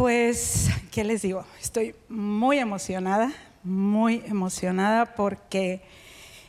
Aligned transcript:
Pues, 0.00 0.70
¿qué 0.90 1.04
les 1.04 1.20
digo? 1.20 1.44
Estoy 1.60 1.94
muy 2.08 2.58
emocionada, 2.58 3.34
muy 3.62 4.22
emocionada 4.26 5.14
porque 5.14 5.82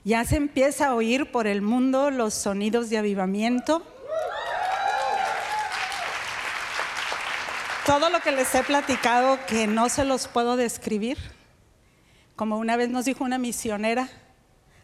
ya 0.05 0.23
se 0.23 0.37
empieza 0.37 0.87
a 0.87 0.95
oír 0.95 1.33
por 1.33 1.47
el 1.47 1.61
mundo 1.61 2.11
los 2.11 2.33
sonidos 2.33 2.89
de 2.89 2.97
avivamiento. 2.97 3.85
Todo 7.85 8.09
lo 8.09 8.21
que 8.21 8.31
les 8.31 8.55
he 8.55 8.63
platicado 8.63 9.37
que 9.47 9.67
no 9.67 9.89
se 9.89 10.05
los 10.05 10.29
puedo 10.29 10.55
describir. 10.55 11.17
Como 12.37 12.57
una 12.57 12.77
vez 12.77 12.87
nos 12.87 13.03
dijo 13.03 13.25
una 13.25 13.37
misionera, 13.37 14.07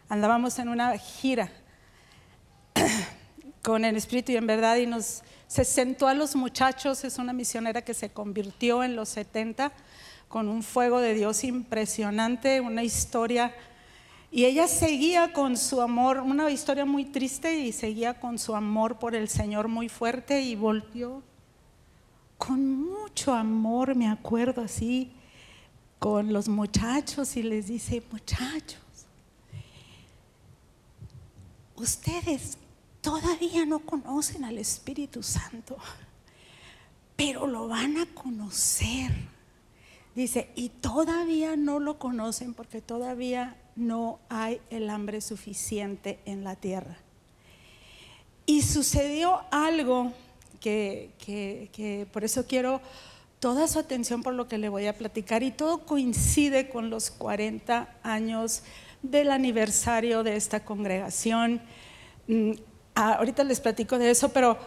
andábamos 0.09 0.59
en 0.59 0.67
una 0.67 0.97
gira 0.97 1.49
con 3.67 3.83
el 3.83 3.97
Espíritu 3.97 4.31
y 4.31 4.37
en 4.37 4.47
verdad 4.47 4.77
y 4.77 4.87
nos 4.87 5.23
se 5.45 5.65
sentó 5.65 6.07
a 6.07 6.13
los 6.13 6.37
muchachos, 6.37 7.03
es 7.03 7.17
una 7.17 7.33
misionera 7.33 7.81
que 7.81 7.93
se 7.93 8.09
convirtió 8.09 8.81
en 8.81 8.95
los 8.95 9.09
70 9.09 9.73
con 10.29 10.47
un 10.47 10.63
fuego 10.63 11.01
de 11.01 11.13
Dios 11.13 11.43
impresionante, 11.43 12.61
una 12.61 12.83
historia. 12.83 13.53
Y 14.31 14.45
ella 14.45 14.69
seguía 14.69 15.33
con 15.33 15.57
su 15.57 15.81
amor, 15.81 16.19
una 16.19 16.49
historia 16.49 16.85
muy 16.85 17.03
triste 17.03 17.59
y 17.59 17.73
seguía 17.73 18.21
con 18.21 18.39
su 18.39 18.55
amor 18.55 18.99
por 18.99 19.15
el 19.15 19.27
Señor 19.27 19.67
muy 19.67 19.89
fuerte 19.89 20.43
y 20.43 20.55
volvió 20.55 21.21
con 22.37 22.73
mucho 22.73 23.33
amor, 23.33 23.95
me 23.95 24.07
acuerdo 24.07 24.61
así, 24.61 25.11
con 25.99 26.31
los 26.31 26.47
muchachos 26.47 27.35
y 27.35 27.43
les 27.43 27.67
dice, 27.67 28.01
muchachos, 28.13 28.79
ustedes 31.75 32.57
todavía 33.07 33.65
no 33.65 33.79
conocen 33.79 34.43
al 34.43 34.57
Espíritu 34.57 35.23
Santo, 35.23 35.77
pero 37.15 37.47
lo 37.47 37.69
van 37.69 37.95
a 37.95 38.05
conocer. 38.07 39.13
Dice, 40.13 40.49
y 40.55 40.67
todavía 40.67 41.55
no 41.55 41.79
lo 41.79 41.99
conocen 41.99 42.53
porque 42.53 42.81
todavía 42.81 43.55
no 43.77 44.19
hay 44.27 44.59
el 44.71 44.89
hambre 44.89 45.21
suficiente 45.21 46.19
en 46.25 46.43
la 46.43 46.57
tierra. 46.57 46.97
Y 48.45 48.63
sucedió 48.63 49.39
algo 49.51 50.11
que, 50.59 51.11
que, 51.17 52.07
por 52.11 52.25
eso 52.25 52.45
quiero 52.45 52.81
toda 53.39 53.69
su 53.69 53.79
atención 53.79 54.21
por 54.21 54.33
lo 54.33 54.49
que 54.49 54.57
le 54.57 54.67
voy 54.67 54.85
a 54.85 54.97
platicar 54.97 55.43
y 55.43 55.51
todo 55.51 55.85
coincide 55.85 56.67
con 56.67 56.89
los 56.89 57.09
40 57.09 57.87
años 58.03 58.63
del 59.01 59.31
aniversario 59.31 60.23
de 60.23 60.35
esta 60.35 60.65
congregación. 60.65 61.61
Ah, 62.99 63.13
ahorita 63.19 63.43
les 63.43 63.59
platico 63.59 63.99
de 63.99 64.09
eso, 64.09 64.29
pero 64.29 64.57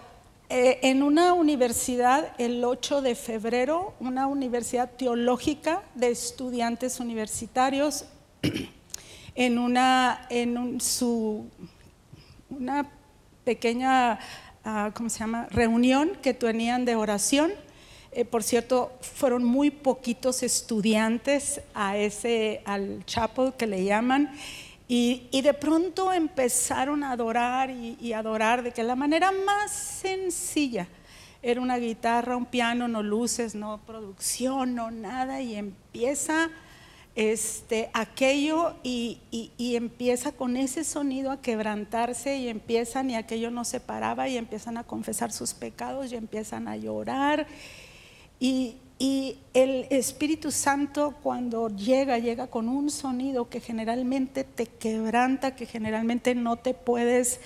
eh, 0.48 0.78
en 0.82 1.02
una 1.02 1.32
universidad 1.32 2.32
el 2.38 2.62
8 2.62 3.02
de 3.02 3.16
febrero, 3.16 3.94
una 3.98 4.28
universidad 4.28 4.88
teológica 4.88 5.82
de 5.96 6.12
estudiantes 6.12 7.00
universitarios, 7.00 8.04
en 9.34 9.58
una, 9.58 10.28
en 10.30 10.80
su, 10.80 11.44
una 12.50 12.88
pequeña, 13.42 14.20
ah, 14.64 14.92
¿cómo 14.94 15.10
se 15.10 15.18
llama?, 15.18 15.48
reunión 15.50 16.12
que 16.22 16.32
tenían 16.32 16.84
de 16.84 16.94
oración. 16.94 17.50
Eh, 18.12 18.24
por 18.24 18.44
cierto, 18.44 18.92
fueron 19.00 19.42
muy 19.42 19.72
poquitos 19.72 20.44
estudiantes 20.44 21.62
a 21.74 21.96
ese, 21.96 22.62
al 22.64 23.04
chapel 23.06 23.54
que 23.58 23.66
le 23.66 23.82
llaman, 23.82 24.32
y, 24.92 25.40
de 25.42 25.54
pronto 25.54 26.12
empezaron 26.12 27.04
a 27.04 27.12
adorar 27.12 27.70
y, 27.70 28.12
adorar 28.12 28.64
de 28.64 28.72
que 28.72 28.82
la 28.82 28.96
manera 28.96 29.30
más 29.30 29.70
sencilla 29.70 30.88
era 31.42 31.60
una 31.60 31.76
guitarra, 31.76 32.36
un 32.36 32.44
piano, 32.44 32.88
no 32.88 33.00
luces, 33.00 33.54
no 33.54 33.78
producción, 33.86 34.74
no 34.74 34.90
nada, 34.90 35.40
y 35.42 35.54
empieza 35.54 36.50
este, 37.14 37.88
aquello 37.92 38.74
y, 38.82 39.20
y, 39.30 39.76
empieza 39.76 40.32
con 40.32 40.56
ese 40.56 40.82
sonido 40.82 41.30
a 41.30 41.40
quebrantarse 41.40 42.38
y 42.38 42.48
empiezan 42.48 43.10
y 43.10 43.14
aquello 43.14 43.52
no 43.52 43.64
se 43.64 43.78
paraba 43.78 44.26
y 44.28 44.36
empiezan 44.36 44.76
a 44.76 44.82
confesar 44.82 45.30
sus 45.30 45.54
pecados 45.54 46.10
y 46.10 46.16
empiezan 46.16 46.66
a 46.66 46.76
llorar. 46.76 47.46
Y, 48.40 48.74
y 49.02 49.38
el 49.54 49.86
Espíritu 49.88 50.50
Santo 50.50 51.14
cuando 51.22 51.74
llega, 51.74 52.18
llega 52.18 52.48
con 52.48 52.68
un 52.68 52.90
sonido 52.90 53.48
que 53.48 53.58
generalmente 53.58 54.44
te 54.44 54.66
quebranta, 54.66 55.56
que 55.56 55.64
generalmente 55.64 56.34
no 56.34 56.56
te 56.56 56.74
puedes 56.74 57.40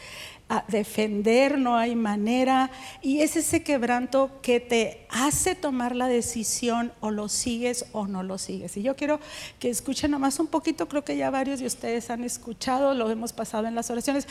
ah, 0.49 0.65
defender, 0.67 1.57
no 1.57 1.77
hay 1.77 1.95
manera. 1.95 2.73
Y 3.03 3.21
es 3.21 3.37
ese 3.37 3.63
quebranto 3.63 4.33
que 4.43 4.59
te 4.59 5.07
hace 5.11 5.55
tomar 5.55 5.95
la 5.95 6.09
decisión 6.09 6.91
o 6.99 7.13
lo 7.13 7.29
sigues 7.29 7.87
o 7.93 8.09
no 8.09 8.25
lo 8.25 8.37
sigues. 8.37 8.77
Y 8.77 8.83
yo 8.83 8.97
quiero 8.97 9.21
que 9.61 9.71
escuchen 9.71 10.11
nomás 10.11 10.41
un 10.41 10.49
poquito, 10.49 10.89
creo 10.89 11.05
que 11.05 11.17
ya 11.17 11.31
varios 11.31 11.61
de 11.61 11.67
ustedes 11.67 12.11
han 12.11 12.25
escuchado, 12.25 12.95
lo 12.95 13.09
hemos 13.13 13.33
pasado 13.33 13.69
en 13.69 13.77
las 13.77 13.89
oraciones, 13.91 14.27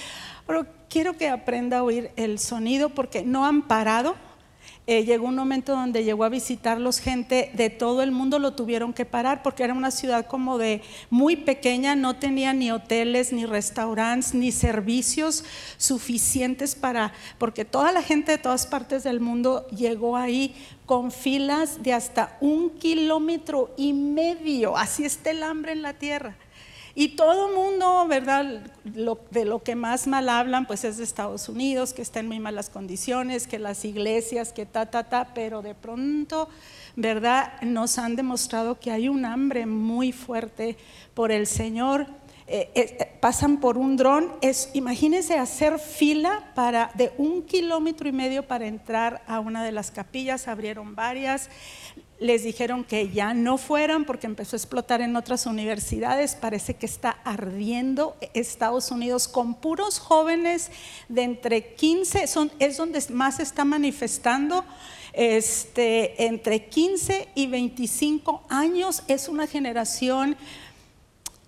pero 0.46 0.68
quiero 0.90 1.16
que 1.16 1.30
aprenda 1.30 1.78
a 1.78 1.84
oír 1.84 2.12
el 2.18 2.38
sonido 2.38 2.90
porque 2.90 3.24
no 3.24 3.46
han 3.46 3.62
parado 3.62 4.16
eh, 4.86 5.06
llegó 5.06 5.28
un 5.28 5.36
momento 5.36 5.72
donde 5.72 6.04
llegó 6.04 6.26
a 6.26 6.30
visitarlos 6.30 7.00
gente 7.00 7.52
de 7.54 7.70
todo 7.70 8.02
el 8.02 8.12
mundo, 8.12 8.38
lo 8.38 8.54
tuvieron 8.54 8.92
que 8.92 9.06
parar 9.06 9.42
porque 9.42 9.64
era 9.64 9.74
una 9.74 9.92
ciudad 9.92 10.26
como 10.28 10.58
de 10.58 10.82
muy 11.10 11.38
pequeña, 11.38 11.96
no 11.96 12.18
tenía 12.18 12.54
ni 12.54 12.70
hoteles, 12.70 13.32
ni 13.32 13.46
restaurantes, 13.46 14.34
ni 14.34 14.52
servicios 14.52 15.46
suficientes 15.78 16.76
para, 16.76 17.14
porque 17.38 17.64
toda 17.64 17.94
la 17.94 18.04
gente 18.04 18.34
de 18.34 18.38
todas 18.38 18.68
partes 18.68 19.06
del 19.06 19.22
mundo 19.22 19.66
llegó 19.70 20.18
ahí 20.18 20.54
con 20.86 21.12
filas 21.12 21.82
de 21.82 21.94
hasta 21.94 22.38
un 22.42 22.72
kilómetro 22.72 23.74
y 23.78 23.94
medio, 23.94 24.76
así 24.76 25.06
está 25.06 25.32
el 25.32 25.44
hambre 25.44 25.72
en 25.72 25.82
la 25.82 25.94
tierra. 25.94 26.36
Y 26.96 27.10
todo 27.10 27.50
el 27.50 27.56
mundo, 27.56 28.06
¿verdad? 28.08 28.62
de 28.84 29.46
lo 29.46 29.64
que 29.64 29.76
más 29.76 30.06
mal 30.06 30.30
hablan, 30.30 30.68
pues 30.68 30.84
es 30.84 30.98
de 30.98 31.04
Estados 31.04 31.50
Unidos, 31.50 31.92
que 31.92 32.04
está 32.04 32.20
en 32.20 32.28
muy 32.28 32.40
malas 32.40 32.70
condiciones, 32.70 33.48
que 33.48 33.58
las 33.58 33.84
iglesias, 33.84 34.54
que 34.54 34.68
ta, 34.68 34.86
ta, 34.86 35.06
ta, 35.06 35.34
pero 35.34 35.64
de 35.64 35.74
pronto, 35.74 36.50
¿verdad? 36.96 37.60
Nos 37.64 37.98
han 37.98 38.16
demostrado 38.16 38.80
que 38.80 38.92
hay 38.92 39.10
un 39.10 39.26
hambre 39.26 39.66
muy 39.66 40.12
fuerte 40.12 40.78
por 41.16 41.32
el 41.32 41.48
Señor. 41.48 42.06
Eh, 42.46 42.70
eh, 42.76 43.18
pasan 43.22 43.60
por 43.60 43.78
un 43.78 43.96
dron, 43.96 44.34
imagínense 44.74 45.40
hacer 45.40 45.80
fila 45.80 46.52
para, 46.54 46.92
de 46.94 47.14
un 47.18 47.42
kilómetro 47.42 48.08
y 48.08 48.12
medio 48.12 48.46
para 48.46 48.68
entrar 48.68 49.24
a 49.28 49.40
una 49.40 49.64
de 49.64 49.72
las 49.72 49.92
capillas, 49.92 50.48
abrieron 50.50 50.94
varias 50.94 51.50
les 52.20 52.44
dijeron 52.44 52.84
que 52.84 53.10
ya 53.10 53.34
no 53.34 53.58
fueran 53.58 54.06
porque 54.06 54.28
empezó 54.28 54.56
a 54.56 54.60
explotar 54.60 55.02
en 55.02 55.16
otras 55.16 55.46
universidades. 55.46 56.36
Parece 56.36 56.76
que 56.76 56.86
está 56.86 57.18
ardiendo 57.24 58.16
Estados 58.34 58.92
Unidos 58.92 59.28
con 59.28 59.56
puros 59.56 60.00
jóvenes 60.00 60.72
de 61.10 61.24
entre 61.24 61.74
15, 61.76 62.28
son, 62.28 62.52
es 62.60 62.78
donde 62.78 63.04
más 63.10 63.38
se 63.38 63.44
está 63.44 63.66
manifestando. 63.66 64.64
Este, 65.14 66.26
entre 66.26 66.66
15 66.66 67.28
y 67.36 67.46
25 67.46 68.44
años 68.50 69.04
es 69.08 69.30
una 69.30 69.46
generación 69.46 70.36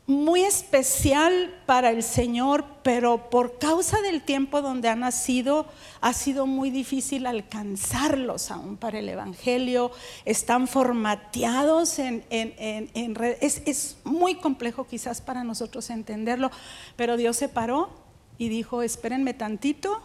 muy 0.07 0.43
especial 0.43 1.51
para 1.65 1.89
el 1.89 2.03
Señor, 2.03 2.63
pero 2.83 3.31
por 3.31 3.57
causa 3.57 4.01
del 4.01 4.21
tiempo 4.21 4.61
donde 4.61 4.87
ha 4.87 4.95
nacido, 4.95 5.65
ha 5.99 6.13
sido 6.13 6.45
muy 6.45 6.69
difícil 6.69 7.25
alcanzarlos 7.25 8.51
aún 8.51 8.77
para 8.77 8.99
el 8.99 9.09
Evangelio. 9.09 9.91
Están 10.23 10.67
formateados 10.67 11.97
en, 11.97 12.23
en, 12.29 13.15
redes. 13.15 13.63
Es, 13.65 13.97
muy 14.03 14.35
complejo 14.35 14.85
quizás 14.85 15.21
para 15.21 15.43
nosotros 15.43 15.89
entenderlo, 15.89 16.51
pero 16.95 17.17
Dios 17.17 17.37
se 17.37 17.49
paró 17.49 17.89
y 18.37 18.49
dijo, 18.49 18.83
espérenme 18.83 19.33
tantito. 19.33 20.03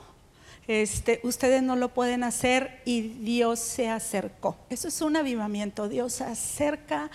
Este, 0.66 1.20
ustedes 1.24 1.62
no 1.62 1.76
lo 1.76 1.92
pueden 1.92 2.24
hacer 2.24 2.80
y 2.86 3.02
Dios 3.02 3.58
se 3.58 3.90
acercó. 3.90 4.56
Eso 4.70 4.88
es 4.88 5.02
un 5.02 5.16
avivamiento. 5.16 5.88
Dios 5.88 6.14
se 6.14 6.24
acerca 6.24 7.10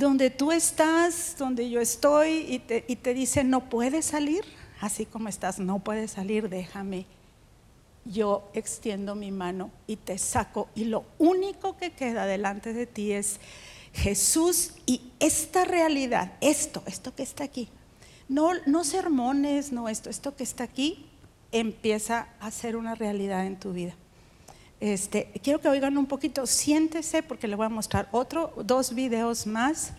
donde 0.00 0.30
tú 0.30 0.50
estás, 0.50 1.36
donde 1.38 1.68
yo 1.68 1.80
estoy, 1.80 2.62
y 2.88 2.96
te, 2.96 3.14
dice, 3.14 3.44
no 3.44 3.68
puedes 3.68 4.06
salir, 4.06 4.42
así 4.80 5.04
como 5.04 5.28
estás, 5.28 5.58
no 5.60 5.78
puedes 5.78 6.12
salir, 6.12 6.48
déjame. 6.48 7.06
Yo 8.06 8.50
extiendo 8.54 9.14
mi 9.14 9.30
mano 9.30 9.70
y 9.86 9.96
te 9.96 10.16
saco. 10.16 10.68
Y 10.74 10.84
lo 10.84 11.04
único 11.18 11.76
que 11.76 11.92
queda 11.92 12.24
delante 12.24 12.72
de 12.72 12.86
ti 12.86 13.12
es 13.12 13.40
Jesús 13.92 14.72
y 14.86 15.12
esta 15.20 15.66
realidad, 15.66 16.32
esto, 16.40 16.82
esto 16.86 17.14
que 17.14 17.22
está 17.22 17.44
aquí. 17.44 17.68
No, 18.26 18.52
no 18.66 18.84
sermones, 18.84 19.70
no 19.70 19.88
esto, 19.88 20.08
esto 20.08 20.34
que 20.34 20.44
está 20.44 20.64
aquí 20.64 21.06
empieza 21.52 22.28
a 22.40 22.50
ser 22.50 22.76
una 22.76 22.94
realidad 22.94 23.46
en 23.46 23.60
tu 23.60 23.74
vida. 23.74 23.94
Este, 24.80 25.30
quiero 25.42 25.60
que 25.60 25.68
oigan 25.68 25.98
un 25.98 26.06
poquito, 26.06 26.46
siéntese 26.46 27.22
porque 27.22 27.46
le 27.46 27.54
voy 27.54 27.66
a 27.66 27.68
mostrar 27.68 28.08
otro, 28.12 28.52
dos 28.64 28.94
videos 28.94 29.46
más. 29.46 29.92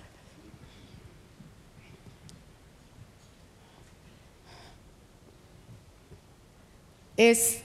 Es 7.15 7.61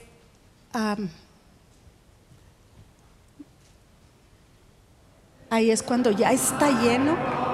ahí 5.49 5.71
es 5.71 5.81
cuando 5.81 6.11
ya 6.11 6.31
está 6.31 6.69
lleno. 6.81 7.46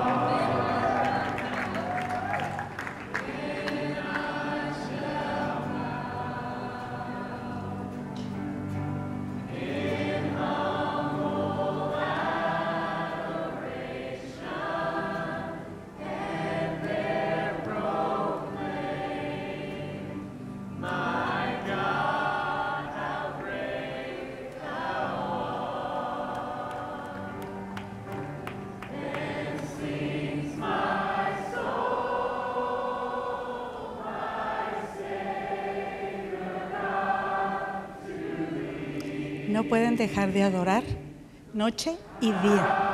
Pueden 39.73 39.95
dejar 39.95 40.31
de 40.31 40.43
adorar 40.43 40.83
noche 41.51 41.97
y 42.21 42.27
día. 42.27 42.92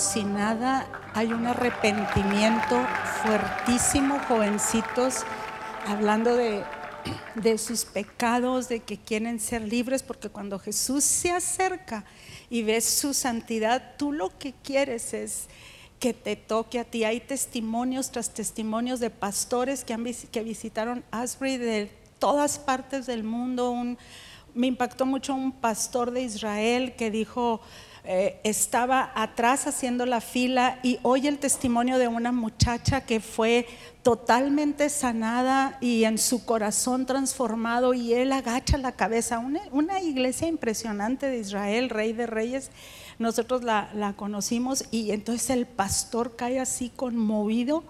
Sin 0.00 0.34
nada, 0.34 0.86
hay 1.14 1.32
un 1.32 1.46
arrepentimiento 1.46 2.80
fuertísimo, 3.22 4.18
jovencitos, 4.26 5.24
hablando 5.86 6.34
de, 6.34 6.64
de 7.34 7.58
sus 7.58 7.84
pecados, 7.84 8.68
de 8.68 8.80
que 8.80 8.98
quieren 8.98 9.38
ser 9.38 9.62
libres, 9.62 10.02
porque 10.02 10.30
cuando 10.30 10.58
Jesús 10.58 11.04
se 11.04 11.30
acerca 11.30 12.04
y 12.48 12.62
ves 12.62 12.84
su 12.84 13.12
santidad, 13.12 13.96
tú 13.98 14.12
lo 14.12 14.36
que 14.38 14.54
quieres 14.62 15.12
es 15.12 15.48
que 15.98 16.14
te 16.14 16.34
toque 16.34 16.78
a 16.78 16.84
ti. 16.84 17.04
Hay 17.04 17.20
testimonios 17.20 18.10
tras 18.10 18.30
testimonios 18.30 19.00
de 19.00 19.10
pastores 19.10 19.84
que, 19.84 19.92
han, 19.92 20.04
que 20.04 20.42
visitaron 20.42 21.04
Asbury 21.10 21.58
de 21.58 21.92
todas 22.18 22.58
partes 22.58 23.04
del 23.04 23.22
mundo. 23.22 23.70
Un, 23.70 23.98
me 24.54 24.66
impactó 24.66 25.04
mucho 25.04 25.34
un 25.34 25.52
pastor 25.52 26.10
de 26.10 26.22
Israel 26.22 26.96
que 26.96 27.10
dijo, 27.10 27.60
eh, 28.04 28.40
estaba 28.44 29.12
atrás 29.14 29.66
haciendo 29.66 30.06
la 30.06 30.20
fila 30.20 30.78
y 30.82 30.98
oye 31.02 31.28
el 31.28 31.38
testimonio 31.38 31.98
de 31.98 32.08
una 32.08 32.32
muchacha 32.32 33.02
que 33.02 33.20
fue 33.20 33.66
totalmente 34.02 34.88
sanada 34.88 35.76
y 35.82 36.04
en 36.04 36.16
su 36.16 36.44
corazón 36.46 37.04
transformado 37.04 37.92
y 37.92 38.14
él 38.14 38.32
agacha 38.32 38.78
la 38.78 38.92
cabeza. 38.92 39.38
Una, 39.38 39.60
una 39.70 40.00
iglesia 40.00 40.48
impresionante 40.48 41.26
de 41.26 41.38
Israel, 41.38 41.90
rey 41.90 42.12
de 42.14 42.26
reyes, 42.26 42.70
nosotros 43.18 43.62
la, 43.62 43.90
la, 43.94 44.14
conocimos 44.14 44.84
y 44.90 45.10
entonces 45.10 45.50
el 45.50 45.66
pastor 45.66 46.36
cae 46.36 46.58
así 46.58 46.88
conmovido 46.88 47.84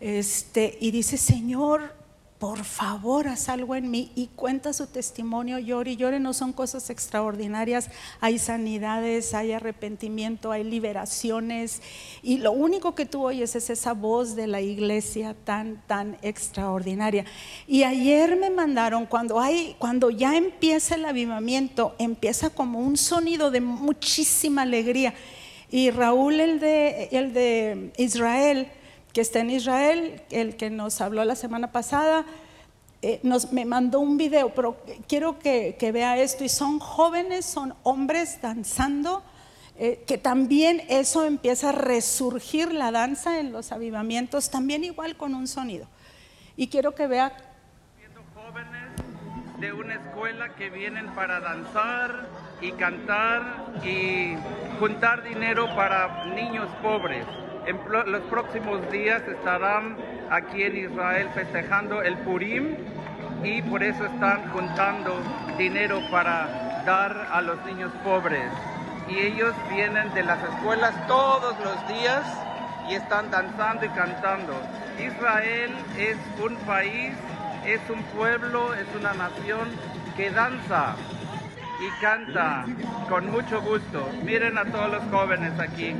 este, 0.00 0.78
y 0.80 0.92
dice, 0.92 1.16
Señor, 1.16 1.97
por 2.38 2.62
favor, 2.62 3.26
haz 3.26 3.48
algo 3.48 3.74
en 3.74 3.90
mí 3.90 4.12
y 4.14 4.28
cuenta 4.28 4.72
su 4.72 4.86
testimonio, 4.86 5.58
llore 5.58 5.92
y 5.92 5.96
llore, 5.96 6.20
no 6.20 6.32
son 6.32 6.52
cosas 6.52 6.88
extraordinarias, 6.88 7.90
hay 8.20 8.38
sanidades, 8.38 9.34
hay 9.34 9.50
arrepentimiento, 9.50 10.52
hay 10.52 10.62
liberaciones 10.62 11.82
y 12.22 12.38
lo 12.38 12.52
único 12.52 12.94
que 12.94 13.06
tú 13.06 13.26
oyes 13.26 13.56
es 13.56 13.70
esa 13.70 13.92
voz 13.92 14.36
de 14.36 14.46
la 14.46 14.60
iglesia 14.60 15.34
tan, 15.44 15.82
tan 15.88 16.16
extraordinaria. 16.22 17.24
Y 17.66 17.82
ayer 17.82 18.36
me 18.36 18.50
mandaron, 18.50 19.06
cuando, 19.06 19.40
hay, 19.40 19.74
cuando 19.80 20.10
ya 20.10 20.36
empieza 20.36 20.94
el 20.94 21.06
avivamiento, 21.06 21.96
empieza 21.98 22.50
como 22.50 22.78
un 22.78 22.96
sonido 22.96 23.50
de 23.50 23.60
muchísima 23.60 24.62
alegría. 24.62 25.12
Y 25.70 25.90
Raúl, 25.90 26.38
el 26.38 26.60
de, 26.60 27.08
el 27.10 27.32
de 27.32 27.92
Israel, 27.98 28.68
que 29.18 29.22
está 29.22 29.40
en 29.40 29.50
Israel, 29.50 30.22
el 30.30 30.54
que 30.54 30.70
nos 30.70 31.00
habló 31.00 31.24
la 31.24 31.34
semana 31.34 31.72
pasada, 31.72 32.24
eh, 33.02 33.18
nos, 33.24 33.50
me 33.52 33.64
mandó 33.64 33.98
un 33.98 34.16
video, 34.16 34.54
pero 34.54 34.80
quiero 35.08 35.40
que, 35.40 35.76
vea 35.92 36.16
esto, 36.18 36.44
y 36.44 36.48
son 36.48 36.78
jóvenes, 36.78 37.44
son 37.44 37.74
hombres 37.82 38.40
danzando, 38.40 39.24
eh, 39.76 40.04
que 40.06 40.18
también 40.18 40.84
eso 40.88 41.24
empieza 41.24 41.70
a 41.70 41.72
resurgir 41.72 42.72
la 42.72 42.92
danza 42.92 43.40
en 43.40 43.50
los 43.50 43.72
avivamientos, 43.72 44.50
también 44.50 44.84
igual 44.84 45.16
con 45.16 45.34
un 45.34 45.48
sonido. 45.48 45.88
Y 46.56 46.68
quiero 46.68 46.94
que 46.94 47.08
vea... 47.08 47.36
Jóvenes 48.36 48.92
de 49.58 49.72
una 49.72 49.94
escuela 49.94 50.54
que 50.54 50.70
vienen 50.70 51.12
para 51.16 51.40
danzar 51.40 52.28
y 52.60 52.70
cantar 52.70 53.82
y 53.84 54.36
juntar 54.78 55.24
dinero 55.24 55.74
para 55.74 56.26
niños 56.26 56.68
pobres. 56.80 57.26
En 57.68 57.78
los 58.06 58.22
próximos 58.30 58.90
días 58.90 59.20
estarán 59.28 59.98
aquí 60.30 60.62
en 60.62 60.74
Israel 60.74 61.28
festejando 61.34 62.00
el 62.00 62.16
Purim 62.16 62.76
y 63.44 63.60
por 63.60 63.82
eso 63.82 64.06
están 64.06 64.48
juntando 64.52 65.20
dinero 65.58 66.00
para 66.10 66.82
dar 66.86 67.28
a 67.30 67.42
los 67.42 67.62
niños 67.66 67.92
pobres. 68.02 68.50
Y 69.06 69.18
ellos 69.18 69.52
vienen 69.68 70.14
de 70.14 70.22
las 70.22 70.42
escuelas 70.44 70.94
todos 71.06 71.54
los 71.62 71.88
días 71.88 72.22
y 72.88 72.94
están 72.94 73.30
danzando 73.30 73.84
y 73.84 73.90
cantando. 73.90 74.54
Israel 74.98 75.70
es 75.98 76.16
un 76.42 76.56
país, 76.64 77.12
es 77.66 77.80
un 77.90 78.02
pueblo, 78.16 78.72
es 78.72 78.86
una 78.98 79.12
nación 79.12 79.68
que 80.16 80.30
danza 80.30 80.96
y 81.82 82.00
canta 82.00 82.64
con 83.10 83.30
mucho 83.30 83.60
gusto. 83.60 84.08
Miren 84.24 84.56
a 84.56 84.64
todos 84.64 84.90
los 84.90 85.04
jóvenes 85.10 85.52
aquí. 85.60 85.94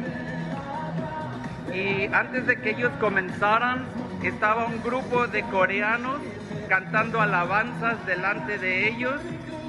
Y 1.73 2.07
antes 2.13 2.47
de 2.47 2.61
que 2.61 2.71
ellos 2.71 2.93
comenzaran, 3.01 3.87
estaba 4.23 4.67
un 4.67 4.83
grupo 4.83 5.27
de 5.27 5.43
coreanos 5.45 6.21
cantando 6.69 7.21
alabanzas 7.21 8.05
delante 8.07 8.59
de 8.59 8.89
ellos 8.89 9.21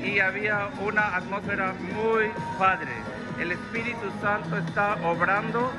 y 0.03 0.19
había 0.19 0.69
una 0.81 1.15
atmósfera 1.15 1.73
muy 1.93 2.31
padre. 2.57 2.91
El 3.39 3.51
Espíritu 3.51 4.11
Santo 4.21 4.57
está 4.57 4.95
obrando 5.05 5.71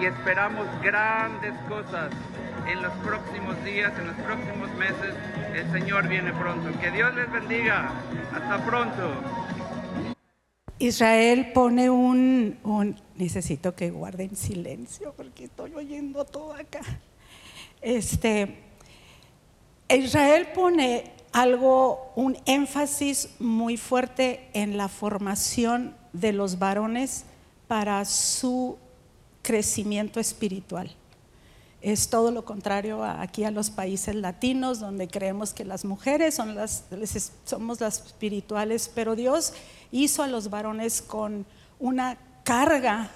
y 0.00 0.06
esperamos 0.06 0.66
grandes 0.82 1.52
cosas 1.68 2.10
en 2.66 2.82
los 2.82 2.92
próximos 2.94 3.62
días, 3.64 3.92
en 3.98 4.06
los 4.08 4.16
próximos 4.16 4.70
meses. 4.74 5.14
El 5.54 5.70
Señor 5.70 6.08
viene 6.08 6.32
pronto. 6.32 6.70
Que 6.80 6.90
Dios 6.90 7.14
les 7.14 7.30
bendiga. 7.30 7.90
Hasta 8.34 8.64
pronto. 8.64 9.43
Israel 10.78 11.52
pone 11.52 11.88
un, 11.88 12.58
necesito 13.16 13.74
que 13.74 13.90
guarden 13.90 14.36
silencio 14.36 15.14
porque 15.16 15.44
estoy 15.44 15.74
oyendo 15.74 16.24
todo 16.24 16.52
acá. 16.54 16.80
Este, 17.80 18.58
Israel 19.88 20.48
pone 20.54 21.12
algo, 21.32 22.12
un 22.16 22.36
énfasis 22.46 23.30
muy 23.38 23.76
fuerte 23.76 24.48
en 24.52 24.76
la 24.76 24.88
formación 24.88 25.94
de 26.12 26.32
los 26.32 26.58
varones 26.58 27.24
para 27.68 28.04
su 28.04 28.78
crecimiento 29.42 30.20
espiritual. 30.20 30.90
Es 31.82 32.08
todo 32.08 32.30
lo 32.30 32.46
contrario 32.46 33.04
aquí 33.04 33.44
a 33.44 33.50
los 33.50 33.68
países 33.68 34.14
latinos, 34.14 34.80
donde 34.80 35.06
creemos 35.06 35.52
que 35.52 35.66
las 35.66 35.84
mujeres 35.84 36.34
son 36.34 36.54
las, 36.54 36.84
somos 37.44 37.78
las 37.78 38.06
espirituales, 38.06 38.90
pero 38.94 39.14
Dios 39.14 39.52
hizo 39.94 40.24
a 40.24 40.26
los 40.26 40.50
varones 40.50 41.00
con 41.00 41.46
una 41.78 42.18
carga 42.42 43.10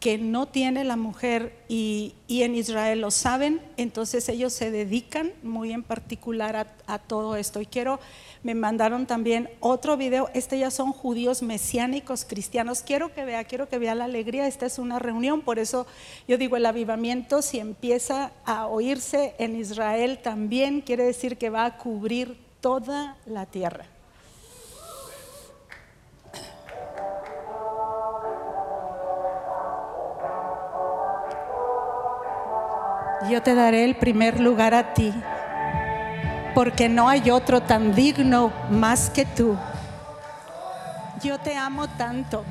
que 0.00 0.18
no 0.18 0.46
tiene 0.46 0.82
la 0.82 0.96
mujer 0.96 1.62
y, 1.68 2.16
en 2.28 2.56
Israel 2.56 3.00
lo 3.00 3.12
saben, 3.12 3.60
entonces 3.76 4.28
ellos 4.28 4.52
se 4.52 4.72
dedican 4.72 5.30
muy 5.44 5.72
en 5.72 5.84
particular 5.84 6.56
a, 6.56 6.66
a 6.92 6.98
todo 6.98 7.36
esto. 7.36 7.60
Y 7.60 7.66
quiero, 7.66 8.00
me 8.42 8.56
mandaron 8.56 9.06
también 9.06 9.48
otro 9.60 9.96
video, 9.96 10.28
este 10.34 10.58
ya 10.58 10.72
son 10.72 10.90
judíos 10.90 11.40
mesiánicos 11.40 12.24
cristianos. 12.24 12.82
Quiero 12.82 13.14
que 13.14 13.24
vea, 13.24 13.44
quiero 13.44 13.68
que 13.68 13.78
vea 13.78 13.94
la 13.94 14.06
alegría, 14.06 14.48
esta 14.48 14.66
es 14.66 14.80
una 14.80 14.98
reunión, 14.98 15.42
por 15.42 15.60
eso 15.60 15.86
yo 16.26 16.36
digo 16.36 16.56
el 16.56 16.66
avivamiento, 16.66 17.40
si 17.40 17.60
empieza 17.60 18.32
a 18.44 18.66
oírse 18.66 19.36
en 19.38 19.54
Israel 19.54 20.18
también, 20.20 20.80
quiere 20.80 21.04
decir 21.04 21.38
que 21.38 21.48
va 21.48 21.64
a 21.64 21.76
cubrir 21.78 22.36
toda 22.60 23.18
la 23.24 23.46
tierra. 23.46 23.86
Yo 33.30 33.40
te 33.40 33.54
daré 33.54 33.84
el 33.84 33.94
primer 33.94 34.40
lugar 34.40 34.74
a 34.74 34.94
ti, 34.94 35.12
porque 36.56 36.88
no 36.88 37.08
hay 37.08 37.30
otro 37.30 37.62
tan 37.62 37.94
digno 37.94 38.52
más 38.68 39.10
que 39.10 39.24
tú. 39.24 39.56
Yo 41.22 41.38
te 41.38 41.56
amo 41.56 41.86
tanto. 41.88 42.44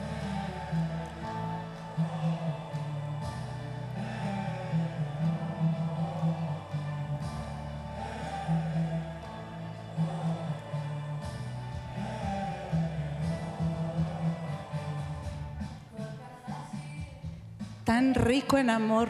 Tan 17.84 18.14
rico 18.14 18.58
en 18.58 18.70
amor 18.70 19.10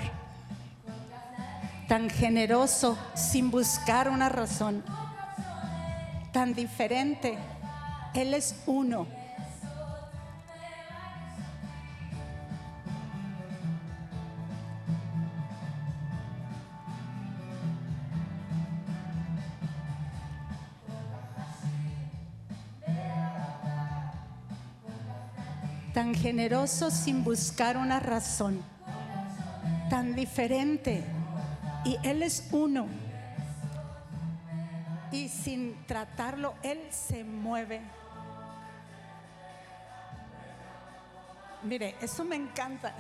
tan 1.92 2.10
generoso 2.10 2.98
sin 3.16 3.52
buscar 3.52 4.08
una 4.08 4.30
razón, 4.30 4.82
tan 6.32 6.54
diferente. 6.54 7.38
Él 8.14 8.34
es 8.34 8.56
uno. 8.66 9.08
Tan 25.94 26.16
generoso 26.16 26.90
sin 26.90 27.26
buscar 27.26 27.76
una 27.76 28.00
razón, 28.00 28.62
tan 29.90 30.16
diferente 30.16 31.04
y 31.84 31.98
Él 32.04 32.24
es 32.24 32.48
uno. 32.52 32.88
Y 35.12 35.28
sin 35.30 35.86
tratarlo, 35.88 36.54
Él 36.64 36.80
se 36.90 37.24
mueve. 37.24 37.82
Mire, 41.64 41.96
eso 42.02 42.24
me 42.24 42.36
encanta. 42.36 42.94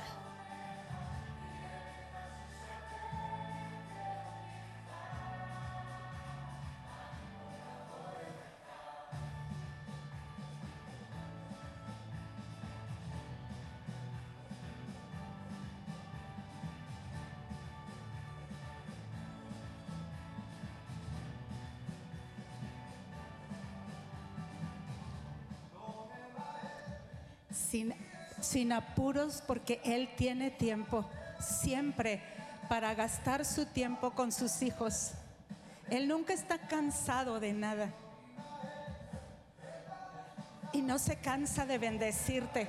Sin 28.61 28.73
apuros 28.73 29.41
porque 29.47 29.81
Él 29.83 30.07
tiene 30.15 30.51
tiempo 30.51 31.09
siempre 31.39 32.21
para 32.69 32.93
gastar 32.93 33.43
su 33.43 33.65
tiempo 33.65 34.11
con 34.11 34.31
sus 34.31 34.61
hijos. 34.61 35.13
Él 35.89 36.07
nunca 36.07 36.33
está 36.33 36.59
cansado 36.67 37.39
de 37.39 37.53
nada. 37.53 37.91
Y 40.73 40.83
no 40.83 40.99
se 40.99 41.15
cansa 41.15 41.65
de 41.65 41.79
bendecirte. 41.79 42.67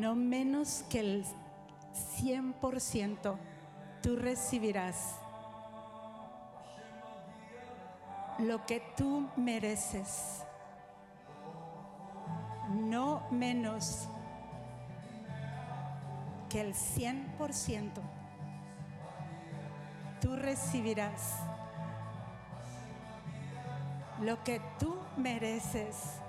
No 0.00 0.14
menos 0.14 0.84
que 0.90 1.00
el 1.00 1.24
100% 2.18 3.36
tú 4.02 4.16
recibirás 4.16 5.16
lo 8.38 8.66
que 8.66 8.82
tú 8.96 9.28
mereces, 9.36 10.42
no 12.70 13.26
menos 13.30 14.08
que 16.50 16.60
el 16.60 16.74
100% 16.74 17.90
tú 20.20 20.36
recibirás 20.36 21.40
lo 24.20 24.42
que 24.44 24.60
tú 24.78 24.96
mereces. 25.16 26.20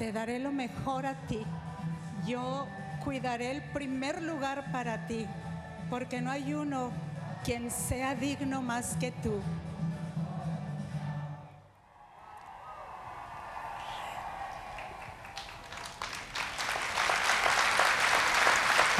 te 0.00 0.12
daré 0.12 0.38
lo 0.38 0.50
mejor 0.50 1.04
a 1.04 1.12
ti. 1.28 1.42
Yo 2.26 2.66
cuidaré 3.04 3.50
el 3.50 3.60
primer 3.60 4.22
lugar 4.22 4.72
para 4.72 5.06
ti, 5.06 5.26
porque 5.90 6.22
no 6.22 6.30
hay 6.30 6.54
uno 6.54 6.90
quien 7.44 7.70
sea 7.70 8.14
digno 8.14 8.62
más 8.62 8.96
que 8.98 9.12
tú. 9.12 9.42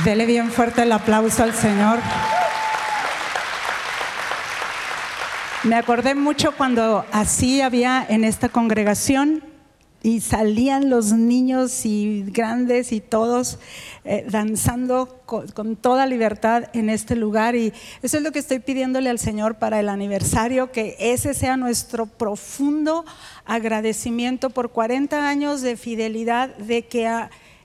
Dele 0.04 0.26
bien 0.26 0.50
fuerte 0.50 0.82
el 0.82 0.92
aplauso 0.92 1.42
al 1.42 1.54
Señor. 1.54 1.98
Me 5.62 5.76
acordé 5.76 6.14
mucho 6.14 6.54
cuando 6.54 7.06
así 7.10 7.62
había 7.62 8.04
en 8.06 8.24
esta 8.24 8.50
congregación 8.50 9.49
y 10.02 10.20
salían 10.20 10.88
los 10.88 11.12
niños 11.12 11.84
y 11.84 12.24
grandes 12.26 12.90
y 12.92 13.00
todos 13.00 13.58
eh, 14.04 14.24
danzando 14.30 15.20
con, 15.26 15.76
toda 15.76 16.06
libertad 16.06 16.70
en 16.72 16.88
este 16.88 17.16
lugar. 17.16 17.54
Y 17.54 17.74
eso 18.02 18.16
es 18.16 18.22
lo 18.22 18.32
que 18.32 18.38
estoy 18.38 18.60
pidiéndole 18.60 19.10
al 19.10 19.18
Señor 19.18 19.56
para 19.56 19.78
el 19.78 19.90
aniversario, 19.90 20.72
que 20.72 20.96
ese 20.98 21.34
sea 21.34 21.58
nuestro 21.58 22.06
profundo 22.06 23.04
agradecimiento 23.44 24.48
por 24.48 24.70
40 24.70 25.28
años 25.28 25.60
de 25.60 25.76
fidelidad, 25.76 26.56
de 26.56 26.86
que 26.86 27.06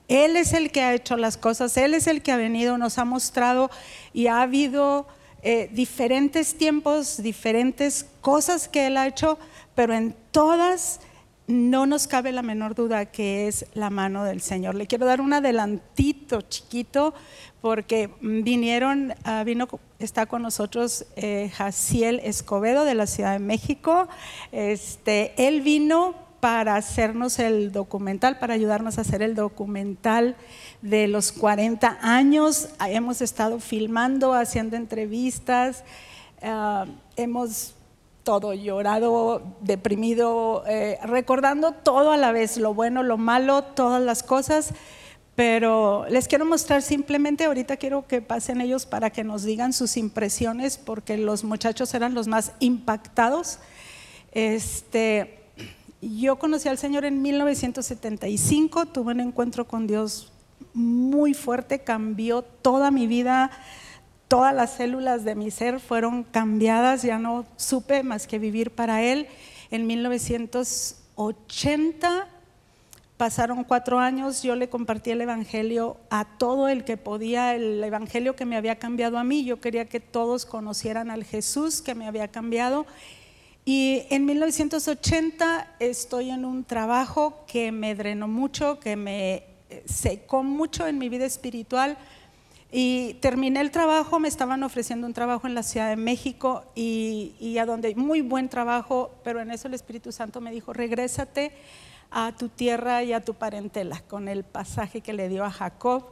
Él 0.08 0.36
es 0.36 0.52
el 0.52 0.70
que 0.70 0.82
ha 0.82 0.94
hecho 0.94 1.16
las 1.16 1.38
cosas, 1.38 1.76
Él 1.78 1.94
es 1.94 2.06
el 2.06 2.20
que 2.20 2.32
ha 2.32 2.36
venido, 2.36 2.76
nos 2.76 2.98
ha 2.98 3.06
mostrado 3.06 3.70
y 4.12 4.26
ha 4.26 4.42
habido 4.42 5.06
eh, 5.42 5.70
diferentes 5.72 6.58
tiempos, 6.58 7.22
diferentes 7.22 8.06
cosas 8.20 8.68
que 8.68 8.88
Él 8.88 8.98
ha 8.98 9.06
hecho, 9.06 9.38
pero 9.74 9.94
en 9.94 10.14
todas 10.32 11.00
no 11.46 11.86
nos 11.86 12.06
cabe 12.06 12.32
la 12.32 12.42
menor 12.42 12.74
duda 12.74 13.06
que 13.06 13.46
es 13.46 13.66
la 13.74 13.90
mano 13.90 14.24
del 14.24 14.40
Señor. 14.40 14.74
Le 14.74 14.86
quiero 14.86 15.06
dar 15.06 15.20
un 15.20 15.32
adelantito 15.32 16.42
chiquito 16.42 17.14
porque 17.60 18.10
vinieron, 18.20 19.14
ah, 19.24 19.44
vino, 19.44 19.68
está 19.98 20.26
con 20.26 20.42
nosotros 20.42 21.06
eh, 21.16 21.50
Jaciel 21.54 22.20
Escobedo 22.24 22.84
de 22.84 22.94
la 22.94 23.06
Ciudad 23.06 23.32
de 23.32 23.38
México. 23.38 24.08
Este, 24.50 25.34
él 25.36 25.62
vino 25.62 26.14
para 26.40 26.76
hacernos 26.76 27.38
el 27.38 27.72
documental, 27.72 28.38
para 28.38 28.54
ayudarnos 28.54 28.98
a 28.98 29.02
hacer 29.02 29.22
el 29.22 29.34
documental 29.34 30.36
de 30.82 31.08
los 31.08 31.32
40 31.32 31.98
años. 32.02 32.68
Hemos 32.86 33.22
estado 33.22 33.60
filmando, 33.60 34.34
haciendo 34.34 34.76
entrevistas, 34.76 35.84
ah, 36.42 36.86
hemos 37.16 37.75
todo 38.26 38.54
llorado, 38.54 39.40
deprimido, 39.60 40.64
eh, 40.66 40.98
recordando 41.04 41.70
todo 41.70 42.10
a 42.10 42.16
la 42.16 42.32
vez, 42.32 42.56
lo 42.56 42.74
bueno, 42.74 43.04
lo 43.04 43.18
malo, 43.18 43.62
todas 43.62 44.02
las 44.02 44.24
cosas. 44.24 44.70
Pero 45.36 46.06
les 46.08 46.26
quiero 46.26 46.44
mostrar 46.44 46.82
simplemente, 46.82 47.44
ahorita 47.44 47.76
quiero 47.76 48.08
que 48.08 48.20
pasen 48.22 48.60
ellos 48.60 48.84
para 48.84 49.10
que 49.10 49.22
nos 49.22 49.44
digan 49.44 49.72
sus 49.72 49.96
impresiones, 49.96 50.76
porque 50.76 51.16
los 51.16 51.44
muchachos 51.44 51.94
eran 51.94 52.14
los 52.14 52.26
más 52.26 52.50
impactados. 52.58 53.60
Este, 54.32 55.44
yo 56.02 56.36
conocí 56.36 56.68
al 56.68 56.78
Señor 56.78 57.04
en 57.04 57.22
1975, 57.22 58.86
tuve 58.86 59.12
un 59.12 59.20
encuentro 59.20 59.68
con 59.68 59.86
Dios 59.86 60.32
muy 60.74 61.32
fuerte, 61.32 61.78
cambió 61.78 62.42
toda 62.42 62.90
mi 62.90 63.06
vida, 63.06 63.52
todas 64.28 64.54
las 64.54 64.74
células 64.74 65.24
de 65.24 65.34
mi 65.34 65.50
ser 65.50 65.80
fueron 65.80 66.24
cambiadas, 66.24 67.02
ya 67.02 67.18
no 67.18 67.46
supe 67.56 68.02
más 68.02 68.26
que 68.26 68.38
vivir 68.38 68.70
para 68.70 69.02
Él. 69.02 69.28
En 69.70 69.86
1980 69.86 72.28
pasaron 73.16 73.64
cuatro 73.64 73.98
años, 73.98 74.42
yo 74.42 74.56
le 74.56 74.68
compartí 74.68 75.10
el 75.10 75.22
Evangelio 75.22 75.96
a 76.10 76.24
todo 76.24 76.68
el 76.68 76.84
que 76.84 76.96
podía, 76.96 77.54
el 77.54 77.82
Evangelio 77.82 78.36
que 78.36 78.44
me 78.44 78.56
había 78.56 78.76
cambiado 78.76 79.18
a 79.18 79.24
mí, 79.24 79.44
yo 79.44 79.60
quería 79.60 79.86
que 79.86 80.00
todos 80.00 80.44
conocieran 80.44 81.10
al 81.10 81.24
Jesús 81.24 81.80
que 81.80 81.94
me 81.94 82.06
había 82.06 82.28
cambiado. 82.28 82.86
Y 83.64 84.02
en 84.10 84.26
1980 84.26 85.76
estoy 85.80 86.30
en 86.30 86.44
un 86.44 86.64
trabajo 86.64 87.44
que 87.46 87.72
me 87.72 87.94
drenó 87.94 88.28
mucho, 88.28 88.78
que 88.78 88.96
me 88.96 89.44
secó 89.86 90.44
mucho 90.44 90.86
en 90.86 90.98
mi 90.98 91.08
vida 91.08 91.24
espiritual. 91.24 91.96
Y 92.78 93.14
terminé 93.22 93.62
el 93.62 93.70
trabajo, 93.70 94.20
me 94.20 94.28
estaban 94.28 94.62
ofreciendo 94.62 95.06
un 95.06 95.14
trabajo 95.14 95.46
en 95.46 95.54
la 95.54 95.62
Ciudad 95.62 95.88
de 95.88 95.96
México 95.96 96.62
y, 96.74 97.56
a 97.58 97.64
donde 97.64 97.94
muy 97.94 98.20
buen 98.20 98.50
trabajo, 98.50 99.14
pero 99.24 99.40
en 99.40 99.50
eso 99.50 99.66
el 99.66 99.72
Espíritu 99.72 100.12
Santo 100.12 100.42
me 100.42 100.50
dijo, 100.50 100.74
regrésate 100.74 101.52
a 102.10 102.32
tu 102.36 102.50
tierra 102.50 103.02
y 103.02 103.14
a 103.14 103.24
tu 103.24 103.32
parentela, 103.32 104.02
con 104.06 104.28
el 104.28 104.44
pasaje 104.44 105.00
que 105.00 105.14
le 105.14 105.30
dio 105.30 105.42
a 105.42 105.50
Jacob. 105.50 106.04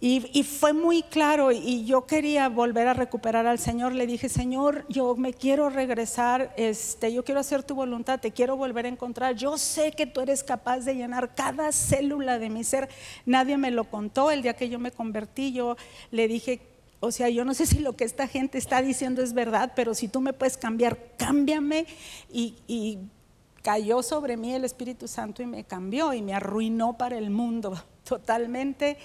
Y, 0.00 0.44
fue 0.44 0.72
muy 0.72 1.02
claro 1.02 1.50
y 1.50 1.84
yo 1.84 2.06
quería 2.06 2.48
volver 2.48 2.86
a 2.86 2.94
recuperar 2.94 3.46
al 3.46 3.58
Señor. 3.58 3.94
Le 3.94 4.06
dije, 4.06 4.28
Señor, 4.28 4.84
yo 4.88 5.16
me 5.16 5.32
quiero 5.32 5.70
regresar, 5.70 6.54
este, 6.56 7.12
yo 7.12 7.24
quiero 7.24 7.40
hacer 7.40 7.64
tu 7.64 7.74
voluntad, 7.74 8.20
te 8.20 8.30
quiero 8.30 8.56
volver 8.56 8.86
a 8.86 8.90
encontrar. 8.90 9.34
Yo 9.34 9.58
sé 9.58 9.90
que 9.90 10.06
tú 10.06 10.20
eres 10.20 10.44
capaz 10.44 10.80
de 10.80 10.94
llenar 10.94 11.34
cada 11.34 11.72
célula 11.72 12.38
de 12.38 12.48
mi 12.48 12.62
ser. 12.62 12.88
Nadie 13.26 13.56
me 13.56 13.72
lo 13.72 13.90
contó 13.90 14.30
el 14.30 14.42
día 14.42 14.54
que 14.54 14.68
yo 14.68 14.78
me 14.78 14.92
convertí. 14.92 15.52
Yo 15.52 15.76
le 16.12 16.28
dije, 16.28 16.60
o 17.00 17.10
sea, 17.10 17.28
yo 17.28 17.44
no 17.44 17.52
sé 17.52 17.66
si 17.66 17.80
lo 17.80 17.96
que 17.96 18.04
esta 18.04 18.28
gente 18.28 18.56
está 18.56 18.82
diciendo 18.82 19.20
es 19.20 19.32
verdad, 19.32 19.72
pero 19.74 19.94
si 19.94 20.06
tú 20.06 20.20
me 20.20 20.32
puedes 20.32 20.56
cambiar, 20.56 20.96
cámbiame. 21.16 21.86
Y, 22.32 22.54
y 22.68 22.98
cayó 23.62 24.04
sobre 24.04 24.36
mí 24.36 24.54
el 24.54 24.64
Espíritu 24.64 25.08
Santo 25.08 25.42
y 25.42 25.46
me 25.46 25.64
cambió 25.64 26.14
y 26.14 26.22
me 26.22 26.34
arruinó 26.34 26.96
para 26.96 27.18
el 27.18 27.30
mundo 27.30 27.82
totalmente. 28.04 28.96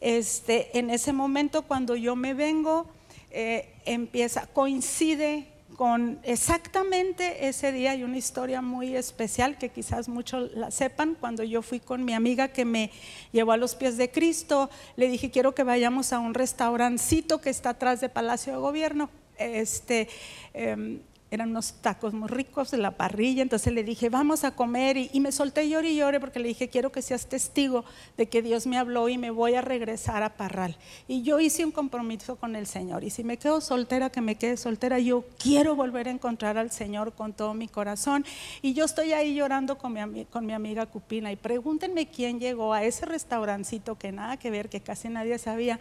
Este, 0.00 0.78
en 0.78 0.90
ese 0.90 1.12
momento 1.12 1.62
cuando 1.62 1.94
yo 1.96 2.16
me 2.16 2.34
vengo, 2.34 2.86
eh, 3.30 3.68
empieza, 3.84 4.46
coincide 4.46 5.46
con 5.76 6.18
exactamente 6.24 7.48
ese 7.48 7.72
día, 7.72 7.92
hay 7.92 8.02
una 8.02 8.18
historia 8.18 8.60
muy 8.60 8.96
especial 8.96 9.56
que 9.56 9.70
quizás 9.70 10.08
muchos 10.08 10.52
la 10.52 10.70
sepan, 10.70 11.16
cuando 11.18 11.42
yo 11.42 11.62
fui 11.62 11.80
con 11.80 12.04
mi 12.04 12.12
amiga 12.12 12.48
que 12.48 12.66
me 12.66 12.90
llevó 13.32 13.52
a 13.52 13.56
los 13.56 13.74
pies 13.74 13.96
de 13.96 14.10
Cristo, 14.10 14.68
le 14.96 15.08
dije, 15.08 15.30
quiero 15.30 15.54
que 15.54 15.62
vayamos 15.62 16.12
a 16.12 16.18
un 16.18 16.34
restaurancito 16.34 17.40
que 17.40 17.48
está 17.48 17.70
atrás 17.70 18.00
de 18.00 18.08
Palacio 18.10 18.52
de 18.52 18.58
Gobierno. 18.58 19.08
Este, 19.38 20.08
em, 20.52 21.00
eran 21.30 21.50
unos 21.50 21.74
tacos 21.74 22.12
muy 22.12 22.28
ricos 22.28 22.70
de 22.70 22.78
la 22.78 22.90
parrilla, 22.90 23.42
entonces 23.42 23.72
le 23.72 23.84
dije, 23.84 24.08
vamos 24.08 24.42
a 24.42 24.50
comer 24.50 24.96
y, 24.96 25.20
me 25.20 25.30
solté 25.30 25.68
llore 25.68 25.90
y 25.90 25.96
llore 25.96 26.18
porque 26.18 26.40
le 26.40 26.48
dije, 26.48 26.68
quiero 26.68 26.90
que 26.90 27.02
seas 27.02 27.26
testigo 27.26 27.84
de 28.16 28.28
que 28.28 28.42
Dios 28.42 28.66
me 28.66 28.78
habló 28.78 29.08
y 29.08 29.16
me 29.16 29.30
voy 29.30 29.54
a 29.54 29.60
regresar 29.60 30.22
a 30.22 30.30
Parral. 30.30 30.76
Y 31.06 31.22
yo 31.22 31.38
hice 31.38 31.64
un 31.64 31.70
compromiso 31.70 32.36
con 32.36 32.56
el 32.56 32.66
Señor 32.66 33.04
y 33.04 33.10
si 33.10 33.22
me 33.22 33.36
quedo 33.36 33.60
soltera, 33.60 34.10
que 34.10 34.20
me 34.20 34.34
quede 34.34 34.56
soltera, 34.56 34.98
yo 34.98 35.24
quiero 35.38 35.76
volver 35.76 36.08
a 36.08 36.10
encontrar 36.10 36.58
al 36.58 36.70
Señor 36.70 37.12
con 37.12 37.32
todo 37.32 37.54
mi 37.54 37.68
corazón. 37.68 38.24
Y 38.60 38.72
yo 38.72 38.84
estoy 38.84 39.12
ahí 39.12 39.34
llorando 39.34 39.78
con 39.78 39.92
mi, 39.92 40.24
con 40.24 40.46
mi 40.46 40.52
amiga 40.52 40.86
Cupina 40.86 41.30
y 41.30 41.36
pregúntenme 41.36 42.08
quién 42.08 42.40
llegó 42.40 42.72
a 42.72 42.82
ese 42.82 43.06
restaurancito 43.06 43.96
que 43.96 44.10
nada 44.10 44.36
que 44.36 44.50
ver, 44.50 44.68
que 44.68 44.80
casi 44.80 45.08
nadie 45.08 45.38
sabía. 45.38 45.78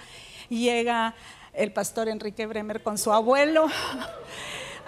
Llega 0.49 1.15
el 1.53 1.73
pastor 1.73 2.07
Enrique 2.07 2.45
Bremer 2.45 2.83
con 2.83 2.97
su 2.97 3.11
abuelo 3.11 3.67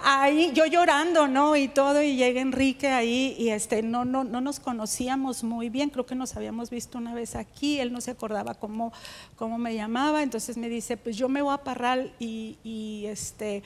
ahí 0.04 0.52
yo 0.54 0.66
llorando, 0.66 1.28
¿no? 1.28 1.56
Y 1.56 1.68
todo, 1.68 2.02
y 2.02 2.16
llega 2.16 2.40
Enrique 2.40 2.88
ahí 2.88 3.34
y 3.38 3.50
este, 3.50 3.82
no, 3.82 4.04
no, 4.04 4.24
no 4.24 4.40
nos 4.40 4.60
conocíamos 4.60 5.44
muy 5.44 5.68
bien, 5.68 5.90
creo 5.90 6.06
que 6.06 6.14
nos 6.14 6.36
habíamos 6.36 6.70
visto 6.70 6.98
una 6.98 7.14
vez 7.14 7.34
aquí, 7.36 7.80
él 7.80 7.92
no 7.92 8.00
se 8.00 8.10
acordaba 8.10 8.54
cómo, 8.54 8.92
cómo 9.36 9.58
me 9.58 9.74
llamaba, 9.74 10.22
entonces 10.22 10.56
me 10.56 10.68
dice, 10.68 10.96
pues 10.96 11.16
yo 11.16 11.28
me 11.28 11.42
voy 11.42 11.54
a 11.54 11.58
Parral 11.58 12.12
y, 12.18 12.58
y 12.64 13.06
este, 13.06 13.62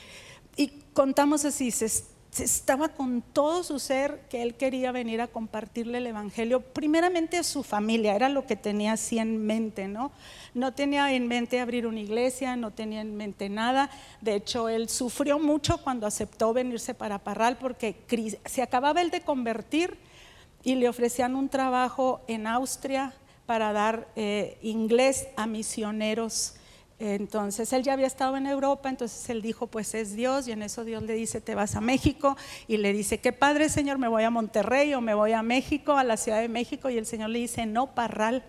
y 0.56 0.68
contamos 0.92 1.44
así, 1.44 1.70
se 1.70 1.86
estaba 2.40 2.88
con 2.88 3.22
todo 3.22 3.62
su 3.62 3.78
ser 3.78 4.20
que 4.28 4.42
él 4.42 4.54
quería 4.54 4.92
venir 4.92 5.20
a 5.20 5.26
compartirle 5.26 5.98
el 5.98 6.06
Evangelio, 6.06 6.60
primeramente 6.60 7.38
a 7.38 7.42
su 7.42 7.62
familia, 7.62 8.14
era 8.14 8.28
lo 8.28 8.46
que 8.46 8.56
tenía 8.56 8.92
así 8.92 9.18
en 9.18 9.44
mente, 9.46 9.88
¿no? 9.88 10.12
No 10.54 10.72
tenía 10.72 11.12
en 11.12 11.28
mente 11.28 11.60
abrir 11.60 11.86
una 11.86 12.00
iglesia, 12.00 12.56
no 12.56 12.70
tenía 12.70 13.00
en 13.00 13.16
mente 13.16 13.48
nada. 13.48 13.90
De 14.20 14.34
hecho, 14.34 14.68
él 14.68 14.88
sufrió 14.88 15.38
mucho 15.38 15.78
cuando 15.78 16.06
aceptó 16.06 16.52
venirse 16.52 16.94
para 16.94 17.18
Parral 17.18 17.58
porque 17.58 17.96
se 18.44 18.62
acababa 18.62 19.02
él 19.02 19.10
de 19.10 19.20
convertir 19.20 19.98
y 20.62 20.74
le 20.74 20.88
ofrecían 20.88 21.36
un 21.36 21.48
trabajo 21.48 22.20
en 22.26 22.46
Austria 22.46 23.14
para 23.46 23.72
dar 23.72 24.08
eh, 24.16 24.58
inglés 24.62 25.28
a 25.36 25.46
misioneros 25.46 26.54
entonces 26.98 27.72
él 27.72 27.82
ya 27.82 27.92
había 27.92 28.06
estado 28.06 28.36
en 28.36 28.46
Europa, 28.46 28.88
entonces 28.88 29.28
él 29.28 29.42
dijo, 29.42 29.66
pues 29.66 29.94
es 29.94 30.16
Dios, 30.16 30.48
y 30.48 30.52
en 30.52 30.62
eso 30.62 30.84
Dios 30.84 31.02
le 31.02 31.14
dice, 31.14 31.40
te 31.40 31.54
vas 31.54 31.76
a 31.76 31.80
México, 31.80 32.36
y 32.66 32.78
le 32.78 32.92
dice, 32.92 33.18
qué 33.18 33.32
padre 33.32 33.68
Señor, 33.68 33.98
me 33.98 34.08
voy 34.08 34.22
a 34.22 34.30
Monterrey 34.30 34.94
o 34.94 35.00
me 35.00 35.14
voy 35.14 35.32
a 35.32 35.42
México, 35.42 35.96
a 35.96 36.04
la 36.04 36.16
Ciudad 36.16 36.40
de 36.40 36.48
México, 36.48 36.88
y 36.88 36.96
el 36.96 37.06
Señor 37.06 37.30
le 37.30 37.40
dice, 37.40 37.66
no, 37.66 37.94
Parral. 37.94 38.44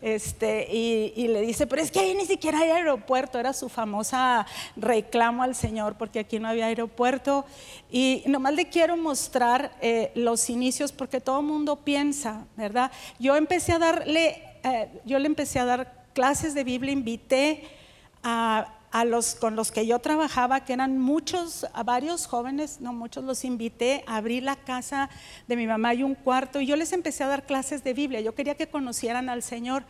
Este, 0.00 0.72
y, 0.72 1.26
le 1.26 1.40
dice, 1.40 1.66
pero 1.66 1.82
es 1.82 1.90
que 1.90 1.98
ahí 1.98 2.14
ni 2.14 2.24
siquiera 2.24 2.60
hay 2.60 2.70
aeropuerto, 2.70 3.38
era 3.38 3.52
su 3.52 3.68
famosa 3.68 4.46
reclamo 4.76 5.42
al 5.42 5.56
Señor, 5.56 5.96
porque 5.96 6.20
aquí 6.20 6.38
no 6.38 6.48
había 6.48 6.66
aeropuerto. 6.66 7.44
Y 7.90 8.22
nomás 8.26 8.54
le 8.54 8.68
quiero 8.68 8.96
mostrar 8.96 9.72
eh, 9.80 10.12
los 10.14 10.50
inicios, 10.50 10.92
porque 10.92 11.20
todo 11.20 11.40
el 11.40 11.46
mundo 11.46 11.76
piensa, 11.76 12.46
¿verdad? 12.56 12.92
Yo 13.18 13.34
empecé 13.34 13.72
a 13.72 13.78
darle, 13.80 14.40
eh, 14.62 14.88
yo 15.04 15.18
le 15.18 15.26
empecé 15.26 15.58
a 15.58 15.64
dar 15.64 15.97
clases 16.18 16.52
de 16.52 16.64
Biblia 16.64 16.90
invité 16.90 17.62
a, 18.24 18.66
los 19.06 19.36
con 19.36 19.54
los 19.54 19.70
que 19.70 19.86
yo 19.86 20.00
trabajaba, 20.00 20.64
que 20.64 20.72
eran 20.72 20.98
muchos, 20.98 21.64
a 21.72 21.84
varios 21.84 22.26
jóvenes, 22.26 22.80
no 22.80 22.92
muchos, 22.92 23.22
los 23.22 23.44
invité 23.44 24.02
a 24.04 24.16
abrir 24.16 24.42
la 24.42 24.56
casa 24.56 25.10
de 25.46 25.54
mi 25.54 25.68
mamá 25.68 25.94
y 25.94 26.02
un 26.02 26.16
cuarto, 26.16 26.60
y 26.60 26.66
yo 26.66 26.74
les 26.74 26.92
empecé 26.92 27.22
a 27.22 27.28
dar 27.28 27.46
clases 27.46 27.84
de 27.84 27.94
Biblia. 27.94 28.20
Yo 28.20 28.34
quería 28.34 28.56
que 28.56 28.66
conocieran 28.66 29.28
al 29.28 29.44
Señor. 29.44 29.84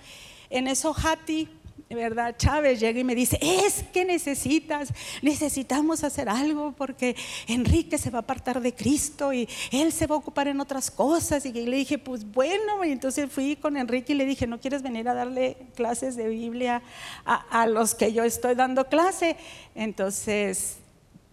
En 0.51 0.69
eso 0.69 0.95
Hati, 0.95 1.49
¿verdad? 1.91 2.37
Chávez 2.37 2.81
llega 2.81 3.01
y 3.01 3.05
me 3.05 3.15
dice, 3.15 3.39
es 3.41 3.83
que 3.93 4.05
necesitas, 4.05 4.93
necesitamos 5.23 6.05
hacer 6.05 6.29
algo 6.29 6.73
porque 6.73 7.17
Enrique 7.47 7.97
se 7.97 8.11
va 8.11 8.19
a 8.19 8.23
apartar 8.23 8.61
de 8.61 8.75
Cristo 8.75 9.33
y 9.33 9.49
él 9.73 9.93
se 9.93 10.07
va 10.07 10.15
a 10.15 10.19
ocupar 10.19 10.49
en 10.49 10.61
otras 10.61 10.91
cosas. 10.91 11.47
Y 11.47 11.53
le 11.53 11.77
dije, 11.77 11.99
pues 11.99 12.31
bueno, 12.31 12.85
y 12.85 12.93
entonces 12.93 13.31
fui 13.31 13.57
con 13.57 13.77
Enrique 13.77 14.13
y 14.13 14.17
le 14.17 14.27
dije, 14.27 14.47
¿no 14.47 14.61
quieres 14.61 14.83
venir 14.83 15.09
a 15.09 15.15
darle 15.15 15.57
clases 15.75 16.17
de 16.17 16.29
Biblia 16.29 16.83
a, 17.25 17.63
a 17.63 17.67
los 17.67 17.95
que 17.95 18.13
yo 18.13 18.23
estoy 18.23 18.55
dando 18.55 18.89
clase? 18.89 19.37
Entonces 19.75 20.77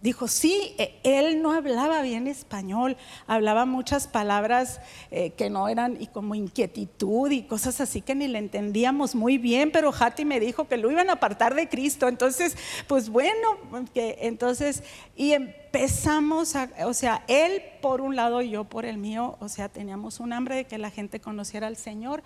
Dijo, 0.06 0.28
sí, 0.28 0.72
e, 0.78 1.00
él 1.02 1.42
no 1.42 1.50
hablaba 1.50 2.00
bien 2.00 2.28
español, 2.28 2.96
hablaba 3.26 3.64
muchas 3.64 4.06
palabras 4.06 4.80
eh, 5.10 5.30
que 5.30 5.50
no 5.50 5.66
eran 5.66 6.00
y 6.00 6.06
como 6.06 6.36
inquietud 6.36 7.28
y 7.32 7.42
cosas 7.42 7.80
así 7.80 8.02
que 8.02 8.14
ni 8.14 8.28
le 8.28 8.38
entendíamos 8.38 9.16
muy 9.16 9.36
bien, 9.36 9.72
pero 9.72 9.92
Hati 9.92 10.24
me 10.24 10.38
dijo 10.38 10.68
que 10.68 10.76
lo 10.76 10.92
iban 10.92 11.10
a 11.10 11.14
apartar 11.14 11.56
de 11.56 11.68
Cristo. 11.68 12.06
Entonces, 12.06 12.56
pues 12.86 13.08
bueno, 13.08 13.56
que, 13.92 14.18
entonces, 14.20 14.84
y 15.16 15.32
empezamos, 15.32 16.54
a, 16.54 16.70
o 16.84 16.94
sea, 16.94 17.24
él 17.26 17.60
por 17.82 18.00
un 18.00 18.14
lado 18.14 18.42
y 18.42 18.50
yo 18.50 18.62
por 18.62 18.84
el 18.84 18.98
mío, 18.98 19.36
o 19.40 19.48
sea, 19.48 19.68
teníamos 19.68 20.20
un 20.20 20.32
hambre 20.32 20.54
de 20.54 20.64
que 20.66 20.78
la 20.78 20.92
gente 20.92 21.18
conociera 21.18 21.66
al 21.66 21.76
Señor. 21.76 22.22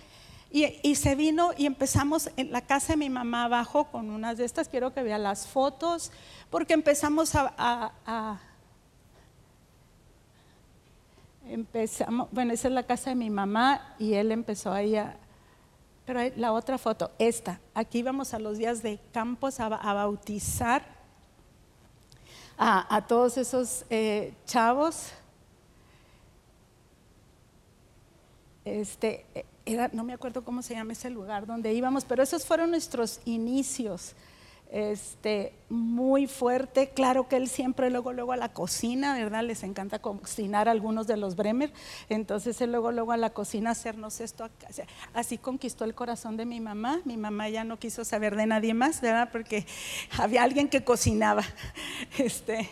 Y, 0.53 0.97
se 0.97 1.15
vino 1.15 1.53
y 1.57 1.67
empezamos 1.67 2.29
en 2.37 2.51
la 2.51 2.61
casa 2.63 2.95
de 2.95 2.97
mi 2.97 3.09
mamá 3.09 3.45
abajo 3.45 3.85
con 3.85 4.11
unas 4.11 4.37
de 4.37 4.45
estas, 4.45 4.69
quiero 4.69 4.93
que 4.93 5.05
vean 5.05 5.23
las 5.23 5.47
fotos, 5.47 6.11
porque 6.51 6.75
empezamos 6.75 7.37
a, 7.37 8.41
empezamos, 11.47 12.29
bueno, 12.33 12.53
esa 12.53 12.67
es 12.67 12.75
la 12.75 12.83
casa 12.83 13.11
de 13.11 13.17
mi 13.17 13.31
mamá 13.31 13.95
y 14.01 14.15
él 14.15 14.33
empezó 14.33 14.73
ahí 14.73 14.97
a, 14.97 15.17
pero 16.05 16.21
la 16.35 16.53
otra 16.53 16.79
foto, 16.79 17.13
esta, 17.21 17.61
aquí 17.73 18.01
íbamos 18.01 18.35
a 18.35 18.41
los 18.41 18.59
días 18.59 18.83
de 18.83 18.99
campos 19.13 19.61
a, 19.61 19.69
bautizar 19.69 20.83
a, 22.59 23.07
todos 23.07 23.37
esos 23.39 23.85
eh, 23.89 24.35
chavos. 24.47 25.13
Este, 28.65 29.25
no 29.93 30.05
me 30.05 30.13
acuerdo 30.13 30.45
cómo 30.45 30.63
se 30.63 30.75
llama 30.75 30.93
ese 30.93 31.11
lugar 31.11 31.47
donde 31.47 31.73
íbamos, 31.73 32.05
pero 32.05 32.23
esos 32.23 32.45
fueron 32.45 32.71
nuestros 32.71 33.21
inicios. 33.25 34.15
Este, 34.73 35.53
muy 35.69 36.29
fuerte, 36.29 36.91
claro 36.91 37.27
que 37.27 37.37
él 37.37 37.49
siempre 37.49 37.91
luego 37.91 38.13
luego 38.13 38.31
a 38.31 38.37
la 38.37 38.53
cocina, 38.53 39.15
¿verdad? 39.15 39.43
Les 39.43 39.65
encanta 39.65 39.99
cocinar 39.99 40.69
a 40.69 40.71
algunos 40.71 41.09
de 41.09 41.17
los 41.17 41.35
Bremer, 41.35 41.73
entonces 42.09 42.61
él 42.61 42.71
luego 42.71 42.93
luego 42.93 43.11
a 43.11 43.17
la 43.17 43.31
cocina 43.31 43.71
hacernos 43.71 44.21
esto, 44.21 44.49
así 45.13 45.39
conquistó 45.39 45.85
el 45.85 45.97
corazón 45.97 46.37
de 46.37 46.47
mi 46.47 46.61
mamá, 46.61 47.01
mi 47.05 47.17
mamá 47.17 47.49
ya 47.49 47.65
no 47.65 47.81
quiso 47.81 48.05
saber 48.05 48.37
de 48.37 48.47
nadie 48.47 48.73
más, 48.73 49.01
¿verdad? 49.01 49.31
Porque 49.33 49.67
había 50.17 50.45
alguien 50.45 50.69
que 50.69 50.85
cocinaba, 50.85 51.43
este, 52.19 52.71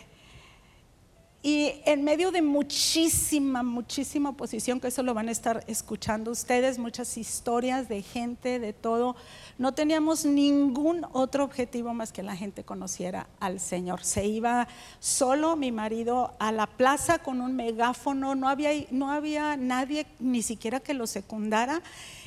y 1.41 1.81
en 1.85 2.03
medio 2.03 2.31
de 2.31 2.41
muchísima, 2.41 3.63
muchísima 3.63 4.31
oposición, 4.31 4.81
que 4.81 4.89
eso 4.89 5.03
lo 5.03 5.13
van 5.13 5.29
a 5.29 5.31
estar 5.31 5.63
escuchando 5.67 6.31
ustedes, 6.31 6.77
muchas 6.77 7.17
historias 7.17 7.87
de 7.87 8.01
gente, 8.01 8.59
de 8.59 8.73
todo, 8.73 9.15
no 9.59 9.73
teníamos 9.73 10.23
ningún 10.23 11.05
otro 11.11 11.43
objetivo 11.43 11.93
más 11.93 12.13
que 12.13 12.23
la 12.23 12.37
gente 12.37 12.63
conociera 12.63 13.27
al 13.41 13.59
Señor. 13.59 14.05
Se 14.05 14.25
iba 14.25 14.69
solo 14.99 15.57
mi 15.57 15.73
marido 15.73 16.33
a 16.39 16.53
la 16.53 16.65
plaza 16.65 17.19
con 17.19 17.41
un 17.41 17.57
megáfono, 17.57 18.35
no 18.35 18.47
había, 18.47 18.71
no 18.89 19.11
había 19.11 19.57
nadie 19.57 20.07
ni 20.19 20.41
siquiera 20.43 20.79
que 20.79 20.93
lo 20.93 21.07
secundara 21.07 21.81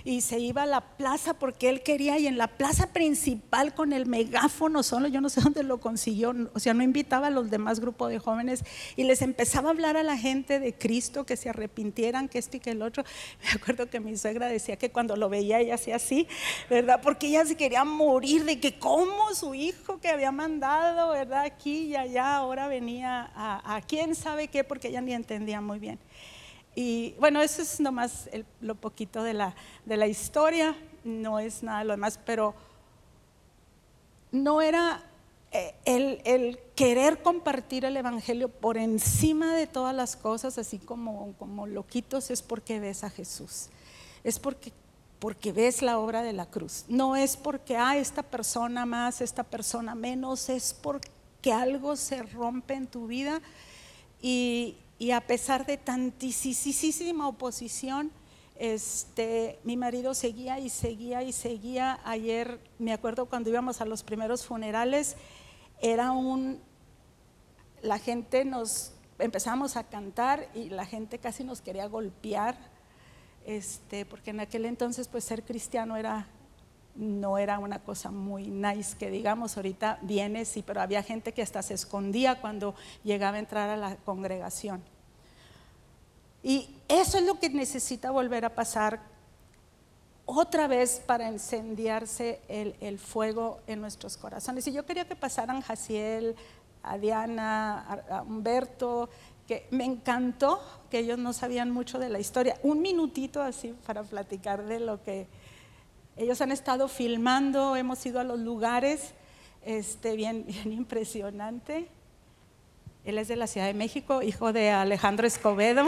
y 0.05 0.21
se 0.21 0.39
iba 0.41 0.65
a 0.65 0.67
la 0.67 0.81
plaza 0.81 1.35
porque 1.35 1.69
él 1.69 1.83
quería 1.83 2.19
y 2.19 2.27
en 2.27 2.37
la 2.37 2.49
plaza 2.49 2.93
principal 2.93 3.75
con 3.75 3.93
el 3.93 4.07
megáfono 4.07 4.83
solo, 4.83 5.09
yo 5.09 5.21
no 5.21 5.29
sé 5.29 5.41
dónde 5.45 5.63
lo 5.63 5.81
consiguió, 5.81 6.35
o 6.53 6.59
sea, 6.59 6.75
no 6.75 6.83
invitaba 6.83 7.29
a 7.29 7.31
los 7.31 7.51
demás 7.51 7.81
grupos 7.81 8.11
de 8.11 8.19
jóvenes 8.19 8.65
y 8.97 9.05
les 9.05 9.23
empezaba 9.23 9.69
a 9.69 9.73
hablar 9.73 9.97
a 9.97 10.03
la 10.03 10.19
gente 10.19 10.59
de 10.59 10.75
Cristo, 10.75 11.25
que 11.25 11.37
se 11.37 11.49
arrepintieran, 11.49 12.29
que 12.29 12.39
esto 12.39 12.57
y 12.57 12.61
que 12.61 12.71
el 12.71 12.83
otro. 12.83 13.05
Me 13.45 13.51
acuerdo 13.53 13.89
que 13.89 14.01
mi 14.01 14.17
suegra 14.17 14.49
decía 14.49 14.77
que 14.77 14.91
cuando 14.91 15.17
lo 15.17 15.29
veía 15.29 15.61
ella 15.61 15.77
hacía 15.77 15.97
así, 15.97 16.27
¿verdad? 16.69 17.01
Porque 17.03 17.22
ella 17.29 17.45
se 17.45 17.57
quería 17.57 17.85
morir 17.85 18.45
de 18.45 18.61
que 18.61 18.79
cómo 18.79 19.35
su 19.35 19.55
hijo 19.55 20.01
que 20.01 20.09
había 20.09 20.33
mandado, 20.33 21.11
¿verdad? 21.11 21.45
Aquí 21.45 21.87
y 21.87 21.97
allá, 21.97 22.37
ahora 22.37 22.69
venía 22.69 23.31
a, 23.35 23.77
a 23.77 23.81
quién 23.83 24.15
sabe 24.15 24.49
qué, 24.49 24.65
porque 24.65 24.89
ella 24.89 25.01
ni 25.01 25.13
entendía 25.13 25.61
muy 25.61 25.79
bien. 25.79 25.99
Y 26.75 27.15
bueno, 27.19 27.43
eso 27.43 27.63
es 27.63 27.81
nomás 27.81 28.31
lo 28.61 28.75
poquito 28.75 29.23
de 29.23 29.35
la, 29.35 29.55
de 29.85 29.97
la 29.97 30.07
historia, 30.07 30.75
no 31.05 31.39
es 31.39 31.63
nada 31.63 31.85
lo 31.85 31.93
demás, 31.93 32.19
pero 32.25 32.55
no 34.31 34.63
era 34.63 35.03
eh, 35.51 35.75
el, 35.85 36.23
el, 36.25 36.59
querer 36.75 37.23
compartir 37.23 37.85
el 37.85 37.97
Evangelio 37.97 38.49
por 38.49 38.79
encima 38.79 39.55
de 39.55 39.67
todas 39.67 39.95
las 39.95 40.17
cosas, 40.17 40.57
así 40.57 40.79
como, 40.79 41.35
como 41.39 41.67
loquitos, 41.67 42.31
es 42.31 42.41
porque 42.41 42.81
ves 42.81 43.05
a 43.05 43.11
Jesús. 43.11 43.69
Es 44.25 44.39
porque, 44.39 44.73
porque 45.23 45.53
ves 45.53 45.83
la 45.83 46.01
obra 46.01 46.25
de 46.25 46.33
la 46.33 46.47
cruz. 46.47 46.85
No 46.89 47.15
es 47.15 47.37
porque, 47.37 47.77
ah, 47.77 47.97
esta 47.97 48.25
persona 48.25 48.87
más, 48.87 49.21
esta 49.21 49.45
persona 49.45 49.95
menos, 49.95 50.49
es 50.49 50.75
porque 50.75 51.53
algo 51.53 51.95
se 51.95 52.25
rompe 52.25 52.75
en 52.75 52.89
tu 52.89 53.07
vida 53.07 53.41
y, 54.21 54.79
a 55.15 55.21
pesar 55.21 55.65
de 55.65 55.77
tantísima 55.77 57.29
oposición, 57.29 58.11
este, 58.57 59.61
mi 59.63 59.77
marido 59.77 60.13
seguía 60.13 60.59
y 60.59 60.69
seguía 60.69 61.23
y 61.23 61.31
seguía. 61.31 62.01
Ayer, 62.05 62.59
me 62.81 62.93
acuerdo 62.93 63.27
cuando 63.27 63.49
íbamos 63.49 63.81
a 63.81 63.85
los 63.85 64.03
primeros 64.03 64.45
funerales, 64.45 65.15
era 65.81 66.11
un, 66.11 66.61
la 67.81 68.01
gente 68.01 68.45
nos, 68.45 68.95
empezamos 69.21 69.77
a 69.77 69.85
cantar 69.85 70.49
y 70.53 70.71
la 70.71 70.85
gente 70.85 71.21
casi 71.21 71.45
nos 71.45 71.61
quería 71.61 71.87
golpear, 71.87 72.72
este, 73.47 74.07
porque 74.07 74.31
en 74.31 74.41
aquel 74.41 74.65
entonces 74.65 75.09
pues 75.09 75.25
ser 75.25 75.43
cristiano 75.43 75.97
era 75.97 76.29
no 76.95 77.39
era 77.39 77.59
una 77.59 77.79
cosa 77.79 78.11
muy 78.11 78.49
nice 78.49 78.97
que 78.99 79.11
digamos, 79.11 79.57
ahorita 79.57 79.99
viene, 80.03 80.45
sí, 80.45 80.63
pero 80.63 80.81
había 80.81 81.03
gente 81.03 81.33
que 81.33 81.43
hasta 81.43 81.63
se 81.63 81.75
escondía 81.75 82.41
cuando 82.41 82.75
llegaba 83.03 83.37
a 83.37 83.41
entrar 83.41 83.71
a 83.71 83.77
la 83.77 83.97
congregación. 83.97 84.83
Y 86.43 86.69
eso 86.89 87.19
es 87.19 87.25
lo 87.25 87.39
que 87.39 87.49
necesita 87.51 88.11
volver 88.11 88.45
a 88.45 88.55
pasar 88.55 89.01
otra 90.25 90.67
vez 90.67 91.01
para 91.05 91.31
incendiarse 91.31 92.41
el, 92.49 92.99
fuego 92.99 93.61
en 93.67 93.81
nuestros 93.81 94.17
corazones. 94.17 94.67
Y 94.67 94.73
yo 94.73 94.85
quería 94.85 95.07
que 95.07 95.17
pasaran 95.17 95.61
Jaciel, 95.61 96.37
a 96.83 96.99
Diana, 96.99 98.03
a 98.11 98.23
Humberto, 98.23 99.09
que 99.47 99.67
me 99.71 99.85
encantó 99.85 100.61
que 100.91 100.99
ellos 100.99 101.19
no 101.19 101.33
sabían 101.33 101.71
mucho 101.71 101.99
de 101.99 102.09
la 102.09 102.19
historia. 102.19 102.59
Un 102.63 102.83
minutito 102.83 103.43
así 103.43 103.75
para 103.87 104.03
platicar 104.03 104.65
de 104.65 104.81
lo 104.81 105.03
que 105.03 105.27
ellos 106.17 106.41
han 106.41 106.53
estado 106.53 106.89
filmando, 106.89 107.77
hemos 107.77 108.05
ido 108.05 108.21
a 108.21 108.25
los 108.25 108.39
lugares, 108.39 109.15
este, 109.65 110.17
bien, 110.17 110.45
bien 110.49 110.73
impresionante. 110.73 111.89
Él 113.05 113.19
es 113.19 113.29
de 113.29 113.37
la 113.37 113.47
Ciudad 113.47 113.67
de 113.67 113.75
México, 113.75 114.23
hijo 114.23 114.53
de 114.53 114.71
Alejandro 114.71 115.27
Escobedo. 115.27 115.87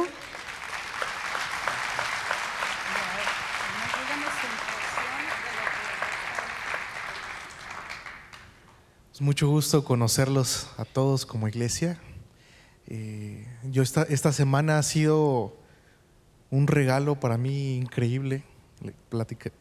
Es 9.12 9.20
mucho 9.20 9.48
gusto 9.48 9.84
conocerlos 9.84 10.70
a 10.76 10.84
todos 10.84 11.24
como 11.24 11.46
iglesia. 11.46 12.00
Eh, 12.96 13.44
yo 13.72 13.82
esta, 13.82 14.04
esta 14.04 14.32
semana 14.32 14.78
ha 14.78 14.82
sido 14.84 15.56
un 16.50 16.68
regalo 16.68 17.18
para 17.18 17.36
mí 17.36 17.76
increíble. 17.76 18.44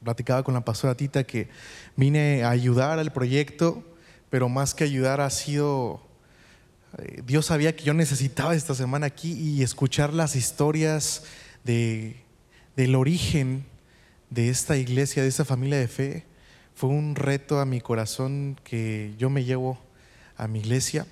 platicaba 0.04 0.43
con 0.43 0.54
la 0.54 0.63
pastora 0.63 0.96
Tita 0.96 1.24
que 1.24 1.50
vine 1.96 2.43
a 2.43 2.52
ayudar 2.52 3.00
al 3.00 3.12
proyecto, 3.12 3.84
pero 4.30 4.50
más 4.50 4.76
que 4.76 4.84
ayudar 4.84 5.19
ha 5.19 5.32
sido, 5.32 6.06
eh, 7.00 7.24
Dios 7.26 7.48
sabía 7.48 7.76
que 7.76 7.84
yo 7.84 7.96
necesitaba 7.96 8.54
esta 8.54 8.76
semana 8.76 9.08
aquí 9.08 9.34
y 9.34 9.63
escuchar 9.63 10.13
las 10.13 10.36
historias 10.36 11.24
de, 11.63 12.17
del 12.76 12.93
origen 12.93 13.65
de 14.30 14.50
esta 14.50 14.78
iglesia, 14.78 15.24
de 15.24 15.30
esta 15.30 15.46
familia 15.46 15.80
de 15.80 15.88
fe 15.88 16.26
fue 16.76 16.89
un 16.89 17.15
reto 17.15 17.60
a 17.60 17.65
mi 17.65 17.82
corazón 17.82 18.60
que 18.63 19.15
yo 19.17 19.32
me 19.32 19.43
llevo 19.43 19.80
a 20.38 20.48
mi 20.48 20.60
iglesia. 20.60 21.08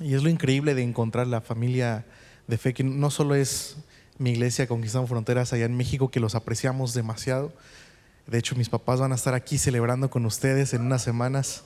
Y 0.00 0.14
es 0.14 0.22
lo 0.22 0.30
increíble 0.30 0.74
de 0.74 0.82
encontrar 0.82 1.26
la 1.26 1.42
familia 1.42 2.06
de 2.46 2.56
fe, 2.56 2.72
que 2.72 2.82
no 2.82 3.10
solo 3.10 3.34
es 3.34 3.76
mi 4.18 4.30
iglesia 4.30 4.66
Conquistando 4.66 5.06
Fronteras 5.06 5.52
allá 5.52 5.66
en 5.66 5.76
México, 5.76 6.10
que 6.10 6.20
los 6.20 6.34
apreciamos 6.34 6.94
demasiado. 6.94 7.52
De 8.26 8.38
hecho, 8.38 8.56
mis 8.56 8.70
papás 8.70 9.00
van 9.00 9.12
a 9.12 9.14
estar 9.14 9.34
aquí 9.34 9.58
celebrando 9.58 10.08
con 10.08 10.24
ustedes 10.24 10.72
en 10.72 10.82
unas 10.82 11.02
semanas. 11.02 11.64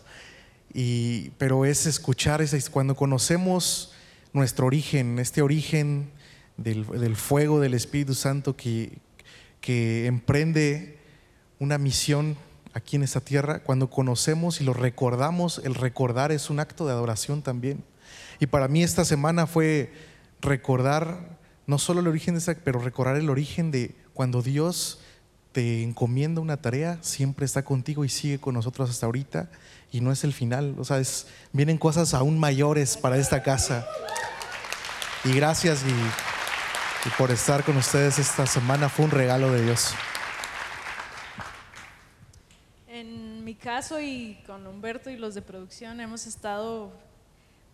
Y, 0.72 1.30
pero 1.38 1.64
es 1.64 1.86
escuchar, 1.86 2.42
es 2.42 2.70
cuando 2.70 2.96
conocemos 2.96 3.92
nuestro 4.32 4.66
origen, 4.66 5.20
este 5.20 5.40
origen 5.40 6.10
del, 6.56 6.84
del 6.86 7.14
fuego 7.14 7.60
del 7.60 7.74
Espíritu 7.74 8.14
Santo 8.14 8.56
que, 8.56 8.98
que 9.60 10.06
emprende 10.06 10.98
una 11.60 11.78
misión 11.78 12.36
aquí 12.72 12.96
en 12.96 13.04
esta 13.04 13.20
tierra, 13.20 13.60
cuando 13.60 13.88
conocemos 13.88 14.60
y 14.60 14.64
lo 14.64 14.72
recordamos, 14.72 15.60
el 15.64 15.76
recordar 15.76 16.32
es 16.32 16.50
un 16.50 16.58
acto 16.58 16.86
de 16.86 16.92
adoración 16.92 17.40
también. 17.40 17.84
Y 18.40 18.46
para 18.46 18.68
mí 18.68 18.82
esta 18.82 19.04
semana 19.04 19.46
fue 19.46 19.92
recordar 20.40 21.38
no 21.66 21.78
solo 21.78 22.00
el 22.00 22.08
origen 22.08 22.34
de 22.34 22.38
esta, 22.38 22.54
pero 22.54 22.78
recordar 22.80 23.16
el 23.16 23.30
origen 23.30 23.70
de 23.70 23.94
cuando 24.12 24.42
Dios 24.42 25.00
te 25.52 25.82
encomienda 25.82 26.40
una 26.40 26.56
tarea, 26.56 26.98
siempre 27.00 27.46
está 27.46 27.64
contigo 27.64 28.04
y 28.04 28.08
sigue 28.08 28.38
con 28.38 28.54
nosotros 28.54 28.90
hasta 28.90 29.06
ahorita 29.06 29.50
y 29.92 30.00
no 30.00 30.10
es 30.10 30.24
el 30.24 30.32
final, 30.32 30.74
o 30.78 30.84
sea, 30.84 31.00
vienen 31.52 31.78
cosas 31.78 32.12
aún 32.12 32.38
mayores 32.38 32.96
para 32.96 33.16
esta 33.16 33.42
casa. 33.42 33.86
Y 35.24 35.32
gracias 35.32 35.84
y 35.86 37.08
por 37.18 37.30
estar 37.30 37.62
con 37.64 37.76
ustedes 37.76 38.18
esta 38.18 38.46
semana, 38.46 38.88
fue 38.88 39.04
un 39.04 39.10
regalo 39.10 39.52
de 39.52 39.62
Dios. 39.62 39.94
En 42.88 43.44
mi 43.44 43.54
caso 43.54 44.00
y 44.00 44.42
con 44.46 44.66
Humberto 44.66 45.10
y 45.10 45.16
los 45.16 45.34
de 45.34 45.42
producción 45.42 46.00
hemos 46.00 46.26
estado, 46.26 46.92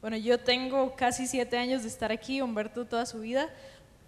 bueno, 0.00 0.16
yo 0.16 0.38
tengo 0.40 0.94
casi 0.96 1.26
siete 1.26 1.58
años 1.58 1.82
de 1.82 1.88
estar 1.88 2.10
aquí, 2.10 2.40
Humberto 2.40 2.86
toda 2.86 3.04
su 3.04 3.20
vida, 3.20 3.50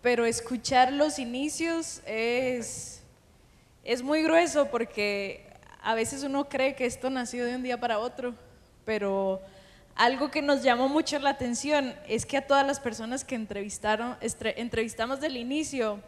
pero 0.00 0.24
escuchar 0.24 0.90
los 0.90 1.18
inicios 1.18 2.00
es, 2.07 3.02
es 3.85 4.02
muy 4.02 4.22
grueso 4.22 4.70
porque 4.70 5.46
a 5.83 5.94
veces 5.94 6.22
uno 6.22 6.48
cree 6.48 6.74
que 6.74 6.87
esto 6.87 7.11
nació 7.11 7.44
de 7.44 7.57
un 7.57 7.62
día 7.62 7.78
para 7.78 7.98
otro, 7.98 8.35
pero 8.87 9.42
algo 9.94 10.31
que 10.31 10.40
nos 10.40 10.62
llamó 10.62 10.88
mucho 10.88 11.18
la 11.18 11.31
atención 11.31 11.94
es 12.09 12.24
que 12.24 12.38
a 12.38 12.46
todas 12.46 12.66
las 12.66 12.81
personas 12.81 13.22
que 13.22 13.35
entrevistaron, 13.35 14.16
entrevistamos 14.57 15.20
del 15.20 15.37
inicio, 15.37 16.00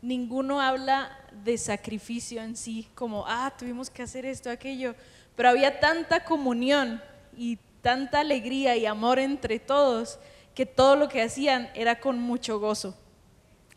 ninguno 0.00 0.60
habla 0.62 1.18
de 1.44 1.58
sacrificio 1.58 2.40
en 2.40 2.56
sí, 2.56 2.88
como, 2.94 3.24
ah, 3.26 3.52
tuvimos 3.58 3.90
que 3.90 4.02
hacer 4.02 4.24
esto, 4.24 4.48
aquello, 4.48 4.94
pero 5.36 5.50
había 5.50 5.80
tanta 5.80 6.24
comunión 6.24 7.02
y 7.36 7.58
tanta 7.88 8.20
alegría 8.20 8.76
y 8.76 8.84
amor 8.84 9.18
entre 9.18 9.58
todos 9.58 10.18
que 10.54 10.66
todo 10.66 10.94
lo 10.94 11.08
que 11.08 11.22
hacían 11.22 11.70
era 11.74 12.00
con 12.00 12.18
mucho 12.20 12.60
gozo 12.60 12.94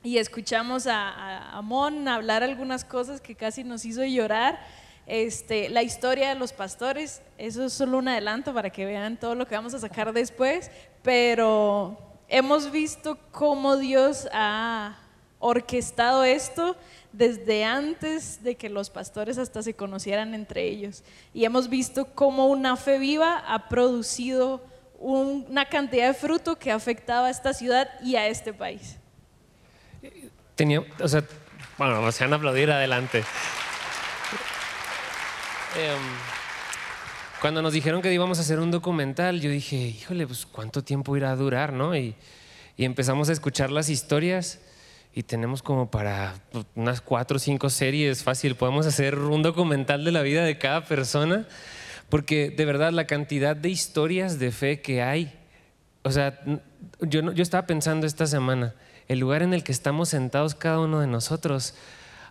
y 0.04 0.18
escuchamos 0.18 0.86
a, 0.86 1.58
Amon 1.58 2.10
hablar 2.10 2.44
algunas 2.44 2.84
cosas 2.84 3.22
que 3.22 3.36
casi 3.36 3.64
nos 3.64 3.86
hizo 3.86 4.04
llorar. 4.04 4.60
Este, 5.08 5.70
la 5.70 5.82
historia 5.82 6.28
de 6.28 6.36
los 6.36 6.52
pastores, 6.52 7.22
eso 7.38 7.64
es 7.64 7.72
solo 7.72 8.00
un 8.00 8.10
adelanto 8.10 8.54
para 8.54 8.70
que 8.70 8.86
vean 8.86 9.16
todo 9.18 9.34
lo 9.34 9.48
que 9.48 9.56
vamos 9.56 9.74
a 9.76 9.80
sacar 9.80 10.12
después, 10.12 10.70
pero 11.04 11.98
hemos 12.28 12.70
visto 12.70 13.18
cómo 13.32 13.78
Dios 13.78 14.28
ha 14.34 14.98
orquestado 15.42 16.24
esto 16.24 16.78
desde 17.12 17.66
antes 17.66 18.42
de 18.42 18.56
que 18.56 18.70
los 18.70 18.90
pastores 18.90 19.38
hasta 19.38 19.62
se 19.62 19.74
conocieran 19.74 20.34
entre 20.34 20.64
ellos. 20.64 21.04
Y 21.34 21.44
hemos 21.44 21.70
visto 21.70 22.06
cómo 22.16 22.48
una 22.48 22.78
fe 22.78 22.98
viva 22.98 23.44
ha 23.46 23.68
producido 23.68 24.64
una 24.98 25.66
cantidad 25.66 26.08
de 26.08 26.14
fruto 26.14 26.58
que 26.58 26.72
ha 26.72 26.76
afectado 26.76 27.26
a 27.26 27.30
esta 27.30 27.54
ciudad 27.54 27.90
y 28.02 28.16
a 28.16 28.28
este 28.28 28.54
país 28.54 28.98
tenía, 30.62 30.84
o 31.00 31.08
sea, 31.08 31.24
bueno, 31.80 32.12
se 32.12 32.24
van 32.24 32.34
a 32.34 32.36
aplaudir 32.36 32.70
adelante. 32.70 33.24
Em, 35.76 35.98
cuando 37.42 37.64
nos 37.64 37.74
dijeron 37.74 38.04
que 38.04 38.14
íbamos 38.14 38.38
a 38.38 38.42
hacer 38.42 38.60
un 38.60 38.70
documental, 38.70 39.42
yo 39.42 39.50
dije, 39.50 39.76
híjole, 39.76 40.28
pues 40.28 40.46
cuánto 40.46 40.84
tiempo 40.84 41.18
irá 41.18 41.32
a 41.32 41.36
durar, 41.36 41.74
¿no? 41.74 41.96
Y, 41.96 42.16
y 42.78 42.86
empezamos 42.86 43.30
a 43.30 43.32
escuchar 43.32 43.72
las 43.72 43.90
historias 43.90 44.60
y 45.14 45.24
tenemos 45.24 45.62
como 45.62 45.92
para 45.92 46.36
unas 46.76 47.02
cuatro 47.02 47.38
o 47.38 47.40
cinco 47.40 47.70
series 47.70 48.24
fácil. 48.24 48.56
Podemos 48.56 48.86
hacer 48.86 49.18
un 49.20 49.42
documental 49.42 50.06
de 50.06 50.12
la 50.12 50.22
vida 50.22 50.44
de 50.44 50.58
cada 50.58 50.86
persona, 50.86 51.48
porque 52.10 52.50
de 52.50 52.66
verdad 52.66 52.92
la 52.92 53.08
cantidad 53.08 53.56
de 53.56 53.70
historias 53.70 54.40
de 54.40 54.52
fe 54.52 54.82
que 54.82 55.02
hay, 55.02 55.34
o 56.04 56.12
sea, 56.12 56.40
yo, 57.02 57.32
yo 57.32 57.44
estaba 57.44 57.68
pensando 57.68 58.08
esta 58.08 58.26
semana, 58.26 58.74
el 59.08 59.20
lugar 59.20 59.44
en 59.44 59.54
el 59.54 59.64
que 59.64 59.72
estamos 59.72 60.10
sentados 60.10 60.56
cada 60.56 60.80
uno 60.80 61.02
de 61.02 61.08
nosotros 61.08 61.76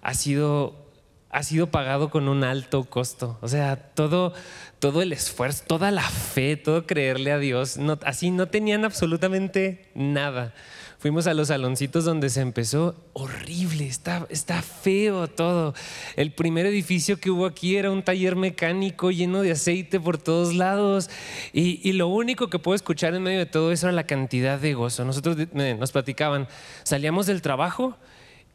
ha 0.00 0.14
sido, 0.14 0.90
ha 1.30 1.42
sido 1.42 1.66
pagado 1.66 2.10
con 2.10 2.28
un 2.28 2.42
alto 2.42 2.84
costo. 2.84 3.38
O 3.42 3.48
sea, 3.48 3.76
todo, 3.76 4.32
todo 4.78 5.02
el 5.02 5.12
esfuerzo, 5.12 5.64
toda 5.66 5.90
la 5.90 6.02
fe, 6.02 6.56
todo 6.56 6.86
creerle 6.86 7.32
a 7.32 7.38
Dios, 7.38 7.78
así 8.04 8.30
no 8.30 8.48
tenían 8.48 8.84
absolutamente 8.86 9.90
nada. 9.94 10.54
Fuimos 11.00 11.26
a 11.26 11.32
los 11.32 11.48
saloncitos 11.48 12.04
donde 12.04 12.28
se 12.28 12.42
empezó 12.42 12.94
horrible, 13.14 13.86
está, 13.86 14.26
está 14.28 14.60
feo 14.60 15.28
todo. 15.28 15.72
El 16.14 16.30
primer 16.30 16.66
edificio 16.66 17.18
que 17.18 17.30
hubo 17.30 17.46
aquí 17.46 17.76
era 17.76 17.90
un 17.90 18.02
taller 18.02 18.36
mecánico 18.36 19.10
lleno 19.10 19.40
de 19.40 19.52
aceite 19.52 19.98
por 19.98 20.18
todos 20.18 20.54
lados. 20.54 21.08
Y, 21.54 21.90
lo 21.94 22.08
único 22.08 22.50
que 22.50 22.58
puedo 22.58 22.76
escuchar 22.76 23.14
en 23.14 23.22
medio 23.22 23.38
de 23.38 23.46
todo 23.46 23.72
eso 23.72 23.86
era 23.86 23.94
la 23.94 24.04
cantidad 24.04 24.58
de 24.58 24.74
gozo. 24.74 25.06
Nosotros 25.06 25.38
nos 25.54 25.90
platicaban, 25.90 26.48
salíamos 26.82 27.24
del 27.24 27.40
trabajo 27.40 27.96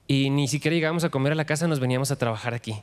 y 0.07 0.29
ni 0.29 0.47
siquiera 0.47 0.75
llegábamos 0.75 1.03
a 1.03 1.09
comer 1.09 1.31
a 1.31 1.35
la 1.35 1.45
casa, 1.45 1.67
nos 1.67 1.79
veníamos 1.79 2.11
a 2.11 2.17
trabajar 2.17 2.53
aquí. 2.53 2.75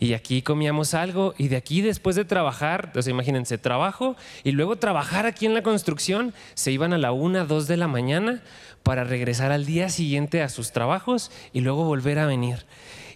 Y 0.00 0.14
aquí 0.14 0.40
comíamos 0.40 0.94
algo 0.94 1.34
y 1.36 1.48
de 1.48 1.56
aquí 1.56 1.82
después 1.82 2.16
de 2.16 2.24
trabajar, 2.24 2.86
entonces 2.86 3.10
imagínense, 3.10 3.58
trabajo 3.58 4.16
y 4.42 4.52
luego 4.52 4.76
trabajar 4.76 5.26
aquí 5.26 5.44
en 5.44 5.54
la 5.54 5.62
construcción, 5.62 6.32
se 6.54 6.72
iban 6.72 6.92
a 6.92 6.98
la 6.98 7.12
una, 7.12 7.44
dos 7.44 7.68
de 7.68 7.76
la 7.76 7.88
mañana 7.88 8.42
para 8.82 9.04
regresar 9.04 9.52
al 9.52 9.66
día 9.66 9.90
siguiente 9.90 10.42
a 10.42 10.48
sus 10.48 10.72
trabajos 10.72 11.30
y 11.52 11.60
luego 11.60 11.84
volver 11.84 12.18
a 12.18 12.26
venir. 12.26 12.64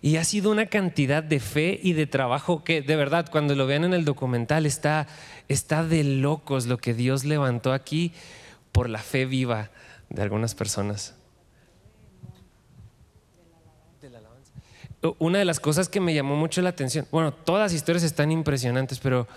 Y 0.03 0.16
ha 0.16 0.25
sido 0.25 0.51
una 0.51 0.66
cantidad 0.66 1.23
de 1.23 1.40
fe 1.40 1.81
y 1.83 1.95
de 1.95 2.07
trabajo 2.07 2.62
que 2.62 2.83
de 2.83 2.95
verdad 2.95 3.27
cuando 3.31 3.55
lo 3.55 3.66
vean 3.66 3.85
en 3.85 3.95
el 3.95 4.05
documental 4.05 4.66
está, 4.66 5.09
está 5.49 5.83
de 5.83 6.05
locos 6.05 6.66
lo 6.66 6.77
que 6.77 6.92
Dios 6.92 7.25
levantó 7.25 7.73
aquí 7.73 8.12
por 8.71 8.90
la 8.90 8.99
fe 8.99 9.25
viva 9.25 9.71
de 10.11 10.23
algunas 10.23 10.55
personas. 10.55 11.15
Una 15.18 15.38
de 15.38 15.44
las 15.44 15.61
cosas 15.61 15.88
que 15.88 16.00
me 16.00 16.14
llamó 16.14 16.37
mucho 16.37 16.62
la 16.62 16.70
atención, 16.70 17.06
bueno, 17.11 17.32
todas 17.32 17.62
las 17.62 17.72
historias 17.72 18.02
están 18.02 18.32
impresionantes, 18.32 18.98
pero 18.98 19.28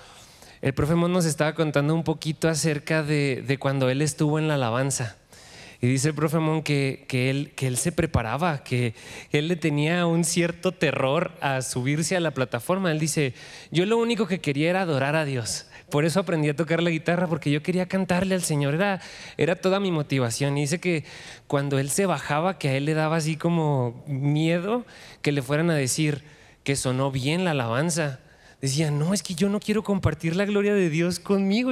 el 0.62 0.74
profe 0.74 0.96
Mon 0.96 1.14
nos 1.14 1.26
estaba 1.26 1.54
contando 1.54 1.94
un 1.94 2.04
poquito 2.04 2.50
acerca 2.50 3.04
de, 3.04 3.44
de 3.46 3.58
cuando 3.58 3.90
él 3.90 4.02
estuvo 4.02 4.40
en 4.40 4.48
la 4.48 4.56
alabanza. 4.56 5.18
Y 5.82 5.88
dice 5.88 6.10
el 6.10 6.14
profe 6.16 6.40
Mon 6.40 6.62
que, 6.62 7.06
que, 7.08 7.30
él, 7.30 7.54
que 7.56 7.68
él 7.68 7.78
se 7.78 7.94
preparaba, 7.94 8.64
que 8.64 8.94
él 9.32 9.48
le 9.48 9.56
tenía 9.56 10.06
un 10.06 10.26
cierto 10.26 10.74
terror 10.74 11.32
a 11.40 11.62
subirse 11.62 12.18
a 12.18 12.20
la 12.20 12.32
plataforma. 12.32 12.92
Él 12.92 13.00
dice, 13.00 13.34
yo 13.72 13.86
lo 13.86 13.98
único 13.98 14.28
que 14.28 14.40
quería 14.40 14.70
era 14.70 14.82
adorar 14.82 15.16
a 15.16 15.24
Dios. 15.24 15.68
Por 15.90 16.06
eso 16.06 16.20
aprendí 16.20 16.50
a 16.50 16.56
tocar 16.56 16.82
la 16.82 16.90
guitarra, 16.90 17.28
porque 17.28 17.52
yo 17.52 17.64
quería 17.64 17.88
cantarle 17.88 18.36
al 18.36 18.44
Señor. 18.44 18.76
Era, 18.76 19.02
era 19.38 19.56
toda 19.56 19.80
mi 19.80 19.92
motivación. 19.92 20.58
Y 20.58 20.62
dice 20.62 20.80
que 20.80 21.04
cuando 21.48 21.80
él 21.80 21.90
se 21.90 22.06
bajaba, 22.06 22.58
que 22.58 22.70
a 22.70 22.76
él 22.76 22.86
le 22.86 22.94
daba 22.94 23.18
así 23.18 23.36
como 23.36 24.04
miedo 24.08 24.86
que 25.22 25.32
le 25.32 25.42
fueran 25.42 25.70
a 25.70 25.76
decir 25.76 26.24
que 26.64 26.76
sonó 26.76 27.12
bien 27.12 27.46
la 27.46 27.52
alabanza 27.52 28.20
decía, 28.62 28.92
no, 28.92 29.14
es 29.14 29.24
que 29.24 29.36
yo 29.36 29.50
no 29.50 29.60
quiero 29.60 29.84
compartir 29.84 30.36
la 30.36 30.46
gloria 30.46 30.74
de 30.74 30.90
Dios 30.90 31.20
conmigo, 31.20 31.72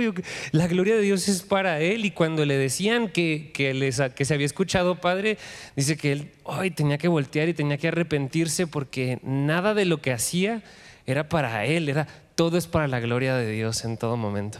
la 0.52 0.68
gloria 0.68 0.96
de 0.96 1.02
Dios 1.02 1.28
es 1.28 1.42
para 1.42 1.80
Él. 1.82 2.06
Y 2.06 2.12
cuando 2.12 2.46
le 2.46 2.58
decían 2.58 3.10
que, 3.10 3.52
que, 3.54 3.92
que 4.16 4.26
se 4.26 4.34
había 4.34 4.46
escuchado 4.46 4.96
Padre, 4.96 5.38
dice 5.76 5.98
que 5.98 6.12
él 6.12 6.32
hoy 6.44 6.72
tenía 6.72 6.98
que 6.98 7.08
voltear 7.08 7.50
y 7.50 7.54
tenía 7.54 7.78
que 7.78 7.90
arrepentirse 7.90 8.68
porque 8.68 9.20
nada 9.24 9.74
de 9.74 9.86
lo 9.86 10.02
que 10.02 10.12
hacía 10.12 10.64
era 11.06 11.30
para 11.30 11.66
Él, 11.66 11.90
era, 11.90 12.08
todo 12.38 12.56
es 12.56 12.68
para 12.68 12.88
la 12.88 13.00
gloria 13.00 13.36
de 13.36 13.50
Dios 13.50 13.84
en 13.84 13.98
todo 13.98 14.16
momento. 14.16 14.60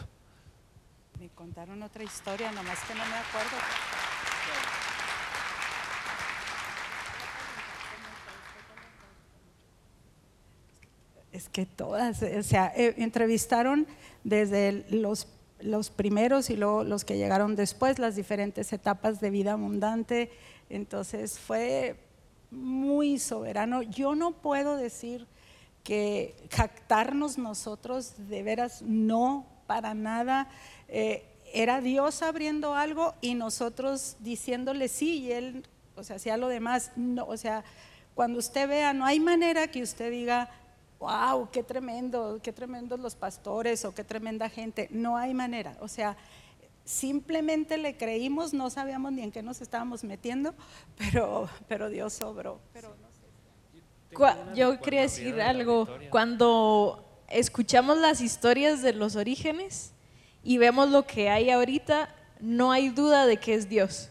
Me 1.20 1.28
contaron 1.28 1.80
otra 1.80 2.02
historia, 2.02 2.50
nomás 2.50 2.80
que 2.80 2.94
no 2.94 3.04
me 3.06 3.14
acuerdo. 3.14 3.56
es 11.30 11.48
que 11.48 11.66
todas, 11.66 12.20
o 12.20 12.42
sea, 12.42 12.72
eh, 12.74 12.94
entrevistaron 12.96 13.86
desde 14.24 14.84
los, 14.90 15.28
los 15.60 15.90
primeros 15.90 16.50
y 16.50 16.56
luego 16.56 16.82
los 16.82 17.04
que 17.04 17.16
llegaron 17.16 17.54
después, 17.54 18.00
las 18.00 18.16
diferentes 18.16 18.72
etapas 18.72 19.20
de 19.20 19.30
vida 19.30 19.52
abundante. 19.52 20.32
Entonces 20.68 21.38
fue 21.38 21.94
muy 22.50 23.20
soberano. 23.20 23.82
Yo 23.82 24.16
no 24.16 24.32
puedo 24.32 24.76
decir 24.76 25.28
que 25.88 26.36
jactarnos 26.50 27.38
nosotros, 27.38 28.12
de 28.28 28.42
veras, 28.42 28.82
no, 28.82 29.46
para 29.66 29.94
nada. 29.94 30.46
Eh, 30.86 31.24
era 31.54 31.80
Dios 31.80 32.20
abriendo 32.20 32.74
algo 32.74 33.14
y 33.22 33.34
nosotros 33.34 34.18
diciéndole 34.20 34.88
sí 34.88 35.20
y 35.20 35.32
Él, 35.32 35.66
o 35.96 36.04
sea, 36.04 36.16
hacía 36.16 36.36
lo 36.36 36.48
demás. 36.48 36.92
No, 36.94 37.24
o 37.24 37.38
sea, 37.38 37.64
cuando 38.14 38.38
usted 38.38 38.68
vea, 38.68 38.92
no 38.92 39.06
hay 39.06 39.18
manera 39.18 39.68
que 39.68 39.82
usted 39.82 40.10
diga, 40.10 40.50
wow, 40.98 41.48
qué 41.50 41.62
tremendo, 41.62 42.38
qué 42.42 42.52
tremendos 42.52 43.00
los 43.00 43.14
pastores 43.14 43.86
o 43.86 43.94
qué 43.94 44.04
tremenda 44.04 44.50
gente. 44.50 44.88
No 44.90 45.16
hay 45.16 45.32
manera. 45.32 45.78
O 45.80 45.88
sea, 45.88 46.18
simplemente 46.84 47.78
le 47.78 47.96
creímos, 47.96 48.52
no 48.52 48.68
sabíamos 48.68 49.12
ni 49.12 49.22
en 49.22 49.32
qué 49.32 49.42
nos 49.42 49.62
estábamos 49.62 50.04
metiendo, 50.04 50.54
pero, 50.98 51.48
pero 51.66 51.88
Dios 51.88 52.12
sobró. 52.12 52.60
Yo 54.54 54.80
quería 54.80 55.02
decir 55.02 55.40
algo. 55.40 55.88
Cuando 56.10 57.04
escuchamos 57.28 57.98
las 57.98 58.20
historias 58.20 58.82
de 58.82 58.92
los 58.92 59.16
orígenes 59.16 59.92
y 60.42 60.58
vemos 60.58 60.90
lo 60.90 61.06
que 61.06 61.30
hay 61.30 61.50
ahorita, 61.50 62.14
no 62.40 62.72
hay 62.72 62.88
duda 62.88 63.26
de 63.26 63.36
que 63.36 63.54
es 63.54 63.68
Dios. 63.68 64.10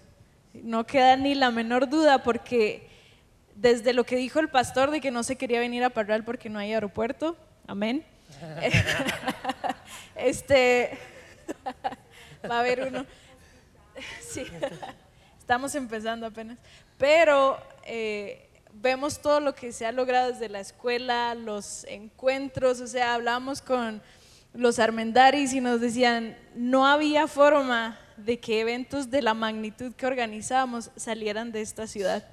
No 0.54 0.86
queda 0.86 1.16
ni 1.18 1.36
la 1.36 1.52
menor 1.52 1.90
duda 1.90 2.24
porque 2.24 2.88
desde 3.56 3.94
lo 3.94 4.04
que 4.04 4.16
dijo 4.16 4.40
el 4.40 4.50
pastor 4.50 4.92
de 4.92 5.02
que 5.02 5.12
no 5.12 5.24
se 5.24 5.36
quería 5.36 5.60
venir 5.60 5.84
a 5.84 5.90
Parral 5.90 6.24
porque 6.24 6.50
no 6.50 6.60
hay 6.60 6.74
aeropuerto, 6.74 7.36
amén. 7.66 8.06
este 10.16 10.98
va 12.50 12.58
a 12.58 12.60
haber 12.60 12.84
uno. 12.88 13.06
Sí, 14.22 14.46
estamos 15.40 15.74
empezando 15.74 16.28
apenas. 16.28 16.60
Pero 17.00 17.60
eh, 17.84 18.47
vemos 18.74 19.22
todo 19.22 19.40
lo 19.40 19.56
que 19.56 19.72
se 19.72 19.86
ha 19.86 19.92
logrado 19.92 20.32
desde 20.32 20.50
la 20.50 20.60
escuela, 20.60 21.36
los 21.36 21.84
encuentros, 21.86 22.82
o 22.82 22.88
sea, 22.88 23.14
hablamos 23.14 23.62
con 23.62 24.02
los 24.54 24.80
armendaris 24.80 25.54
y 25.54 25.62
nos 25.62 25.82
decían, 25.82 26.38
no 26.56 26.88
había 26.88 27.28
forma 27.28 28.00
de 28.18 28.40
que 28.40 28.60
eventos 28.60 29.10
de 29.10 29.22
la 29.22 29.34
magnitud 29.34 29.94
que 29.94 30.06
organizábamos 30.06 30.90
salieran 30.96 31.52
de 31.52 31.62
esta 31.62 31.88
ciudad. 31.88 32.28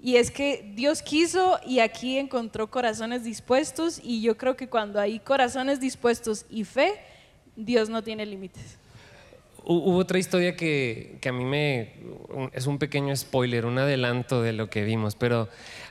Y 0.00 0.16
es 0.16 0.30
que 0.30 0.72
Dios 0.74 1.02
quiso 1.02 1.58
y 1.66 1.80
aquí 1.80 2.18
encontró 2.18 2.70
corazones 2.70 3.24
dispuestos 3.24 4.00
y 4.02 4.20
yo 4.20 4.36
creo 4.36 4.56
que 4.56 4.68
cuando 4.68 5.00
hay 5.00 5.18
corazones 5.18 5.80
dispuestos 5.80 6.46
y 6.50 6.64
fe, 6.64 7.00
Dios 7.56 7.88
no 7.88 8.02
tiene 8.02 8.26
límites. 8.26 8.78
Hubo 9.68 9.96
otra 9.96 10.20
historia 10.20 10.54
que, 10.54 11.18
que, 11.20 11.28
a 11.28 11.32
mí 11.32 11.44
me... 11.44 11.94
es 12.52 12.68
un 12.68 12.78
pequeño 12.78 13.16
spoiler, 13.16 13.66
un 13.66 13.78
adelanto 13.78 14.40
de 14.40 14.52
lo 14.52 14.70
que 14.70 14.84
vimos, 14.84 15.16
pero 15.16 15.48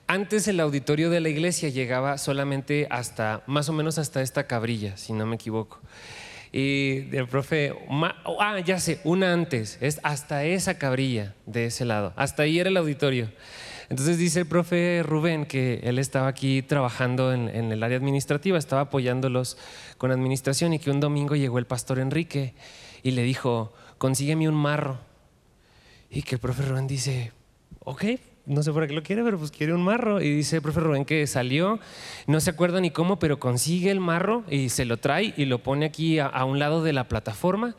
antes 0.08 0.48
el 0.48 0.62
auditorio 0.62 1.10
de 1.10 1.20
la 1.20 1.28
iglesia 1.28 1.68
llegaba 1.68 2.18
solamente 2.18 2.88
hasta, 2.90 3.44
más 3.48 3.68
o 3.68 3.74
menos 3.74 3.98
hasta 3.98 4.22
esta 4.22 4.48
cabrilla, 4.48 4.96
si 4.96 5.12
no 5.12 5.26
me 5.26 5.36
equivoco. 5.36 5.82
Y 6.54 7.14
el 7.14 7.28
profe, 7.28 7.74
ah, 8.40 8.60
ya 8.60 8.80
sé, 8.80 9.02
una 9.04 9.34
antes, 9.34 9.78
es 9.82 10.00
hasta 10.04 10.46
esa 10.46 10.78
cabrilla 10.78 11.36
de 11.46 11.66
ese 11.66 11.84
lado, 11.84 12.14
hasta 12.16 12.44
ahí 12.44 12.60
era 12.60 12.70
el 12.70 12.78
auditorio. 12.78 13.30
Entonces 13.90 14.18
dice 14.18 14.40
el 14.40 14.46
profe 14.46 15.04
Rubén 15.04 15.46
que 15.46 15.82
él 15.84 16.00
estaba 16.00 16.30
aquí 16.30 16.62
trabajando 16.62 17.34
en, 17.34 17.50
en, 17.50 17.74
el 17.74 17.84
área 17.84 17.98
administrativa, 17.98 18.58
estaba 18.58 18.84
apoyándolos 18.84 19.58
con 19.98 20.12
administración 20.12 20.74
y 20.74 20.80
que 20.80 20.92
un 20.92 21.02
domingo 21.02 21.36
llegó 21.36 21.60
el 21.60 21.66
pastor 21.66 22.00
Enrique 22.00 22.54
y 23.06 23.12
le 23.12 23.22
dijo, 23.22 23.72
consígueme 24.00 24.50
un 24.50 24.56
marro. 24.56 24.98
Y 26.10 26.24
que 26.24 26.36
el 26.36 26.42
profe 26.42 26.64
Rubén 26.64 26.88
dice, 26.88 27.34
ok, 27.82 28.04
no 28.48 28.64
sé 28.64 28.74
por 28.74 28.88
qué 28.88 28.96
lo 28.96 29.04
quiere, 29.04 29.24
pero 29.24 29.38
pues 29.38 29.52
quiere 29.52 29.76
un 29.76 29.84
marro. 29.84 30.20
Y 30.20 30.32
dice 30.34 30.56
el 30.56 30.64
profe 30.64 30.80
Rubén 30.80 31.06
que 31.06 31.28
salió, 31.28 31.80
no 32.26 32.40
se 32.40 32.50
acuerda 32.50 32.82
ni 32.82 32.90
cómo, 32.90 33.20
pero 33.20 33.38
consigue 33.38 33.92
el 33.92 34.00
marro 34.00 34.44
y 34.50 34.70
se 34.70 34.86
lo 34.86 34.98
trae 34.98 35.36
y 35.38 35.46
lo 35.46 35.60
pone 35.60 35.86
aquí 35.86 36.18
a, 36.18 36.26
a 36.26 36.46
un 36.46 36.58
lado 36.58 36.84
de 36.84 36.94
la 36.94 37.08
plataforma. 37.08 37.76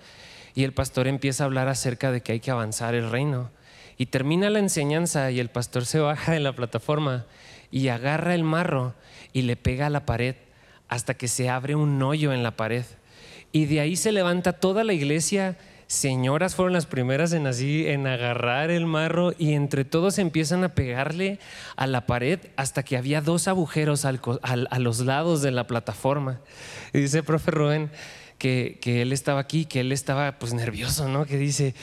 Y 0.54 0.62
el 0.62 0.72
pastor 0.72 1.08
empieza 1.08 1.42
a 1.42 1.46
hablar 1.46 1.66
acerca 1.66 2.12
de 2.12 2.20
que 2.20 2.30
hay 2.30 2.38
que 2.38 2.52
avanzar 2.52 2.94
el 2.94 3.10
reino. 3.10 3.50
Y 3.98 4.06
termina 4.06 4.48
la 4.48 4.60
enseñanza 4.60 5.32
y 5.32 5.40
el 5.40 5.48
pastor 5.48 5.86
se 5.86 5.98
baja 5.98 6.30
de 6.30 6.40
la 6.40 6.54
plataforma 6.54 7.26
y 7.72 7.88
agarra 7.88 8.36
el 8.36 8.44
marro 8.44 8.94
y 9.32 9.42
le 9.42 9.56
pega 9.56 9.86
a 9.86 9.90
la 9.90 10.06
pared 10.06 10.36
hasta 10.86 11.14
que 11.14 11.26
se 11.26 11.50
abre 11.50 11.74
un 11.74 12.00
hoyo 12.00 12.32
en 12.32 12.44
la 12.44 12.52
pared. 12.52 12.84
Y 13.56 13.64
de 13.64 13.80
ahí 13.80 13.96
se 13.96 14.12
levanta 14.12 14.52
toda 14.52 14.84
la 14.84 14.92
iglesia. 14.92 15.56
Señoras 15.86 16.54
fueron 16.54 16.74
las 16.74 16.84
primeras 16.84 17.32
en 17.32 17.46
así, 17.46 17.86
en 17.86 18.06
agarrar 18.06 18.70
el 18.70 18.84
marro 18.84 19.32
y 19.38 19.54
entre 19.54 19.86
todos 19.86 20.18
empiezan 20.18 20.62
a 20.62 20.74
pegarle 20.74 21.38
a 21.74 21.86
la 21.86 22.04
pared 22.04 22.38
hasta 22.56 22.82
que 22.82 22.98
había 22.98 23.22
dos 23.22 23.48
agujeros 23.48 24.04
al, 24.04 24.20
al, 24.42 24.68
a 24.70 24.78
los 24.78 25.00
lados 25.00 25.40
de 25.40 25.52
la 25.52 25.66
plataforma. 25.66 26.40
Y 26.92 27.00
dice 27.00 27.22
profe 27.22 27.50
Rubén, 27.50 27.90
que, 28.38 28.78
él 28.84 29.12
estaba 29.12 29.40
aquí, 29.40 29.64
que 29.64 29.80
él 29.80 29.92
estaba 29.92 30.38
pues 30.38 30.52
nervioso, 30.54 31.08
¿no? 31.08 31.24
Que 31.24 31.38
dice, 31.38 31.74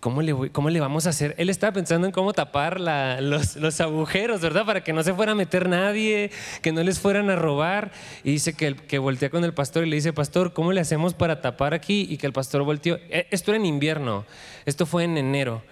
¿cómo 0.00 0.22
le, 0.22 0.50
cómo 0.50 0.70
le 0.70 0.80
vamos 0.80 1.06
a 1.06 1.10
hacer? 1.10 1.34
Él 1.38 1.48
estaba 1.48 1.72
pensando 1.72 2.06
en 2.06 2.12
cómo 2.12 2.32
tapar 2.32 2.80
la, 2.80 3.20
los, 3.20 3.56
los, 3.56 3.80
agujeros, 3.80 4.40
¿verdad? 4.40 4.66
Para 4.66 4.84
que 4.84 4.92
no 4.92 5.02
se 5.02 5.14
fuera 5.14 5.32
a 5.32 5.34
meter 5.34 5.68
nadie, 5.68 6.30
que 6.60 6.72
no 6.72 6.82
les 6.82 7.00
fueran 7.00 7.30
a 7.30 7.36
robar. 7.36 7.92
Y 8.24 8.32
dice 8.32 8.52
que, 8.54 8.74
que 8.74 8.98
voltea 8.98 9.30
con 9.30 9.44
el 9.44 9.54
pastor 9.54 9.86
y 9.86 9.90
le 9.90 9.96
dice, 9.96 10.12
pastor, 10.12 10.52
¿cómo 10.52 10.72
le 10.72 10.80
hacemos 10.80 11.14
para 11.14 11.40
tapar 11.40 11.74
aquí? 11.74 12.06
Y 12.08 12.18
que 12.18 12.26
el 12.26 12.32
pastor 12.32 12.62
volteó. 12.62 12.98
Esto 13.08 13.52
era 13.52 13.58
en 13.58 13.66
invierno, 13.66 14.26
esto 14.66 14.86
fue 14.86 15.04
en 15.04 15.16
enero. 15.16 15.62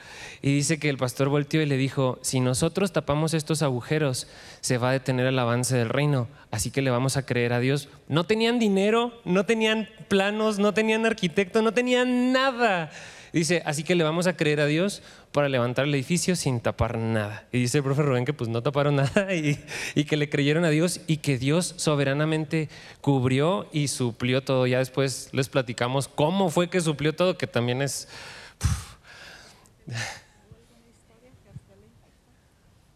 Y 0.43 0.55
dice 0.55 0.79
que 0.79 0.89
el 0.89 0.97
pastor 0.97 1.29
volteó 1.29 1.61
y 1.61 1.67
le 1.67 1.77
dijo, 1.77 2.19
si 2.23 2.41
nosotros 2.41 2.93
tapamos 2.93 3.35
estos 3.35 3.63
agujeros, 3.63 4.27
se 4.63 4.79
va 4.79 4.89
a 4.89 4.93
detener 4.93 5.27
el 5.27 5.39
avance 5.39 5.77
del 5.77 5.91
reino, 5.91 6.29
así 6.51 6.71
que 6.71 6.81
le 6.81 6.91
vamos 6.91 7.19
a 7.19 7.27
creer 7.27 7.53
a 7.53 7.61
Dios. 7.61 7.89
No 8.09 8.25
tenían 8.25 8.59
dinero, 8.59 9.13
no 9.27 9.45
tenían 9.45 9.89
planos, 10.09 10.59
no 10.59 10.73
tenían 10.73 11.05
arquitecto, 11.05 11.61
no 11.61 11.73
tenían 11.73 12.33
nada. 12.33 12.91
Dice, 13.33 13.63
así 13.65 13.85
que 13.85 13.95
le 13.95 14.03
vamos 14.03 14.27
a 14.27 14.37
creer 14.37 14.61
a 14.61 14.67
Dios 14.67 15.03
para 15.31 15.49
levantar 15.49 15.85
el 15.85 15.95
edificio 15.95 16.35
sin 16.35 16.59
tapar 16.61 16.99
nada. 16.99 17.47
Y 17.53 17.61
dice 17.61 17.79
el 17.79 17.85
profe 17.85 18.03
Rubén 18.03 18.25
que 18.25 18.33
pues 18.33 18.49
no 18.49 18.63
taparon 18.63 18.97
nada 18.97 19.35
y, 19.35 19.63
y, 19.95 20.05
que 20.05 20.17
le 20.17 20.29
creyeron 20.29 20.65
a 20.65 20.71
Dios 20.71 21.01
y 21.07 21.19
que 21.19 21.39
Dios 21.39 21.75
soberanamente 21.77 22.69
cubrió 23.03 23.69
y 23.73 23.89
suplió 23.89 24.43
todo. 24.43 24.67
Ya 24.67 24.79
después 24.79 25.29
les 25.33 25.49
platicamos 25.49 26.09
cómo 26.09 26.51
fue 26.51 26.71
que 26.71 26.81
suplió 26.81 27.15
todo, 27.15 27.37
que 27.37 27.47
también 27.47 27.83
es... 27.83 28.09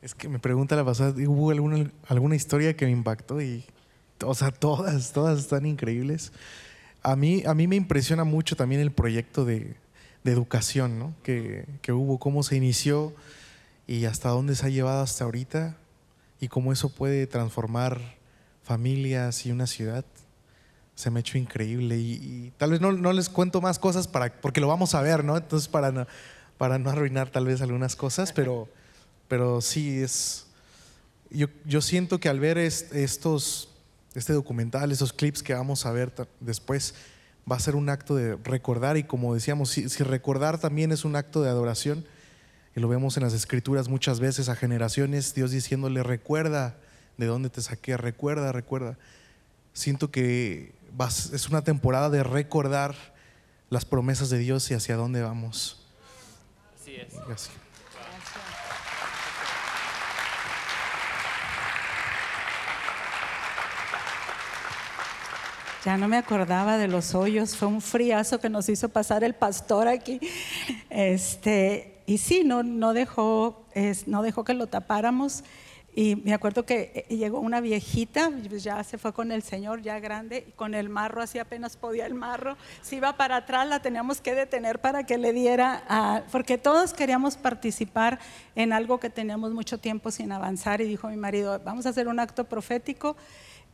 Es 0.04 0.14
que 0.14 0.28
me 0.28 0.38
pregunta 0.38 0.76
la 0.76 0.84
pasada, 0.84 1.14
¿hubo 1.26 1.50
alguna, 1.50 1.90
alguna 2.08 2.36
historia 2.36 2.76
que 2.76 2.84
me 2.84 2.90
impactó? 2.90 3.40
Y, 3.40 3.64
o 4.22 4.34
sea, 4.34 4.50
todas, 4.50 5.14
todas 5.14 5.38
están 5.38 5.64
increíbles. 5.64 6.30
A 7.02 7.16
mí, 7.16 7.42
a 7.46 7.54
mí 7.54 7.66
me 7.66 7.76
impresiona 7.76 8.22
mucho 8.24 8.54
también 8.54 8.82
el 8.82 8.92
proyecto 8.92 9.46
de, 9.46 9.76
de 10.22 10.30
educación 10.30 10.98
¿no? 10.98 11.14
que, 11.22 11.64
que, 11.80 11.92
hubo, 11.92 12.18
cómo 12.18 12.42
se 12.42 12.54
inició 12.54 13.14
y 13.86 14.04
hasta 14.04 14.28
dónde 14.28 14.56
se 14.56 14.66
ha 14.66 14.68
llevado 14.68 15.02
hasta 15.02 15.24
ahorita 15.24 15.74
y 16.38 16.48
cómo 16.48 16.70
eso 16.74 16.90
puede 16.90 17.26
transformar 17.26 17.98
familias 18.62 19.46
y 19.46 19.52
una 19.52 19.66
ciudad. 19.66 20.04
Se 20.96 21.10
me 21.10 21.18
ha 21.18 21.22
hecho 21.22 21.38
increíble 21.38 21.96
y, 21.96 22.52
tal 22.58 22.72
vez 22.72 22.82
no, 22.82 22.92
no, 22.92 23.14
les 23.14 23.30
cuento 23.30 23.62
más 23.62 23.78
cosas 23.78 24.06
para, 24.06 24.38
porque 24.42 24.60
lo 24.60 24.68
vamos 24.68 24.94
a 24.94 25.00
ver, 25.00 25.24
¿no? 25.24 25.38
Entonces, 25.38 25.66
para 25.66 25.92
no, 25.92 26.06
para 26.58 26.78
no 26.78 26.90
arruinar 26.90 27.30
tal 27.30 27.46
vez 27.46 27.62
algunas 27.62 27.96
cosas, 27.96 28.34
pero, 28.34 28.68
pero 29.28 29.60
sí 29.60 30.02
es... 30.02 30.46
Yo, 31.30 31.48
yo 31.64 31.80
siento 31.80 32.20
que 32.20 32.28
al 32.28 32.38
ver 32.38 32.58
est, 32.58 32.94
estos, 32.94 33.68
este 34.14 34.32
documental, 34.32 34.92
estos 34.92 35.12
clips 35.12 35.42
que 35.42 35.54
vamos 35.54 35.84
a 35.84 35.92
ver 35.92 36.12
después, 36.40 36.94
va 37.50 37.56
a 37.56 37.60
ser 37.60 37.74
un 37.74 37.88
acto 37.88 38.14
de 38.14 38.36
recordar 38.36 38.96
y 38.96 39.04
como 39.04 39.34
decíamos, 39.34 39.70
si, 39.70 39.88
si 39.88 40.04
recordar 40.04 40.58
también 40.58 40.92
es 40.92 41.04
un 41.04 41.16
acto 41.16 41.42
de 41.42 41.50
adoración, 41.50 42.04
y 42.76 42.80
lo 42.80 42.88
vemos 42.88 43.16
en 43.16 43.22
las 43.22 43.34
escrituras 43.34 43.88
muchas 43.88 44.20
veces 44.20 44.48
a 44.48 44.56
generaciones, 44.56 45.34
Dios 45.34 45.52
diciéndole, 45.52 46.02
recuerda 46.02 46.76
de 47.16 47.26
dónde 47.26 47.48
te 47.48 47.62
saqué, 47.62 47.96
recuerda, 47.96 48.50
recuerda. 48.50 48.98
Siento 49.72 50.10
que 50.10 50.72
vas, 50.92 51.32
es 51.32 51.48
una 51.48 51.62
temporada 51.62 52.10
de 52.10 52.24
recordar 52.24 52.94
las 53.70 53.84
promesas 53.84 54.30
de 54.30 54.38
Dios 54.38 54.70
y 54.70 54.74
hacia 54.74 54.96
dónde 54.96 55.22
vamos. 55.22 55.86
Así 56.80 56.96
es. 56.96 57.14
Gracias. 57.26 57.63
Ya 65.84 65.98
no 65.98 66.08
me 66.08 66.16
acordaba 66.16 66.78
de 66.78 66.88
los 66.88 67.14
hoyos, 67.14 67.56
fue 67.58 67.68
un 67.68 67.82
friazo 67.82 68.40
que 68.40 68.48
nos 68.48 68.70
hizo 68.70 68.88
pasar 68.88 69.22
el 69.22 69.34
pastor 69.34 69.86
aquí. 69.86 70.18
Este, 70.88 72.00
y 72.06 72.16
sí, 72.16 72.42
no, 72.42 72.62
no, 72.62 72.94
dejó, 72.94 73.66
no 74.06 74.22
dejó 74.22 74.44
que 74.44 74.54
lo 74.54 74.66
tapáramos. 74.66 75.44
Y 75.94 76.16
me 76.16 76.32
acuerdo 76.32 76.64
que 76.64 77.06
eh, 77.08 77.14
llegó 77.14 77.38
una 77.38 77.60
viejita, 77.60 78.30
pues 78.48 78.64
ya 78.64 78.82
se 78.82 78.96
fue 78.96 79.12
con 79.12 79.30
el 79.30 79.42
señor, 79.42 79.82
ya 79.82 80.00
grande, 80.00 80.46
y 80.48 80.52
con 80.52 80.74
el 80.74 80.88
marro, 80.88 81.20
así 81.20 81.38
apenas 81.38 81.76
podía 81.76 82.06
el 82.06 82.14
marro. 82.14 82.56
Si 82.80 82.96
iba 82.96 83.18
para 83.18 83.36
atrás, 83.36 83.68
la 83.68 83.80
teníamos 83.80 84.22
que 84.22 84.34
detener 84.34 84.80
para 84.80 85.04
que 85.04 85.18
le 85.18 85.34
diera, 85.34 86.24
porque 86.32 86.56
todos 86.56 86.94
queríamos 86.94 87.36
participar 87.36 88.18
en 88.56 88.72
algo 88.72 88.98
que 88.98 89.10
teníamos 89.10 89.52
mucho 89.52 89.76
tiempo 89.76 90.10
sin 90.10 90.32
avanzar. 90.32 90.80
Y 90.80 90.84
dijo 90.84 91.08
mi 91.08 91.16
marido, 91.16 91.60
vamos 91.62 91.84
a 91.84 91.90
hacer 91.90 92.08
un 92.08 92.18
acto 92.18 92.44
profético. 92.44 93.16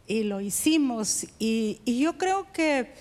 Y 0.07 0.25
lo 0.25 0.41
hicimos. 0.41 1.27
Y, 1.39 1.81
yo 1.87 2.19
creo 2.19 2.53
que 2.53 2.92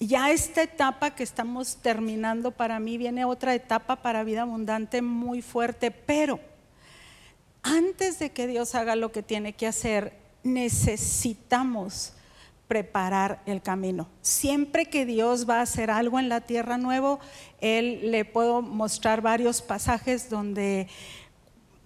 ya 0.00 0.30
esta 0.30 0.62
etapa 0.62 1.14
que 1.14 1.22
estamos 1.22 1.76
terminando 1.76 2.50
para 2.50 2.80
mí, 2.80 2.98
viene 2.98 3.24
otra 3.24 3.54
etapa 3.54 3.96
para 3.96 4.24
vida 4.24 4.42
abundante 4.42 5.02
muy 5.02 5.42
fuerte, 5.42 5.90
pero 5.90 6.40
antes 7.62 8.18
de 8.18 8.30
que 8.30 8.46
Dios 8.46 8.74
haga 8.74 8.96
lo 8.96 9.10
que 9.12 9.22
tiene 9.22 9.54
que 9.54 9.66
hacer, 9.66 10.16
necesitamos 10.42 12.14
preparar 12.68 13.42
el 13.46 13.62
camino. 13.62 14.08
Siempre 14.20 14.86
que 14.86 15.06
Dios 15.06 15.48
va 15.48 15.58
a 15.58 15.62
hacer 15.62 15.90
algo 15.90 16.18
en 16.18 16.28
la 16.28 16.42
tierra 16.42 16.78
nuevo, 16.78 17.18
Él 17.60 18.10
le 18.10 18.24
puedo 18.24 18.62
mostrar 18.62 19.22
varios 19.22 19.62
pasajes 19.62 20.28
donde 20.28 20.86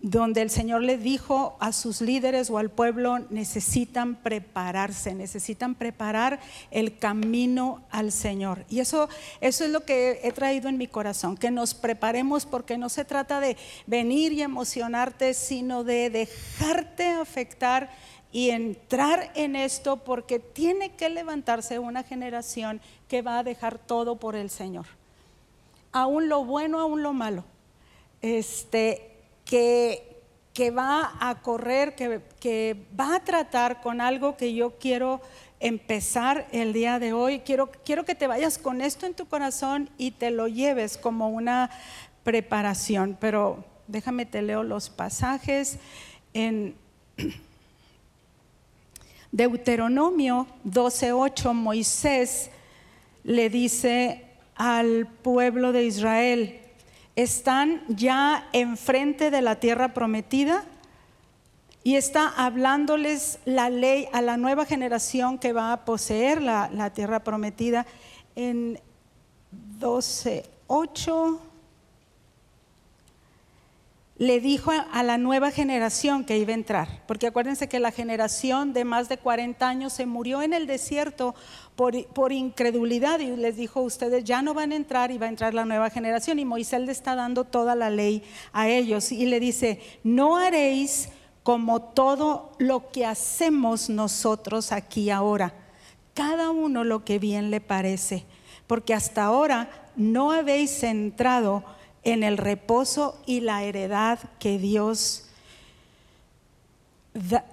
donde 0.03 0.43
el 0.43 0.51
Señor 0.51 0.83
le 0.83 0.99
dijo 0.99 1.57
a 1.61 1.73
sus 1.73 2.01
líderes 2.01 2.51
o 2.51 2.59
al 2.59 2.71
pueblo, 2.71 3.21
necesitan 3.31 4.17
prepararse, 4.17 5.15
necesitan 5.15 5.77
preparar 5.77 6.41
el 6.73 6.99
camino 6.99 7.83
al 7.89 8.11
Señor. 8.11 8.65
Y 8.69 8.81
eso, 8.81 9.09
eso 9.41 9.65
es 9.65 9.71
lo 9.71 9.85
que 9.85 10.21
he 10.25 10.33
traído 10.33 10.69
en 10.69 10.77
mi 10.77 10.89
corazón, 10.89 11.37
que 11.37 11.53
nos 11.53 11.75
preparemos 11.75 12.47
porque 12.47 12.79
no 12.79 12.89
se 12.89 13.05
trata 13.05 13.39
de 13.39 13.57
venir 13.87 14.33
y 14.33 14.43
emocionarte, 14.43 15.35
sino 15.35 15.85
de 15.85 16.11
dejarte 16.11 17.07
afectar 17.07 17.89
y 18.33 18.51
entrar 18.51 19.31
en 19.37 19.55
esto 19.55 19.99
porque 19.99 20.41
tiene 20.41 20.97
que 20.97 21.11
levantarse 21.11 21.79
una 21.79 22.03
generación 22.03 22.81
que 23.07 23.23
va 23.23 23.39
a 23.39 23.45
dejar 23.45 23.79
todo 23.79 24.17
por 24.17 24.35
el 24.35 24.51
Señor. 24.51 24.87
Aún 25.93 26.29
lo 26.29 26.45
bueno, 26.45 26.81
aún 26.81 27.05
lo 27.05 27.13
malo. 27.13 27.45
Este, 28.21 29.12
que, 29.45 30.22
que 30.53 30.70
va 30.70 31.12
a 31.20 31.43
correr, 31.43 31.95
que, 31.95 32.20
que 32.40 32.76
va 32.99 33.16
a 33.16 33.24
tratar 33.24 33.80
con 33.80 34.01
algo 34.01 34.36
que 34.36 34.55
yo 34.55 34.78
quiero 34.78 35.20
empezar 35.61 36.49
el 36.53 36.72
día 36.72 36.99
de 36.99 37.12
hoy. 37.12 37.40
Quiero, 37.40 37.70
quiero 37.84 38.05
que 38.05 38.14
te 38.14 38.26
vayas 38.26 38.59
con 38.59 38.80
esto 38.80 39.07
en 39.07 39.14
tu 39.14 39.26
corazón 39.26 39.90
y 39.97 40.11
te 40.11 40.30
lo 40.30 40.49
lleves 40.49 40.99
como 40.99 41.28
una 41.28 41.70
preparación. 42.24 43.16
Pero 43.20 43.64
déjame 43.86 44.26
te 44.26 44.43
leo 44.43 44.62
los 44.62 44.90
pasajes 44.90 45.78
en 46.34 46.74
Deuteronomio 49.32 50.47
12:8 50.66 51.55
Moisés 51.55 52.51
le 53.24 53.49
dice 53.49 54.24
al 54.57 55.07
pueblo 55.07 55.72
de 55.72 55.84
Israel, 55.84 56.61
están 57.17 57.83
ya 57.89 58.49
enfrente 58.53 59.31
de 59.31 59.43
la 59.43 59.61
tierra 59.61 59.93
prometida 59.93 60.65
y 61.85 61.97
está 61.97 62.29
hablándoles 62.29 63.39
la 63.45 63.69
ley 63.69 64.09
a 64.13 64.23
la 64.23 64.37
nueva 64.37 64.65
generación 64.65 65.39
que 65.39 65.53
va 65.53 65.73
a 65.73 65.85
poseer 65.85 66.41
la, 66.41 66.91
tierra 66.91 67.25
prometida 67.25 67.87
en 68.37 68.79
12.8 69.79 71.39
le 74.23 74.39
dijo 74.39 74.70
a 74.70 75.03
la 75.03 75.18
nueva 75.18 75.51
generación 75.51 76.25
que 76.25 76.39
iba 76.39 76.53
a 76.53 76.55
entrar, 76.55 77.03
porque 77.09 77.27
acuérdense 77.27 77.68
que 77.68 77.81
la 77.81 77.91
generación 77.91 78.73
de 78.73 78.85
más 78.85 79.09
de 79.09 79.18
40 79.18 79.68
años 79.68 79.93
se 79.93 80.07
murió 80.07 80.43
en 80.43 80.53
el 80.53 80.68
desierto 80.68 81.35
por, 81.75 82.31
incredulidad 82.31 83.18
y 83.18 83.35
les 83.35 83.57
dijo, 83.57 83.81
ustedes 83.81 84.23
ya 84.23 84.41
no 84.41 84.55
van 84.55 84.70
a 84.70 84.77
entrar 84.77 85.11
y 85.11 85.18
va 85.18 85.27
a 85.27 85.29
entrar 85.29 85.55
la 85.55 85.64
nueva 85.64 85.91
generación 85.91 86.39
y 86.39 86.45
Moisés 86.45 86.83
le 86.83 86.93
está 86.93 87.16
dando 87.16 87.43
toda 87.43 87.75
la 87.75 87.91
ley 87.91 88.23
a 88.53 88.68
ellos 88.68 89.11
y 89.11 89.27
le 89.27 89.41
dice, 89.41 89.81
no 90.05 90.37
haréis 90.37 91.09
como 91.43 91.83
todo 91.83 92.53
lo 92.59 92.93
que 92.93 93.05
hacemos 93.05 93.91
nosotros 93.91 94.70
aquí 94.70 95.11
ahora, 95.11 95.53
cada 96.14 96.51
uno 96.51 96.85
lo 96.85 97.05
que 97.05 97.18
bien 97.18 97.51
le 97.51 97.61
parece, 97.61 98.25
porque 98.68 98.95
hasta 98.95 99.25
ahora 99.25 99.91
no 99.97 100.31
habéis 100.31 100.85
entrado 100.85 101.64
en 102.05 102.23
el 102.23 102.37
reposo 102.39 103.21
y 103.27 103.41
la 103.41 103.63
heredad 103.63 104.19
que 104.39 104.59
Dios 104.59 105.25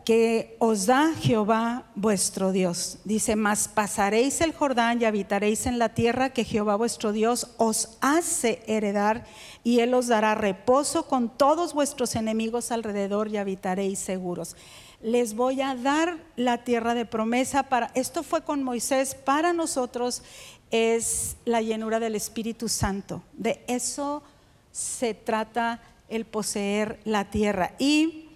que 0.06 0.56
os 0.60 0.86
da 0.86 1.14
Jehová 1.20 1.84
vuestro 1.94 2.54
Dios. 2.54 3.00
Dice, 3.04 3.36
mas 3.36 3.68
pasaréis 3.68 4.40
el 4.40 4.54
Jordán 4.54 5.02
y 5.02 5.06
habitaréis 5.06 5.66
en 5.66 5.80
la 5.80 5.90
tierra 5.90 6.30
que 6.30 6.46
Jehová 6.46 6.78
vuestro 6.78 7.12
Dios 7.12 7.50
os 7.58 7.98
hace 8.00 8.64
heredar 8.68 9.26
y 9.64 9.82
él 9.82 9.94
os 9.94 10.08
dará 10.08 10.34
reposo 10.34 11.08
con 11.08 11.30
todos 11.30 11.74
vuestros 11.74 12.16
enemigos 12.16 12.72
alrededor 12.72 13.28
y 13.28 13.38
habitaréis 13.38 14.00
seguros. 14.00 14.56
Les 15.02 15.34
voy 15.34 15.62
a 15.62 15.76
dar 15.76 16.18
la 16.38 16.64
tierra 16.64 16.94
de 16.94 17.06
promesa 17.06 17.64
para 17.64 17.92
esto 17.96 18.24
fue 18.24 18.44
con 18.44 18.64
Moisés, 18.64 19.14
para 19.14 19.52
nosotros 19.52 20.24
es 20.72 21.36
la 21.44 21.62
llenura 21.62 22.00
del 22.00 22.16
Espíritu 22.16 22.70
Santo. 22.70 23.24
De 23.34 23.62
eso 23.68 24.24
se 24.72 25.14
trata 25.14 25.82
el 26.08 26.26
poseer 26.26 27.00
la 27.06 27.30
tierra. 27.30 27.76
Y 27.80 28.30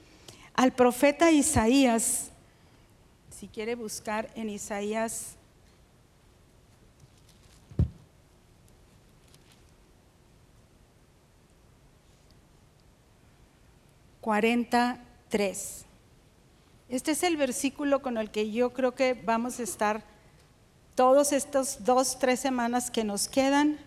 al 0.54 0.74
profeta 0.74 1.32
Isaías, 1.32 2.30
si 3.36 3.48
quiere 3.48 3.76
buscar 3.76 4.30
en 4.36 4.50
Isaías 4.50 5.36
cuarenta 14.22 15.00
tres. 15.28 15.84
Este 16.88 17.12
es 17.12 17.24
el 17.24 17.36
versículo 17.36 18.02
con 18.02 18.18
el 18.18 18.30
que 18.30 18.52
yo 18.52 18.72
creo 18.72 18.96
que 18.96 19.16
vamos 19.16 19.60
a 19.60 19.64
estar 19.64 20.04
todos 20.96 21.34
estos 21.34 21.84
dos, 21.84 22.20
tres 22.20 22.40
semanas 22.40 22.92
que 22.92 23.04
nos 23.04 23.28
quedan 23.28 23.80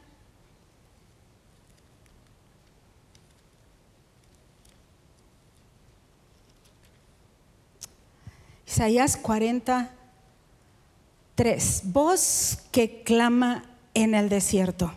Isaías 8.66 9.16
43, 9.16 11.82
voz 11.84 12.58
que 12.72 13.04
clama 13.04 13.64
en 13.94 14.14
el 14.14 14.28
desierto. 14.28 14.92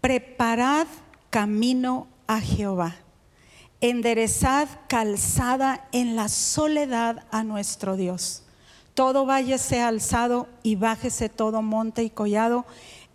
Preparad 0.00 0.86
camino 1.30 2.06
a 2.26 2.40
Jehová, 2.40 2.96
enderezad 3.80 4.68
calzada 4.88 5.88
en 5.92 6.14
la 6.14 6.28
soledad 6.28 7.24
a 7.30 7.42
nuestro 7.42 7.96
Dios. 7.96 8.42
Todo 8.94 9.26
valle 9.26 9.58
sea 9.58 9.88
alzado 9.88 10.48
y 10.62 10.76
bájese 10.76 11.28
todo 11.28 11.62
monte 11.62 12.02
y 12.02 12.10
collado 12.10 12.66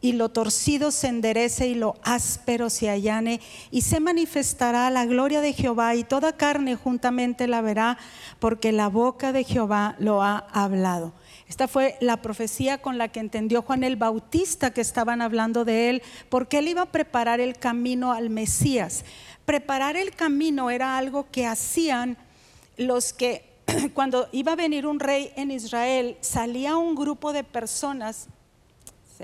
y 0.03 0.11
lo 0.11 0.27
torcido 0.27 0.91
se 0.91 1.07
enderece 1.07 1.67
y 1.67 1.75
lo 1.75 1.95
áspero 2.03 2.69
se 2.69 2.89
allane, 2.89 3.39
y 3.71 3.83
se 3.83 4.01
manifestará 4.01 4.89
la 4.89 5.05
gloria 5.05 5.39
de 5.39 5.53
Jehová, 5.53 5.95
y 5.95 6.03
toda 6.03 6.35
carne 6.35 6.75
juntamente 6.75 7.47
la 7.47 7.61
verá, 7.61 7.97
porque 8.39 8.73
la 8.73 8.89
boca 8.89 9.31
de 9.31 9.45
Jehová 9.45 9.95
lo 9.99 10.21
ha 10.21 10.39
hablado. 10.51 11.13
Esta 11.47 11.69
fue 11.69 11.95
la 12.01 12.21
profecía 12.21 12.81
con 12.81 12.97
la 12.97 13.07
que 13.07 13.21
entendió 13.21 13.61
Juan 13.61 13.85
el 13.85 13.95
Bautista 13.95 14.73
que 14.73 14.81
estaban 14.81 15.21
hablando 15.21 15.63
de 15.63 15.89
él, 15.89 16.03
porque 16.27 16.57
él 16.57 16.67
iba 16.67 16.81
a 16.81 16.91
preparar 16.91 17.39
el 17.39 17.57
camino 17.57 18.11
al 18.11 18.29
Mesías. 18.29 19.05
Preparar 19.45 19.95
el 19.95 20.11
camino 20.11 20.69
era 20.69 20.97
algo 20.97 21.27
que 21.31 21.45
hacían 21.45 22.17
los 22.75 23.13
que 23.13 23.53
cuando 23.93 24.27
iba 24.33 24.51
a 24.51 24.57
venir 24.57 24.85
un 24.85 24.99
rey 24.99 25.31
en 25.37 25.49
Israel, 25.49 26.17
salía 26.19 26.75
un 26.75 26.93
grupo 26.93 27.31
de 27.31 27.45
personas 27.45 28.27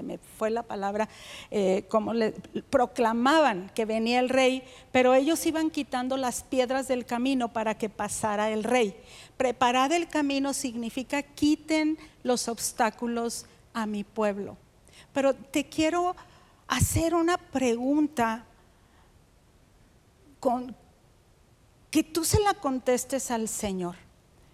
me 0.01 0.17
fue 0.17 0.49
la 0.49 0.63
palabra, 0.63 1.09
eh, 1.51 1.85
como 1.89 2.13
le 2.13 2.31
proclamaban 2.69 3.71
que 3.75 3.85
venía 3.85 4.19
el 4.19 4.29
rey, 4.29 4.63
pero 4.91 5.13
ellos 5.13 5.45
iban 5.45 5.69
quitando 5.69 6.17
las 6.17 6.43
piedras 6.43 6.87
del 6.87 7.05
camino 7.05 7.53
para 7.53 7.77
que 7.77 7.89
pasara 7.89 8.49
el 8.51 8.63
rey. 8.63 8.95
Preparar 9.37 9.93
el 9.93 10.07
camino 10.07 10.53
significa 10.53 11.21
quiten 11.21 11.97
los 12.23 12.47
obstáculos 12.47 13.45
a 13.73 13.85
mi 13.85 14.03
pueblo. 14.03 14.57
Pero 15.13 15.33
te 15.33 15.65
quiero 15.65 16.15
hacer 16.67 17.15
una 17.15 17.37
pregunta 17.37 18.45
con 20.39 20.75
que 21.91 22.03
tú 22.03 22.23
se 22.23 22.39
la 22.39 22.53
contestes 22.53 23.31
al 23.31 23.47
Señor, 23.47 23.95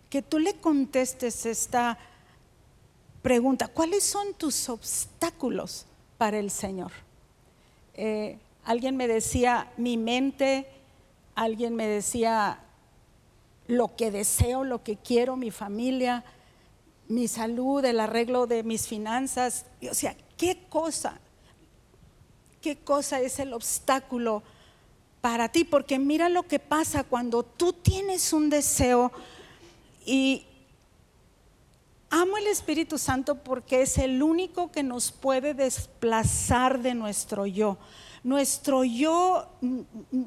que 0.09 0.21
tú 0.21 0.39
le 0.39 0.53
contestes 0.55 1.45
esta 1.45 1.97
pregunta, 3.25 3.67
¿cuáles 3.67 4.03
son 4.03 4.35
tus 4.35 4.69
obstáculos 4.69 5.87
para 6.19 6.37
el 6.37 6.51
Señor? 6.51 6.91
Eh, 7.95 8.37
alguien 8.63 8.95
me 8.95 9.07
decía 9.07 9.71
mi 9.77 9.97
mente, 9.97 10.67
alguien 11.33 11.75
me 11.75 11.87
decía 11.87 12.59
lo 13.65 13.95
que 13.95 14.11
deseo, 14.11 14.63
lo 14.63 14.83
que 14.83 14.97
quiero, 14.97 15.37
mi 15.37 15.49
familia, 15.49 16.23
mi 17.07 17.27
salud, 17.27 17.83
el 17.83 17.99
arreglo 17.99 18.45
de 18.45 18.61
mis 18.61 18.87
finanzas. 18.87 19.65
O 19.89 19.95
sea, 19.95 20.15
¿qué 20.37 20.59
cosa? 20.69 21.19
¿Qué 22.61 22.75
cosa 22.75 23.21
es 23.21 23.39
el 23.39 23.53
obstáculo 23.53 24.43
para 25.21 25.49
ti? 25.49 25.63
Porque 25.63 25.97
mira 25.97 26.29
lo 26.29 26.43
que 26.43 26.59
pasa 26.59 27.03
cuando 27.03 27.41
tú 27.41 27.73
tienes 27.73 28.33
un 28.33 28.51
deseo 28.51 29.11
y, 30.05 30.45
Amo 32.09 32.37
el 32.37 32.47
Espíritu 32.47 32.97
Santo 32.97 33.35
porque 33.43 33.81
es 33.81 33.97
el 33.97 34.21
único 34.21 34.71
que 34.71 34.83
nos 34.83 35.11
puede 35.11 35.53
desplazar 35.53 36.81
de 36.81 36.93
nuestro 36.93 37.45
yo. 37.45 37.77
Nuestro 38.23 38.83
yo, 38.83 39.47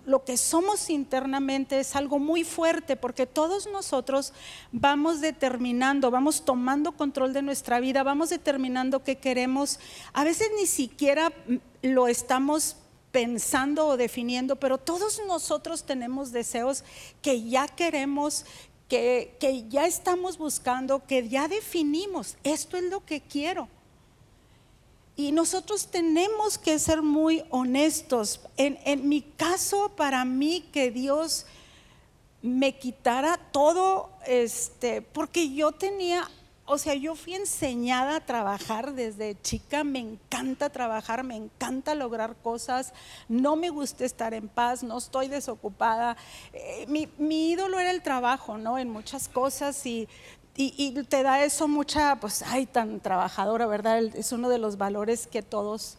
lo 0.05 0.25
que 0.25 0.37
somos 0.37 0.89
internamente 0.89 1.81
es 1.81 1.97
algo 1.97 2.21
muy 2.21 2.45
fuerte 2.45 2.95
porque 2.95 3.27
todos 3.27 3.69
nosotros 3.73 4.33
vamos 4.71 5.21
determinando, 5.21 6.11
vamos 6.11 6.45
tomando 6.45 6.93
control 6.93 7.33
de 7.33 7.43
nuestra 7.43 7.81
vida, 7.81 8.05
vamos 8.05 8.31
determinando 8.31 9.03
qué 9.03 9.17
queremos. 9.17 9.81
A 10.13 10.23
veces 10.23 10.49
ni 10.57 10.67
siquiera 10.67 11.33
lo 11.83 12.07
estamos 12.07 12.77
pensando 13.11 13.87
o 13.87 13.97
definiendo, 13.97 14.57
pero 14.57 14.79
todos 14.79 15.21
nosotros 15.27 15.85
tenemos 15.85 16.31
deseos 16.31 16.85
que 17.23 17.49
ya 17.49 17.67
queremos, 17.67 18.45
que, 18.89 19.67
ya 19.69 19.87
estamos 19.87 20.39
buscando, 20.39 21.05
que 21.07 21.29
ya 21.29 21.47
definimos. 21.47 22.37
Esto 22.43 22.77
es 22.77 22.85
lo 22.85 23.05
que 23.05 23.21
quiero. 23.21 23.69
Y 25.15 25.33
nosotros 25.33 25.89
tenemos 25.89 26.59
que 26.59 26.79
ser 26.79 27.03
muy 27.03 27.45
honestos. 27.51 28.41
En, 28.57 28.79
en, 28.85 29.09
mi 29.09 29.23
caso, 29.23 29.93
para 29.97 30.25
mí, 30.25 30.65
que 30.73 30.91
Dios 30.91 31.45
me 32.41 32.79
quitara 32.79 33.37
todo, 33.37 34.11
este, 34.27 35.03
porque 35.03 35.53
yo 35.53 35.73
tenía 35.73 36.31
o 36.71 36.77
sea, 36.77 36.95
yo 36.95 37.15
fui 37.15 37.35
enseñada 37.35 38.17
a 38.17 38.21
trabajar 38.21 38.93
desde 38.93 39.41
chica, 39.41 39.85
me 39.85 40.01
encanta 40.01 40.69
trabajar, 40.69 41.25
me 41.25 41.35
encanta 41.35 41.95
lograr 41.95 42.37
cosas, 42.37 42.93
no 43.27 43.57
me 43.57 43.71
gusta 43.71 44.05
estar 44.05 44.35
en 44.35 44.49
paz, 44.49 44.83
no 44.83 44.99
estoy 44.99 45.29
desocupada. 45.29 46.19
Eh, 46.53 46.87
mi, 46.87 47.51
ídolo 47.51 47.81
era 47.81 47.91
el 47.91 48.03
trabajo, 48.03 48.59
¿no? 48.59 48.79
En 48.79 48.91
muchas 48.91 49.29
cosas 49.29 49.85
y, 49.87 50.09
te 51.09 51.23
da 51.23 51.43
eso 51.43 51.69
mucha, 51.69 52.17
pues, 52.21 52.43
ay, 52.43 52.67
tan 52.67 53.01
trabajadora, 53.01 53.67
¿verdad? 53.67 54.03
Es 54.15 54.33
uno 54.33 54.51
de 54.51 54.59
los 54.59 54.77
valores 54.77 55.27
que 55.27 55.41
todos, 55.41 55.97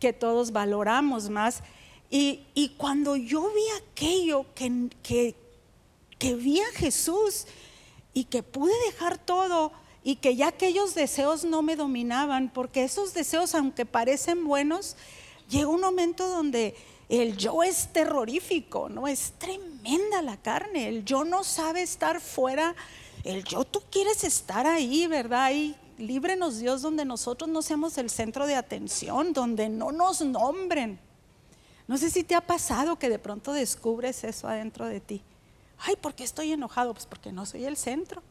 que 0.00 0.12
todos 0.12 0.50
valoramos 0.50 1.28
más. 1.30 1.62
Y, 2.10 2.74
cuando 2.76 3.14
yo 3.14 3.42
vi 3.54 3.62
aquello 3.82 4.46
que, 4.56 4.88
que, 5.04 5.36
que 6.18 6.34
vi 6.34 6.60
a 6.60 6.72
Jesús, 6.72 7.46
y 8.20 8.24
que 8.24 8.42
pude 8.42 8.74
dejar 8.84 9.16
todo 9.16 9.72
y 10.04 10.16
que 10.16 10.36
ya 10.36 10.48
aquellos 10.48 10.94
deseos 10.94 11.42
no 11.42 11.62
me 11.62 11.74
dominaban, 11.74 12.50
porque 12.52 12.84
esos 12.84 13.14
deseos, 13.14 13.54
aunque 13.54 13.86
parecen 13.86 14.44
buenos, 14.44 14.96
llega 15.48 15.68
un 15.68 15.80
momento 15.80 16.28
donde 16.28 16.74
el 17.08 17.38
yo 17.38 17.62
es 17.62 17.94
terrorífico, 17.94 18.90
¿no? 18.90 19.08
Es 19.08 19.32
tremenda 19.38 20.20
la 20.20 20.36
carne, 20.36 20.88
el 20.88 21.06
yo 21.06 21.24
no 21.24 21.44
sabe 21.44 21.80
estar 21.80 22.20
fuera, 22.20 22.76
el 23.24 23.42
yo 23.44 23.64
tú 23.64 23.80
quieres 23.90 24.22
estar 24.22 24.66
ahí, 24.66 25.06
¿verdad? 25.06 25.52
Y 25.52 25.74
líbrenos 25.96 26.58
Dios 26.58 26.82
donde 26.82 27.06
nosotros 27.06 27.48
no 27.48 27.62
seamos 27.62 27.96
el 27.96 28.10
centro 28.10 28.46
de 28.46 28.54
atención, 28.54 29.32
donde 29.32 29.70
no 29.70 29.92
nos 29.92 30.20
nombren. 30.20 31.00
No 31.88 31.96
sé 31.96 32.10
si 32.10 32.22
te 32.22 32.34
ha 32.34 32.42
pasado 32.42 32.98
que 32.98 33.08
de 33.08 33.18
pronto 33.18 33.54
descubres 33.54 34.24
eso 34.24 34.46
adentro 34.46 34.84
de 34.84 35.00
ti. 35.00 35.22
Ay, 35.82 35.96
¿por 35.96 36.14
qué 36.14 36.24
estoy 36.24 36.52
enojado? 36.52 36.92
Pues 36.92 37.06
porque 37.06 37.32
no 37.32 37.46
soy 37.46 37.64
el 37.64 37.76
centro. 37.76 38.22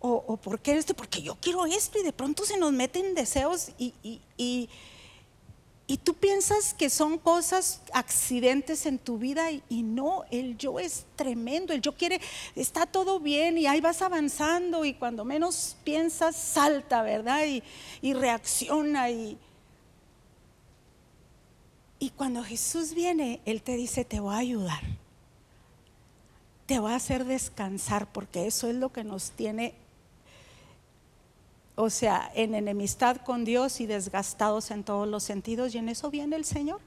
O, 0.00 0.22
o 0.26 0.36
¿por 0.36 0.60
qué 0.60 0.76
esto? 0.76 0.94
Porque 0.94 1.22
yo 1.22 1.36
quiero 1.40 1.64
esto 1.64 1.98
y 1.98 2.02
de 2.02 2.12
pronto 2.12 2.44
se 2.44 2.58
nos 2.58 2.72
meten 2.72 3.14
deseos 3.14 3.70
y, 3.78 3.94
y, 4.02 4.68
y, 5.86 5.96
tú 5.98 6.12
piensas 6.12 6.74
que 6.74 6.90
son 6.90 7.16
cosas, 7.16 7.80
accidentes 7.94 8.84
en 8.84 8.98
tu 8.98 9.16
vida 9.16 9.50
y, 9.50 9.82
no, 9.82 10.24
el 10.30 10.58
yo 10.58 10.78
es 10.78 11.06
tremendo, 11.16 11.72
el 11.72 11.80
yo 11.80 11.94
quiere, 11.94 12.20
está 12.54 12.84
todo 12.84 13.18
bien 13.20 13.56
y 13.56 13.66
ahí 13.66 13.80
vas 13.80 14.02
avanzando 14.02 14.84
y 14.84 14.92
cuando 14.92 15.24
menos 15.24 15.76
piensas 15.84 16.36
salta, 16.36 17.00
¿verdad? 17.02 17.46
Y, 17.46 17.62
y 18.02 18.12
reacciona 18.12 19.10
y... 19.10 19.38
Y 21.98 22.10
cuando 22.10 22.44
Jesús 22.44 22.92
viene, 22.92 23.40
Él 23.46 23.62
te 23.62 23.76
dice, 23.76 24.04
te 24.04 24.20
voy 24.20 24.34
a 24.34 24.38
ayudar 24.38 24.93
te 26.66 26.78
va 26.78 26.92
a 26.92 26.96
hacer 26.96 27.24
descansar, 27.24 28.10
porque 28.12 28.46
eso 28.46 28.68
es 28.68 28.74
lo 28.74 28.92
que 28.92 29.04
nos 29.04 29.30
tiene, 29.32 29.74
o 31.76 31.90
sea, 31.90 32.30
en 32.34 32.54
enemistad 32.54 33.18
con 33.18 33.44
Dios 33.44 33.80
y 33.80 33.86
desgastados 33.86 34.70
en 34.70 34.84
todos 34.84 35.06
los 35.06 35.22
sentidos, 35.22 35.74
y 35.74 35.78
en 35.78 35.88
eso 35.88 36.10
viene 36.10 36.36
el 36.36 36.44
Señor. 36.44 36.80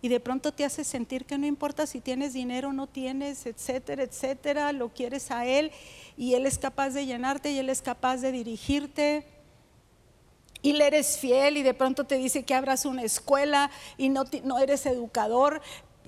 Y 0.00 0.08
de 0.08 0.20
pronto 0.20 0.52
te 0.52 0.64
hace 0.64 0.84
sentir 0.84 1.24
que 1.24 1.38
no 1.38 1.46
importa 1.46 1.86
si 1.86 2.00
tienes 2.00 2.32
dinero 2.32 2.68
o 2.68 2.72
no 2.72 2.86
tienes, 2.86 3.46
etcétera, 3.46 4.04
etcétera, 4.04 4.72
lo 4.72 4.90
quieres 4.90 5.32
a 5.32 5.44
Él 5.44 5.72
y 6.16 6.34
Él 6.34 6.46
es 6.46 6.56
capaz 6.56 6.90
de 6.90 7.04
llenarte 7.04 7.50
y 7.50 7.58
Él 7.58 7.68
es 7.68 7.82
capaz 7.82 8.18
de 8.18 8.30
dirigirte 8.30 9.26
y 10.62 10.72
le 10.72 10.86
eres 10.86 11.18
fiel 11.18 11.56
y 11.56 11.62
de 11.62 11.74
pronto 11.74 12.04
te 12.04 12.16
dice 12.16 12.44
que 12.44 12.54
abras 12.54 12.84
una 12.84 13.02
escuela 13.02 13.70
y 13.96 14.08
no, 14.08 14.24
no, 14.44 14.58
eres 14.58 14.86
educador, 14.86 15.60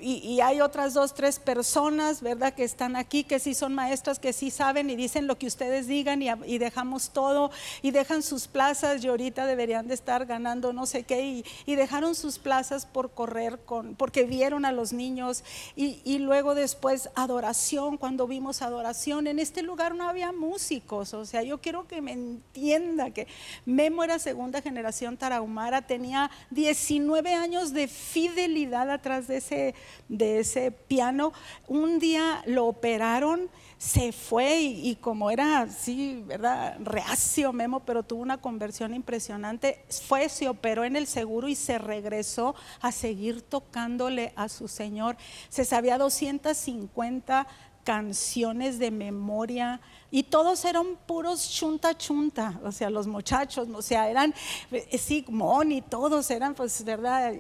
y, 0.03 0.41
hay 0.41 0.61
otras 0.61 0.95
dos, 0.95 1.15
tres 1.15 1.39
personas, 1.39 2.23
¿verdad? 2.23 2.55
Que 2.55 2.65
están 2.65 2.97
aquí, 2.97 3.25
que 3.25 3.39
sí 3.39 3.55
son 3.55 3.75
maestras, 3.75 4.19
que 4.19 4.33
sí 4.33 4.51
saben 4.51 4.91
y 4.91 4.97
dicen 4.97 5.27
lo 5.27 5.39
que 5.39 5.47
ustedes 5.47 5.87
digan 5.87 6.23
y, 6.23 6.59
dejamos 6.59 7.11
todo 7.11 7.51
y 7.83 7.91
dejan 7.91 8.23
sus 8.23 8.49
plazas 8.49 9.03
y 9.03 9.09
ahorita 9.09 9.47
deberían 9.47 9.89
de 9.89 9.95
estar 9.95 10.27
ganando 10.27 10.73
no 10.73 10.87
sé 10.87 11.05
qué 11.05 11.45
y, 11.67 11.75
dejaron 11.75 12.15
sus 12.15 12.39
plazas 12.39 12.85
por 12.85 13.13
correr 13.13 13.59
con, 13.65 13.95
porque 13.95 14.25
vieron 14.25 14.65
a 14.65 14.73
los 14.73 14.93
niños 14.93 15.45
y, 15.77 16.19
luego 16.19 16.55
después 16.55 17.09
adoración, 17.15 17.97
cuando 17.97 18.27
vimos 18.27 18.63
adoración, 18.63 19.27
en 19.27 19.39
este 19.39 19.63
lugar 19.63 19.95
no 19.95 20.09
había 20.09 20.33
músicos, 20.33 21.15
o 21.15 21.25
sea, 21.25 21.43
yo 21.43 21.61
quiero 21.61 21.87
que 21.87 22.03
me 22.03 22.13
entienda 22.13 23.11
que 23.11 23.27
Memo 23.65 24.05
era 24.05 24.19
segunda 24.19 24.61
generación 24.61 25.17
tarahumara, 25.17 25.83
tenía 25.83 26.31
19 26.51 27.35
años 27.35 27.73
de 27.73 27.89
fidelidad 27.89 28.91
atrás 28.91 29.27
de 29.27 29.39
ese 29.39 29.75
de 30.09 30.41
ese 30.41 30.71
piano. 30.71 31.33
Un 31.69 31.99
día 31.99 32.43
lo 32.47 32.67
operaron, 32.67 33.49
se 33.79 34.13
fue 34.13 34.61
y, 34.61 34.97
como 34.97 35.31
era 35.31 35.61
así, 35.61 36.23
¿verdad? 36.27 36.77
Reacio 36.81 37.53
Memo, 37.53 37.81
pero 37.81 38.03
tuvo 38.03 38.21
una 38.21 38.39
conversión 38.39 38.93
impresionante. 38.95 39.83
Fue, 40.07 40.29
se 40.29 40.49
operó 40.49 40.85
en 40.85 40.97
el 40.97 41.07
seguro 41.07 41.49
y 41.49 41.55
se 41.55 41.79
regresó 41.79 42.55
a 42.83 42.93
seguir 42.93 43.41
tocándole 43.41 44.33
a 44.37 44.51
su 44.51 44.69
Señor. 44.69 45.17
Se 45.49 45.65
sabía 45.65 45.97
250 45.97 47.47
canciones 47.85 48.79
de 48.79 48.91
memoria 48.91 49.81
y 50.11 50.25
todos 50.25 50.65
eran 50.65 50.97
puros 51.07 51.51
chunta 51.51 51.97
chunta, 51.97 52.61
o 52.65 52.73
sea, 52.73 52.91
los 52.91 53.07
muchachos, 53.07 53.69
o 53.73 53.83
sea, 53.83 54.11
eran 54.11 54.35
eh, 54.71 54.99
Sigmund 54.99 55.73
y 55.73 55.83
todos 55.83 56.31
eran, 56.31 56.55
pues, 56.55 56.85
verdad, 56.85 57.33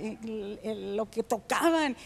lo 0.94 1.10
que 1.10 1.22
tocaban. 1.22 1.96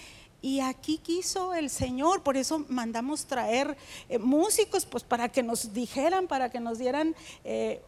Y 0.45 0.61
aquí 0.61 0.99
quiso 0.99 1.55
el 1.55 1.71
Señor, 1.71 2.23
por 2.23 2.37
eso 2.37 2.67
mandamos 2.69 3.25
traer 3.25 3.79
eh, 4.11 4.19
músicos, 4.19 4.85
pues 4.85 5.03
para 5.03 5.31
que 5.31 5.43
nos 5.43 5.73
dijeran, 5.73 6.29
para 6.29 6.51
que 6.51 6.61
nos 6.61 6.77
dieran 6.77 7.17
eh, 7.45 7.81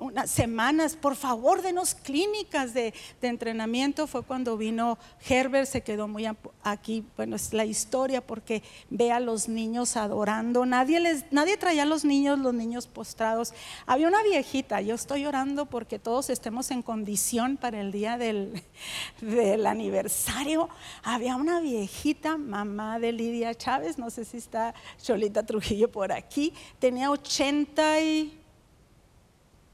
unas 0.00 0.30
semanas, 0.30 0.96
por 0.96 1.14
favor, 1.14 1.62
denos 1.62 1.94
clínicas 1.94 2.74
de, 2.74 2.92
entrenamiento. 3.22 4.06
Fue 4.06 4.22
cuando 4.22 4.56
vino 4.56 4.98
Herbert, 5.28 5.68
se 5.68 5.82
quedó 5.82 6.08
muy 6.08 6.26
aquí, 6.64 7.04
bueno, 7.16 7.36
es 7.36 7.52
la 7.52 7.64
historia 7.64 8.20
porque 8.20 8.62
ve 8.88 9.12
a 9.12 9.20
los 9.20 9.48
niños 9.48 9.96
adorando. 9.96 10.66
Nadie, 10.66 11.00
les, 11.00 11.30
nadie 11.30 11.56
traía 11.56 11.82
a 11.82 11.86
los 11.86 12.04
niños, 12.04 12.38
los 12.38 12.54
niños 12.54 12.86
postrados. 12.86 13.52
Había 13.86 14.08
una 14.08 14.22
viejita, 14.22 14.80
yo 14.80 14.94
estoy 14.94 15.26
orando 15.26 15.66
porque 15.66 15.98
todos 15.98 16.30
estemos 16.30 16.70
en 16.70 16.82
condición 16.82 17.56
para 17.56 17.80
el 17.80 17.92
día 17.92 18.18
del, 18.18 18.62
del 19.20 19.66
aniversario. 19.66 20.68
Había 21.02 21.36
una 21.36 21.60
viejita, 21.60 22.36
mamá 22.36 22.98
de 22.98 23.12
Lidia 23.12 23.54
Chávez, 23.54 23.98
no 23.98 24.10
sé 24.10 24.24
si 24.24 24.38
está 24.38 24.74
Cholita 25.02 25.44
Trujillo 25.44 25.90
por 25.90 26.12
aquí, 26.12 26.52
tenía 26.78 27.10
80 27.10 28.00
y 28.00 28.39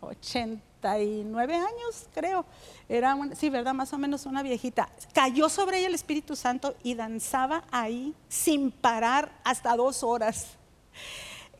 89 0.07 1.54
años, 1.54 2.07
creo. 2.14 2.44
Era, 2.88 3.16
sí, 3.34 3.50
¿verdad? 3.50 3.74
Más 3.74 3.92
o 3.92 3.98
menos 3.98 4.26
una 4.26 4.42
viejita. 4.42 4.88
Cayó 5.12 5.48
sobre 5.48 5.78
ella 5.78 5.88
el 5.88 5.94
Espíritu 5.94 6.36
Santo 6.36 6.74
y 6.82 6.94
danzaba 6.94 7.64
ahí 7.70 8.14
sin 8.28 8.70
parar 8.70 9.32
hasta 9.44 9.76
dos 9.76 10.02
horas. 10.02 10.48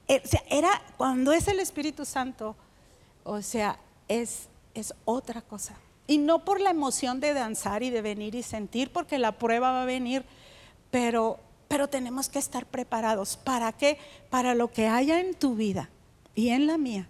Eh, 0.09 0.23
o 0.25 0.29
sea, 0.29 0.43
era 0.49 0.71
cuando 0.97 1.33
es 1.33 1.49
el 1.49 1.59
Espíritu 1.59 2.05
Santo, 2.05 2.55
o 3.25 3.43
sea, 3.43 3.79
es, 4.09 4.49
es 4.75 4.95
otra 5.05 5.43
cosa. 5.43 5.77
Y 6.07 6.19
no 6.19 6.45
por 6.45 6.61
la 6.61 6.71
emoción 6.71 7.19
de 7.19 7.35
danzar 7.35 7.83
y 7.83 7.91
de 7.91 8.03
venir 8.03 8.37
y 8.37 8.45
sentir, 8.45 8.93
porque 8.93 9.19
la 9.19 9.33
prueba 9.33 9.73
va 9.73 9.83
a 9.83 9.87
venir, 9.87 10.25
pero, 10.93 11.41
pero 11.67 11.89
tenemos 11.89 12.29
que 12.29 12.39
estar 12.39 12.67
preparados. 12.67 13.37
¿Para 13.37 13.73
qué? 13.73 13.99
Para 14.31 14.55
lo 14.55 14.71
que 14.71 14.87
haya 14.87 15.19
en 15.19 15.35
tu 15.35 15.57
vida 15.57 15.91
y 16.37 16.51
en 16.51 16.69
la 16.69 16.79
mía 16.79 17.09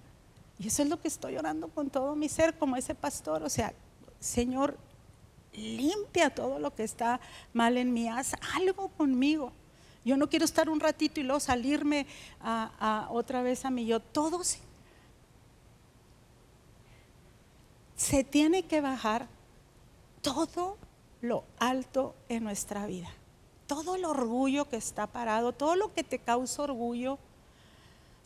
y 0.58 0.68
eso 0.68 0.82
es 0.82 0.88
lo 0.88 1.00
que 1.00 1.08
estoy 1.08 1.36
orando 1.36 1.68
con 1.68 1.90
todo 1.90 2.14
mi 2.14 2.28
ser, 2.28 2.56
como 2.56 2.76
ese 2.76 2.94
pastor. 2.94 3.42
O 3.42 3.50
sea, 3.50 3.74
Señor, 4.20 4.78
limpia 5.52 6.30
todo 6.30 6.58
lo 6.58 6.74
que 6.74 6.84
está 6.84 7.20
mal 7.52 7.76
en 7.76 7.92
mí, 7.92 8.08
haz 8.08 8.34
algo 8.54 8.88
conmigo. 8.88 9.52
Yo 10.04 10.16
no 10.16 10.28
quiero 10.28 10.44
estar 10.44 10.70
un 10.70 10.80
ratito 10.80 11.20
y 11.20 11.24
luego 11.24 11.40
salirme 11.40 12.06
a, 12.40 13.08
otra 13.10 13.42
vez 13.42 13.64
a 13.64 13.70
mí. 13.70 13.86
Yo, 13.86 14.00
todo 14.00 14.44
se, 14.44 14.60
se 17.96 18.22
tiene 18.22 18.62
que 18.62 18.80
bajar 18.80 19.26
todo 20.22 20.76
lo 21.20 21.44
alto 21.58 22.14
en 22.28 22.44
nuestra 22.44 22.86
vida. 22.86 23.08
Todo 23.66 23.96
el 23.96 24.04
orgullo 24.04 24.68
que 24.68 24.76
está 24.76 25.08
parado, 25.08 25.52
todo 25.52 25.74
lo 25.74 25.92
que 25.92 26.04
te 26.04 26.20
causa 26.20 26.62
orgullo, 26.62 27.18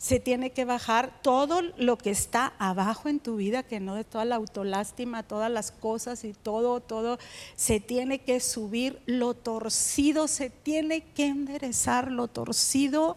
se 0.01 0.19
tiene 0.19 0.49
que 0.49 0.65
bajar 0.65 1.21
todo 1.21 1.61
lo 1.77 1.95
que 1.95 2.09
está 2.09 2.53
abajo 2.57 3.07
en 3.07 3.19
tu 3.19 3.35
vida, 3.35 3.61
que 3.61 3.79
no 3.79 3.93
de 3.93 4.03
toda 4.03 4.25
la 4.25 4.37
autolástima, 4.37 5.21
todas 5.21 5.51
las 5.51 5.71
cosas 5.71 6.23
y 6.23 6.33
todo, 6.33 6.79
todo, 6.79 7.19
se 7.55 7.79
tiene 7.79 8.17
que 8.17 8.39
subir, 8.39 8.99
lo 9.05 9.35
torcido 9.35 10.27
se 10.27 10.49
tiene 10.49 11.01
que 11.13 11.27
enderezar, 11.27 12.11
lo 12.11 12.27
torcido 12.27 13.15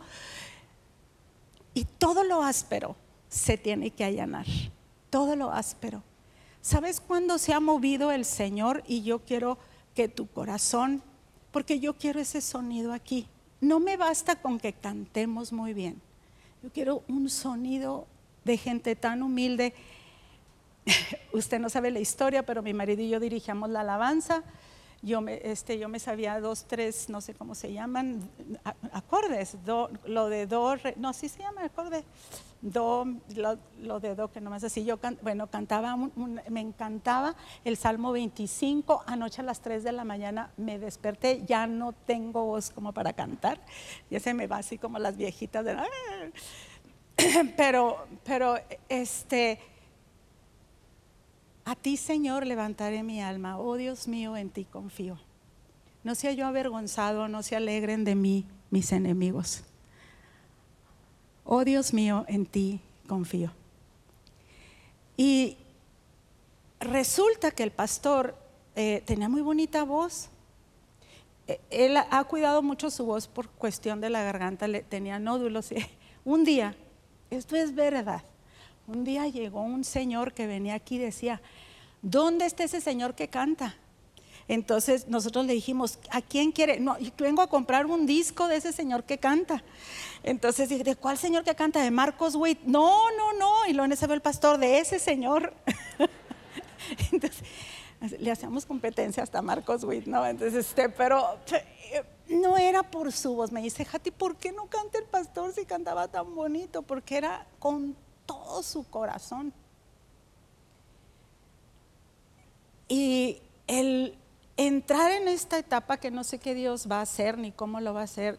y 1.72 1.86
todo 1.86 2.22
lo 2.22 2.42
áspero 2.42 2.96
se 3.30 3.56
tiene 3.56 3.90
que 3.90 4.04
allanar, 4.04 4.44
todo 5.08 5.36
lo 5.36 5.52
áspero. 5.52 6.02
¿Sabes 6.60 7.00
cuándo 7.00 7.38
se 7.38 7.54
ha 7.54 7.60
movido 7.60 8.12
el 8.12 8.26
Señor? 8.26 8.84
Y 8.86 9.04
yo 9.04 9.20
quiero 9.20 9.56
que 9.94 10.08
tu 10.08 10.26
corazón, 10.26 11.02
porque 11.50 11.80
yo 11.80 11.94
quiero 11.94 12.20
ese 12.20 12.42
sonido 12.42 12.92
aquí. 12.92 13.26
No 13.62 13.80
me 13.80 13.96
basta 13.96 14.36
con 14.36 14.58
que 14.60 14.74
cantemos 14.74 15.50
muy 15.50 15.72
bien. 15.72 16.02
Yo 16.64 16.70
quiero 16.72 17.02
un 17.08 17.28
sonido 17.28 18.06
de 18.46 18.56
gente 18.56 18.96
tan 18.96 19.22
humilde. 19.22 19.74
Usted 21.34 21.58
no 21.58 21.68
sabe 21.68 21.90
la 21.90 22.00
historia, 22.00 22.46
pero 22.46 22.62
mi 22.62 22.72
marido 22.72 23.02
y 23.02 23.10
yo 23.10 23.20
dirigíamos 23.20 23.68
la 23.68 23.82
alabanza. 23.82 24.42
Yo 25.04 25.20
me, 25.20 25.38
este, 25.44 25.78
yo 25.78 25.88
me 25.90 25.98
sabía 25.98 26.40
dos, 26.40 26.64
tres, 26.64 27.10
no 27.10 27.20
sé 27.20 27.34
cómo 27.34 27.54
se 27.54 27.72
llaman, 27.72 28.26
acordes. 28.90 29.56
lo 30.06 30.28
de 30.30 30.46
do, 30.46 30.76
no, 30.96 31.12
sí 31.12 31.28
se 31.28 31.40
llama 31.40 31.64
acorde. 31.64 32.04
Do, 32.62 33.04
lo, 33.36 34.00
de 34.00 34.14
do, 34.14 34.32
que 34.32 34.40
nomás 34.40 34.64
así. 34.64 34.86
Yo, 34.86 34.98
bueno, 35.20 35.48
cantaba, 35.48 35.94
me 36.48 36.60
encantaba 36.60 37.36
el 37.62 37.76
Salmo 37.76 38.12
25. 38.12 39.04
Anoche 39.06 39.42
a 39.42 39.44
las 39.44 39.60
3 39.60 39.84
de 39.84 39.92
la 39.92 40.04
mañana 40.04 40.50
me 40.56 40.78
desperté. 40.78 41.42
Ya 41.44 41.66
no 41.66 41.92
tengo 41.92 42.46
voz 42.46 42.70
como 42.70 42.92
para 42.92 43.12
cantar. 43.12 43.60
Ya 44.10 44.18
se 44.20 44.32
me 44.32 44.46
va 44.46 44.56
así 44.56 44.78
como 44.78 44.98
las 44.98 45.18
viejitas 45.18 45.66
de. 45.66 45.76
Pero, 47.56 48.06
pero, 48.24 48.56
este 48.88 49.60
a 51.64 51.74
ti, 51.74 51.96
Señor, 51.96 52.46
levantaré 52.46 53.02
mi 53.02 53.22
alma. 53.22 53.58
Oh 53.58 53.76
Dios 53.76 54.06
mío, 54.06 54.36
en 54.36 54.50
ti 54.50 54.64
confío. 54.64 55.18
No 56.02 56.14
sea 56.14 56.32
yo 56.32 56.46
avergonzado, 56.46 57.28
no 57.28 57.42
se 57.42 57.56
alegren 57.56 58.04
de 58.04 58.14
mí 58.14 58.46
mis 58.70 58.92
enemigos. 58.92 59.64
Oh 61.44 61.64
Dios 61.64 61.94
mío, 61.94 62.24
en 62.28 62.44
ti 62.44 62.80
confío. 63.06 63.50
Y 65.16 65.56
resulta 66.80 67.50
que 67.50 67.62
el 67.62 67.70
pastor 67.70 68.36
eh, 68.76 69.02
tenía 69.06 69.28
muy 69.28 69.40
bonita 69.40 69.84
voz. 69.84 70.28
Eh, 71.46 71.60
él 71.70 71.96
ha 71.96 72.24
cuidado 72.24 72.62
mucho 72.62 72.90
su 72.90 73.06
voz 73.06 73.28
por 73.28 73.48
cuestión 73.48 74.00
de 74.00 74.10
la 74.10 74.22
garganta, 74.22 74.68
le, 74.68 74.82
tenía 74.82 75.18
nódulos. 75.18 75.70
Un 76.24 76.44
día, 76.44 76.74
esto 77.30 77.56
es 77.56 77.74
verdad, 77.74 78.22
un 78.86 79.04
día 79.04 79.26
llegó 79.28 79.62
un 79.62 79.84
señor 79.84 80.32
que 80.32 80.46
venía 80.46 80.74
aquí 80.74 80.96
y 80.96 80.98
decía, 80.98 81.40
¿dónde 82.02 82.46
está 82.46 82.64
ese 82.64 82.80
señor 82.80 83.14
que 83.14 83.28
canta? 83.28 83.76
Entonces 84.46 85.08
nosotros 85.08 85.46
le 85.46 85.54
dijimos, 85.54 85.98
¿a 86.10 86.20
quién 86.20 86.52
quiere? 86.52 86.78
No, 86.78 86.96
vengo 87.18 87.40
a 87.40 87.46
comprar 87.46 87.86
un 87.86 88.06
disco 88.06 88.46
de 88.46 88.56
ese 88.56 88.72
señor 88.72 89.04
que 89.04 89.18
canta. 89.18 89.64
Entonces 90.22 90.68
dije, 90.68 90.84
¿de 90.84 90.96
cuál 90.96 91.16
señor 91.16 91.44
que 91.44 91.54
canta? 91.54 91.82
De 91.82 91.90
Marcos 91.90 92.34
Witt. 92.34 92.60
No, 92.64 93.10
no, 93.16 93.32
no. 93.32 93.66
Y 93.66 93.72
lo 93.72 93.84
en 93.84 93.92
el 93.92 94.20
pastor, 94.20 94.58
de 94.58 94.78
ese 94.78 94.98
señor. 94.98 95.54
Entonces, 97.12 97.42
le 98.20 98.30
hacíamos 98.30 98.66
competencia 98.66 99.22
hasta 99.22 99.40
Marcos 99.40 99.82
Witt, 99.84 100.06
¿no? 100.06 100.26
Entonces, 100.26 100.66
este, 100.66 100.90
pero 100.90 101.38
eh, 101.50 102.02
no 102.28 102.58
era 102.58 102.82
por 102.82 103.12
su 103.12 103.34
voz. 103.34 103.50
Me 103.50 103.62
dice, 103.62 103.86
Jati, 103.86 104.10
¿por 104.10 104.36
qué 104.36 104.52
no 104.52 104.66
canta 104.66 104.98
el 104.98 105.04
pastor 105.04 105.54
si 105.54 105.64
cantaba 105.64 106.08
tan 106.08 106.34
bonito? 106.34 106.82
Porque 106.82 107.16
era 107.16 107.46
con 107.58 107.96
todo 108.26 108.62
su 108.62 108.84
corazón. 108.84 109.52
Y 112.88 113.38
el 113.66 114.16
entrar 114.56 115.10
en 115.10 115.28
esta 115.28 115.58
etapa 115.58 115.96
que 115.96 116.10
no 116.10 116.24
sé 116.24 116.38
qué 116.38 116.54
Dios 116.54 116.88
va 116.90 116.98
a 116.98 117.02
hacer 117.02 117.38
ni 117.38 117.52
cómo 117.52 117.80
lo 117.80 117.94
va 117.94 118.02
a 118.02 118.04
hacer, 118.04 118.38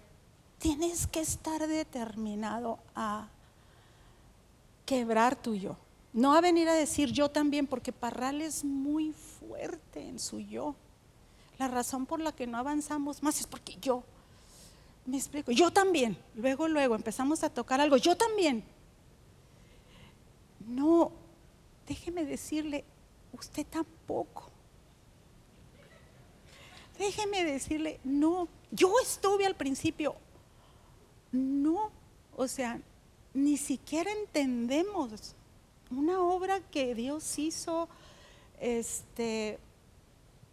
tienes 0.59 1.07
que 1.07 1.19
estar 1.19 1.67
determinado 1.67 2.79
a 2.95 3.27
quebrar 4.85 5.35
tu 5.35 5.55
yo. 5.55 5.77
No 6.13 6.33
a 6.33 6.41
venir 6.41 6.69
a 6.69 6.73
decir 6.73 7.11
yo 7.11 7.29
también, 7.29 7.67
porque 7.67 7.91
Parral 7.91 8.41
es 8.41 8.63
muy 8.63 9.11
fuerte 9.11 10.07
en 10.07 10.19
su 10.19 10.39
yo. 10.39 10.75
La 11.57 11.67
razón 11.67 12.05
por 12.05 12.19
la 12.19 12.31
que 12.31 12.47
no 12.47 12.57
avanzamos 12.57 13.21
más 13.21 13.39
es 13.39 13.47
porque 13.47 13.77
yo, 13.81 14.03
me 15.05 15.17
explico, 15.17 15.51
yo 15.51 15.71
también. 15.71 16.17
Luego, 16.35 16.67
luego 16.67 16.95
empezamos 16.95 17.43
a 17.43 17.49
tocar 17.49 17.81
algo, 17.81 17.97
yo 17.97 18.15
también. 18.15 18.63
No, 20.67 21.11
déjeme 21.87 22.25
decirle, 22.25 22.83
usted 23.33 23.65
tampoco. 23.67 24.49
Déjeme 26.97 27.43
decirle, 27.43 27.99
no, 28.03 28.47
yo 28.71 28.93
estuve 29.01 29.45
al 29.45 29.55
principio, 29.55 30.15
no, 31.31 31.91
o 32.37 32.47
sea, 32.47 32.79
ni 33.33 33.57
siquiera 33.57 34.11
entendemos 34.11 35.35
una 35.91 36.21
obra 36.21 36.61
que 36.71 36.95
Dios 36.95 37.37
hizo, 37.37 37.89
este, 38.61 39.59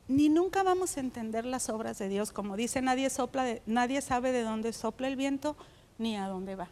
ni 0.08 0.28
nunca 0.28 0.64
vamos 0.64 0.96
a 0.96 1.00
entender 1.00 1.46
las 1.46 1.68
obras 1.68 1.98
de 1.98 2.08
Dios, 2.08 2.32
como 2.32 2.56
dice, 2.56 2.82
nadie 2.82 3.08
sopla, 3.08 3.60
nadie 3.66 4.02
sabe 4.02 4.32
de 4.32 4.42
dónde 4.42 4.72
sopla 4.72 5.06
el 5.06 5.16
viento 5.16 5.56
ni 5.98 6.16
a 6.16 6.26
dónde 6.26 6.56
va. 6.56 6.68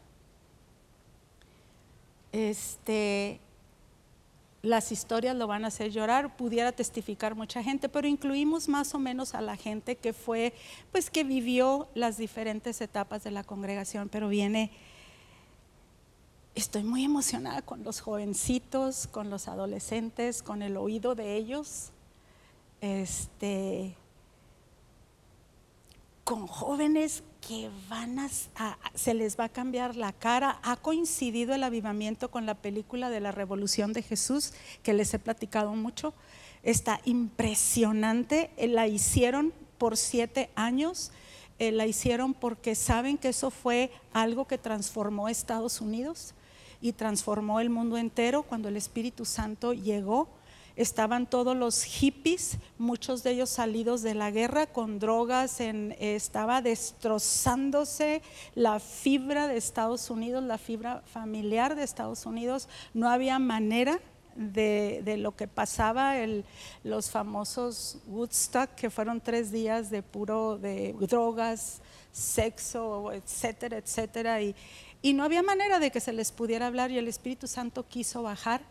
Este, 2.33 3.41
las 4.63 4.93
historias 4.93 5.35
lo 5.37 5.47
van 5.47 5.65
a 5.65 5.69
hacer 5.69 5.91
llorar, 5.91 6.37
pudiera 6.37 6.73
testificar 6.73 7.35
mucha 7.35 7.63
gente, 7.63 7.89
pero 7.89 8.07
incluimos 8.07 8.69
más 8.69 8.95
o 8.95 8.99
menos 8.99 9.35
a 9.35 9.41
la 9.41 9.57
gente 9.57 9.97
que 9.97 10.13
fue, 10.13 10.53
pues 10.93 11.11
que 11.11 11.25
vivió 11.25 11.89
las 11.95 12.19
diferentes 12.19 12.81
etapas 12.81 13.25
de 13.25 13.31
la 13.31 13.43
congregación, 13.43 14.09
pero 14.11 14.29
viene, 14.29 14.71
estoy 16.55 16.85
muy 16.85 17.05
emocionada 17.05 17.63
con 17.63 17.85
los 17.85 18.01
jovencitos, 18.01 19.07
con 19.07 19.31
los 19.31 19.49
adolescentes, 19.49 20.43
con 20.43 20.61
el 20.61 20.77
oído 20.77 21.15
de 21.15 21.37
ellos, 21.37 21.91
este, 22.83 23.97
con 26.25 26.47
jóvenes 26.47 27.23
que 27.47 27.71
van 27.89 28.19
a, 28.19 28.29
se 28.95 29.15
les 29.15 29.39
va 29.39 29.45
a 29.45 29.49
cambiar 29.49 29.97
la 29.97 30.13
cara. 30.13 30.59
Ha 30.63 30.77
coincidido 30.77 31.55
el 31.55 31.65
avivamiento 31.65 32.31
con 32.31 32.47
la 32.47 32.55
película 32.55 33.11
de 33.11 33.21
la 33.21 33.33
Revolución 33.33 33.93
de 33.93 34.03
Jesús, 34.03 34.53
que 34.83 34.93
les 34.93 35.13
he 35.15 35.19
platicado 35.19 35.75
mucho. 35.75 36.15
Está 36.63 37.01
impresionante. 37.05 38.51
Eh, 38.57 38.69
la 38.69 38.87
hicieron 38.87 39.53
por 39.79 39.97
siete 39.97 40.51
años. 40.55 41.11
Eh, 41.59 41.73
la 41.73 41.87
hicieron 41.87 42.35
porque 42.35 42.75
saben 42.75 43.19
que 43.19 43.29
eso 43.29 43.51
fue 43.51 43.91
algo 44.13 44.47
que 44.47 44.59
transformó 44.59 45.29
Estados 45.29 45.81
Unidos 45.81 46.35
y 46.81 46.93
transformó 46.93 47.61
el 47.61 47.71
mundo 47.71 47.99
entero 47.99 48.43
cuando 48.43 48.69
el 48.69 48.77
Espíritu 48.77 49.25
Santo 49.25 49.75
llegó 49.75 50.29
estaban 50.77 51.29
todos 51.29 51.57
los 51.57 51.83
hippies, 51.83 52.59
muchos 52.79 53.23
de 53.23 53.33
ellos 53.33 53.51
salidos 53.51 54.03
de 54.03 54.15
la 54.15 54.31
guerra 54.31 54.67
con 54.67 54.99
drogas, 54.99 55.61
estaba 55.61 56.63
destrozándose 56.63 58.23
la 58.55 58.81
fibra 58.81 59.49
de 59.49 59.57
Estados 59.57 60.11
Unidos, 60.11 60.43
la 60.43 60.59
fibra 60.59 61.03
familiar 61.07 61.75
de 61.75 61.83
Estados 61.83 62.27
Unidos, 62.27 62.69
no 62.95 63.09
había 63.09 63.39
manera 63.39 64.01
de, 64.37 65.17
lo 65.19 65.37
que 65.37 65.49
pasaba, 65.49 66.15
los 66.85 67.11
famosos 67.11 67.99
Woodstock, 68.07 68.75
que 68.75 68.91
fueron 68.91 69.21
tres 69.21 69.51
días 69.53 69.91
de 69.91 70.03
puro 70.03 70.59
de 70.59 70.95
drogas, 71.01 71.83
sexo, 72.13 73.13
etcétera, 73.13 73.79
etcétera, 73.79 74.41
y, 74.43 74.55
y 75.03 75.13
no 75.13 75.25
había 75.25 75.43
manera 75.43 75.79
de 75.79 75.91
que 75.91 76.01
se 76.01 76.13
les 76.13 76.33
pudiera 76.33 76.67
hablar 76.67 76.91
y 76.91 76.99
el 76.99 77.09
Espíritu 77.09 77.47
Santo 77.47 77.87
quiso 77.87 78.23
bajar 78.23 78.63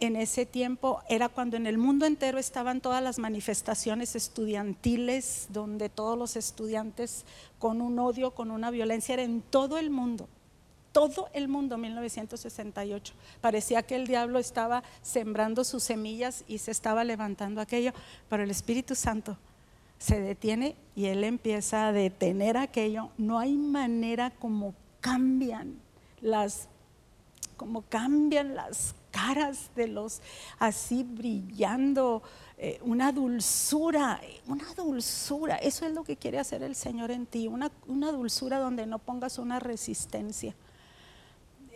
en 0.00 0.16
ese 0.16 0.44
tiempo 0.44 1.02
era 1.08 1.28
cuando 1.28 1.56
en 1.56 1.66
el 1.66 1.78
mundo 1.78 2.06
entero 2.06 2.38
estaban 2.38 2.80
todas 2.80 3.02
las 3.02 3.18
manifestaciones 3.18 4.14
estudiantiles, 4.14 5.46
donde 5.50 5.88
todos 5.88 6.18
los 6.18 6.36
estudiantes 6.36 7.24
con 7.58 7.80
un 7.80 7.98
odio, 7.98 8.32
con 8.32 8.50
una 8.50 8.70
violencia, 8.70 9.14
era 9.14 9.22
en 9.22 9.40
todo 9.40 9.78
el 9.78 9.90
mundo, 9.90 10.28
todo 10.92 11.28
el 11.32 11.48
mundo, 11.48 11.78
1968. 11.78 13.14
Parecía 13.40 13.82
que 13.82 13.96
el 13.96 14.06
diablo 14.06 14.38
estaba 14.38 14.82
sembrando 15.02 15.64
sus 15.64 15.82
semillas 15.82 16.44
y 16.46 16.58
se 16.58 16.70
estaba 16.70 17.04
levantando 17.04 17.60
aquello, 17.60 17.92
pero 18.28 18.42
el 18.42 18.50
Espíritu 18.50 18.94
Santo 18.94 19.38
se 19.98 20.20
detiene 20.20 20.76
y 20.94 21.06
él 21.06 21.24
empieza 21.24 21.88
a 21.88 21.92
detener 21.92 22.56
aquello. 22.56 23.10
No 23.16 23.38
hay 23.38 23.56
manera 23.56 24.30
como 24.30 24.74
cambian 25.00 25.80
las 26.20 26.68
como 27.56 27.82
cambian 27.82 28.54
las 28.54 28.94
caras 29.16 29.70
de 29.74 29.86
los 29.88 30.20
así 30.58 31.02
brillando, 31.02 32.22
eh, 32.58 32.78
una 32.82 33.12
dulzura, 33.12 34.20
una 34.46 34.66
dulzura. 34.76 35.56
Eso 35.56 35.86
es 35.86 35.92
lo 35.94 36.04
que 36.04 36.16
quiere 36.16 36.38
hacer 36.38 36.62
el 36.62 36.74
Señor 36.74 37.10
en 37.10 37.24
ti, 37.26 37.48
una, 37.48 37.70
una 37.86 38.12
dulzura 38.12 38.58
donde 38.58 38.86
no 38.86 38.98
pongas 38.98 39.38
una 39.38 39.58
resistencia. 39.58 40.54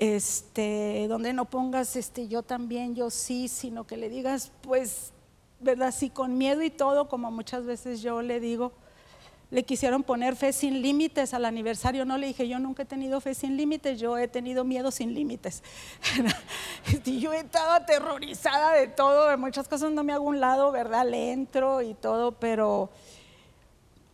este, 0.01 1.07
donde 1.09 1.35
no 1.35 1.45
pongas 1.45 1.95
este, 1.95 2.27
yo 2.27 2.43
también, 2.43 2.95
yo 2.95 3.11
sí, 3.11 3.49
sino 3.49 3.87
que 3.87 3.99
le 3.99 4.09
digas, 4.09 4.51
pues, 4.63 5.13
¿verdad? 5.61 5.93
Sí, 5.95 6.09
con 6.09 6.39
miedo 6.39 6.63
y 6.63 6.71
todo, 6.71 7.07
como 7.09 7.31
muchas 7.31 7.67
veces 7.67 8.01
yo 8.01 8.23
le 8.23 8.41
digo, 8.41 8.73
le 9.51 9.65
quisieron 9.65 10.05
poner 10.05 10.37
fe 10.37 10.53
sin 10.53 10.81
límites 10.81 11.35
al 11.35 11.45
aniversario, 11.45 12.05
no 12.05 12.17
le 12.17 12.29
dije, 12.29 12.47
yo 12.49 12.61
nunca 12.61 12.85
he 12.85 12.87
tenido 12.87 13.21
fe 13.21 13.35
sin 13.35 13.57
límites, 13.57 13.99
yo 13.99 14.17
he 14.17 14.29
tenido 14.29 14.65
miedo 14.65 14.93
sin 14.93 15.13
límites. 15.13 15.65
yo 17.05 17.33
he 17.33 17.41
estado 17.41 17.73
aterrorizada 17.73 18.75
de 18.75 18.87
todo, 18.87 19.29
de 19.29 19.37
muchas 19.37 19.67
cosas 19.67 19.91
no 19.91 20.05
me 20.05 20.13
hago 20.13 20.25
un 20.25 20.39
lado, 20.41 20.71
¿verdad? 20.71 21.05
Le 21.05 21.33
entro 21.33 21.83
y 21.83 21.95
todo, 21.95 22.33
pero 22.33 22.91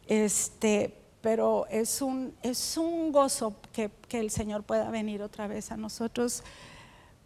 este, 0.07 0.97
pero 1.21 1.67
es 1.69 2.01
un, 2.01 2.35
es 2.43 2.79
un 2.79 3.13
gozo 3.13 3.55
que, 3.73 3.91
que 4.09 4.21
el 4.21 4.31
Señor 4.31 4.63
pueda 4.63 4.91
venir 4.91 5.21
otra 5.21 5.47
vez 5.47 5.71
a 5.71 5.77
nosotros. 5.77 6.45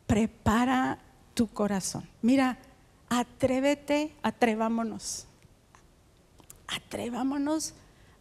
Prepara 0.09 0.99
tu 1.35 1.47
corazón. 1.47 2.09
Mira, 2.23 2.59
atrévete, 3.09 4.13
atrevámonos. 4.23 5.27
Atrevámonos 6.67 7.75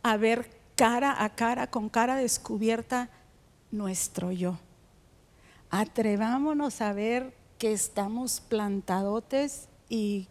a 0.03 0.17
ver 0.17 0.49
cara 0.75 1.23
a 1.23 1.29
cara, 1.35 1.67
con 1.67 1.89
cara 1.89 2.15
descubierta, 2.15 3.09
nuestro 3.71 4.31
yo. 4.31 4.57
Atrevámonos 5.69 6.81
a 6.81 6.93
ver 6.93 7.33
que 7.57 7.73
estamos 7.73 8.39
plantadotes 8.41 9.67
y 9.89 10.27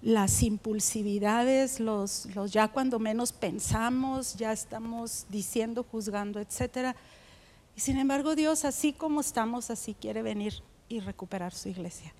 las 0.00 0.42
impulsividades, 0.42 1.80
los, 1.80 2.26
los, 2.34 2.52
ya 2.52 2.68
cuando 2.68 2.98
menos 2.98 3.32
pensamos, 3.32 4.36
ya 4.36 4.52
estamos 4.52 5.26
diciendo, 5.28 5.84
juzgando, 5.90 6.38
etcétera. 6.38 6.94
Y 7.74 7.80
sin 7.80 7.98
embargo, 7.98 8.36
Dios, 8.36 8.64
así 8.64 8.92
como 8.92 9.20
estamos, 9.20 9.70
así 9.70 9.94
quiere 9.94 10.22
venir 10.22 10.62
y 10.88 11.00
recuperar 11.00 11.52
su 11.52 11.68
iglesia. 11.68 12.12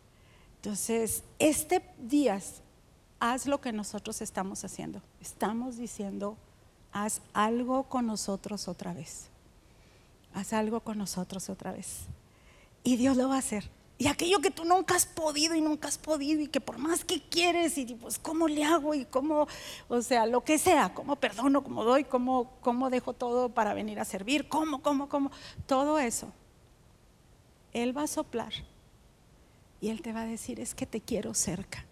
Entonces, 0.56 1.22
este 1.38 1.82
día 1.98 2.40
haz 3.20 3.46
lo 3.46 3.60
que 3.60 3.72
nosotros 3.72 4.20
estamos 4.20 4.64
haciendo. 4.64 5.02
Estamos 5.20 5.76
diciendo, 5.76 6.36
haz 6.92 7.20
algo 7.32 7.84
con 7.84 8.06
nosotros 8.06 8.68
otra 8.68 8.92
vez. 8.92 9.28
Haz 10.34 10.52
algo 10.52 10.80
con 10.80 10.98
nosotros 10.98 11.48
otra 11.48 11.72
vez. 11.72 12.02
Y 12.84 12.96
Dios 12.96 13.16
lo 13.16 13.28
va 13.28 13.36
a 13.36 13.38
hacer. 13.38 13.70
Y 14.00 14.06
aquello 14.06 14.38
que 14.38 14.52
tú 14.52 14.64
nunca 14.64 14.94
has 14.94 15.06
podido 15.06 15.56
y 15.56 15.60
nunca 15.60 15.88
has 15.88 15.98
podido 15.98 16.40
y 16.40 16.46
que 16.46 16.60
por 16.60 16.78
más 16.78 17.04
que 17.04 17.20
quieres 17.20 17.76
y 17.78 17.96
pues 17.96 18.16
cómo 18.16 18.46
le 18.46 18.62
hago 18.62 18.94
y 18.94 19.04
cómo, 19.04 19.48
o 19.88 20.02
sea, 20.02 20.24
lo 20.24 20.44
que 20.44 20.56
sea, 20.56 20.94
cómo 20.94 21.16
perdono, 21.16 21.64
cómo 21.64 21.82
doy, 21.82 22.04
cómo, 22.04 22.52
cómo 22.60 22.90
dejo 22.90 23.12
todo 23.12 23.48
para 23.48 23.74
venir 23.74 23.98
a 23.98 24.04
servir, 24.04 24.48
cómo, 24.48 24.82
cómo, 24.82 25.08
cómo, 25.08 25.32
todo 25.66 25.98
eso. 25.98 26.32
Él 27.72 27.96
va 27.96 28.04
a 28.04 28.06
soplar 28.06 28.52
y 29.80 29.88
Él 29.88 30.00
te 30.00 30.12
va 30.12 30.22
a 30.22 30.26
decir, 30.26 30.60
es 30.60 30.76
que 30.76 30.86
te 30.86 31.00
quiero 31.00 31.34
cerca. 31.34 31.84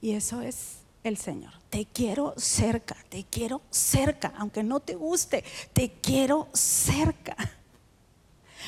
Y 0.00 0.12
eso 0.12 0.40
es 0.40 0.78
el 1.04 1.16
Señor. 1.16 1.52
Te 1.70 1.86
quiero 1.86 2.34
cerca, 2.36 2.96
te 3.08 3.24
quiero 3.24 3.62
cerca, 3.70 4.32
aunque 4.36 4.62
no 4.62 4.80
te 4.80 4.94
guste, 4.94 5.44
te 5.72 5.90
quiero 5.90 6.48
cerca. 6.52 7.36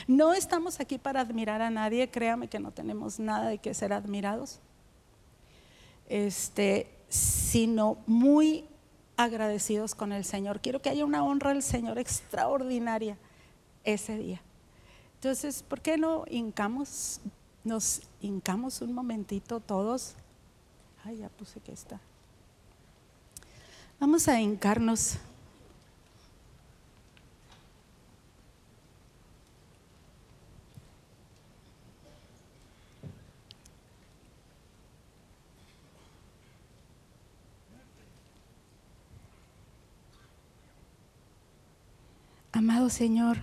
No 0.06 0.32
estamos 0.34 0.80
aquí 0.80 0.98
para 0.98 1.20
admirar 1.20 1.62
a 1.62 1.70
nadie, 1.70 2.10
créame 2.10 2.48
que 2.48 2.58
no 2.58 2.70
tenemos 2.70 3.18
nada 3.18 3.48
de 3.48 3.58
que 3.58 3.74
ser 3.74 3.92
admirados. 3.92 4.60
Este, 6.08 6.90
sino 7.08 7.98
muy 8.06 8.66
agradecidos 9.16 9.94
con 9.94 10.12
el 10.12 10.24
Señor. 10.24 10.60
Quiero 10.60 10.80
que 10.82 10.90
haya 10.90 11.04
una 11.04 11.24
honra 11.24 11.50
al 11.50 11.62
Señor 11.62 11.98
extraordinaria 11.98 13.16
ese 13.84 14.16
día. 14.18 14.40
Entonces, 15.14 15.62
¿por 15.62 15.80
qué 15.80 15.96
no 15.96 16.24
hincamos, 16.28 17.20
nos 17.64 18.02
hincamos 18.20 18.80
un 18.80 18.92
momentito 18.92 19.60
todos? 19.60 20.14
Ay, 21.04 21.18
ya 21.18 21.28
puse 21.28 21.60
que 21.60 21.72
está. 21.72 22.00
Vamos 23.98 24.28
a 24.28 24.40
hincarnos. 24.40 25.18
Amado 42.52 42.90
Señor, 42.90 43.38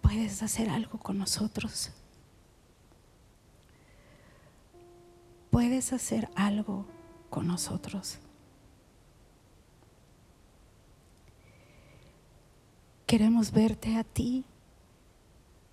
puedes 0.00 0.42
hacer 0.42 0.70
algo 0.70 0.98
con 0.98 1.18
nosotros. 1.18 1.90
Puedes 5.50 5.92
hacer 5.92 6.28
algo 6.34 6.86
con 7.28 7.46
nosotros. 7.46 8.18
Queremos 13.06 13.52
verte 13.52 13.96
a 13.96 14.04
ti. 14.04 14.44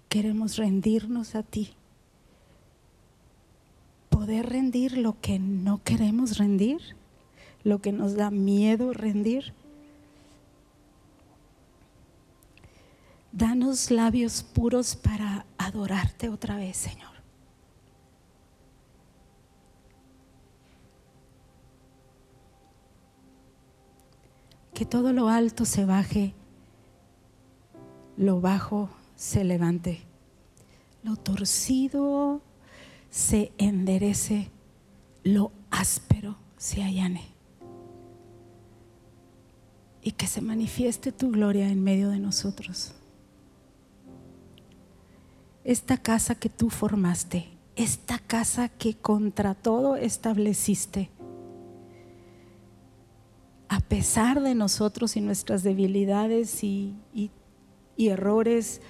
Queremos 0.10 0.58
rendirnos 0.58 1.36
a 1.36 1.44
ti. 1.44 1.74
Poder 4.10 4.50
rendir 4.50 4.98
lo 4.98 5.20
que 5.22 5.38
no 5.38 5.84
queremos 5.84 6.38
rendir 6.38 6.98
lo 7.68 7.82
que 7.82 7.92
nos 7.92 8.16
da 8.16 8.32
miedo 8.32 8.94
rendir. 8.94 9.54
Danos 13.34 13.92
labios 13.92 14.42
puros 14.42 14.96
para 14.96 15.46
adorarte 15.58 16.30
otra 16.30 16.56
vez, 16.56 16.78
Señor. 16.78 17.17
Que 24.78 24.86
todo 24.86 25.12
lo 25.12 25.28
alto 25.28 25.66
se 25.66 25.86
baje, 25.86 26.36
lo 28.16 28.42
bajo 28.42 28.92
se 29.16 29.44
levante, 29.44 30.02
lo 31.02 31.16
torcido 31.16 32.44
se 33.10 33.52
enderece, 33.58 34.52
lo 35.24 35.52
áspero 35.72 36.38
se 36.58 36.84
allane 36.84 37.24
y 40.04 40.12
que 40.12 40.28
se 40.28 40.42
manifieste 40.42 41.12
tu 41.12 41.32
gloria 41.32 41.70
en 41.70 41.84
medio 41.84 42.10
de 42.10 42.20
nosotros. 42.20 42.94
Esta 45.64 45.98
casa 45.98 46.36
que 46.36 46.50
tú 46.50 46.70
formaste, 46.70 47.48
esta 47.76 48.20
casa 48.20 48.70
que 48.70 48.94
contra 48.94 49.56
todo 49.56 49.96
estableciste, 49.96 51.10
a 53.70 53.80
pesar 53.80 54.42
de 54.42 54.56
nosotros 54.56 55.18
y 55.18 55.22
nuestras 55.22 55.64
debilidades 55.64 56.64
y, 56.64 56.96
errores, 57.98 58.82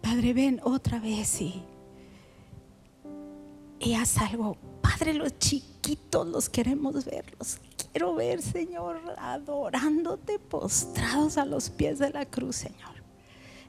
Padre, 0.00 0.32
ven 0.34 0.60
otra 0.64 0.98
vez 0.98 1.40
y 1.40 1.62
y 3.80 3.94
haz 3.94 4.18
algo. 4.18 4.56
Padre, 4.82 5.14
los 5.14 5.38
chiquitos 5.38 6.26
los 6.26 6.48
queremos 6.48 7.04
ver, 7.04 7.24
los 7.38 7.58
quiero 7.90 8.14
ver, 8.14 8.42
Señor, 8.42 9.00
adorándote, 9.18 10.38
postrados 10.38 11.38
a 11.38 11.44
los 11.44 11.70
pies 11.70 11.98
de 11.98 12.10
la 12.10 12.26
cruz, 12.26 12.56
Señor, 12.56 12.99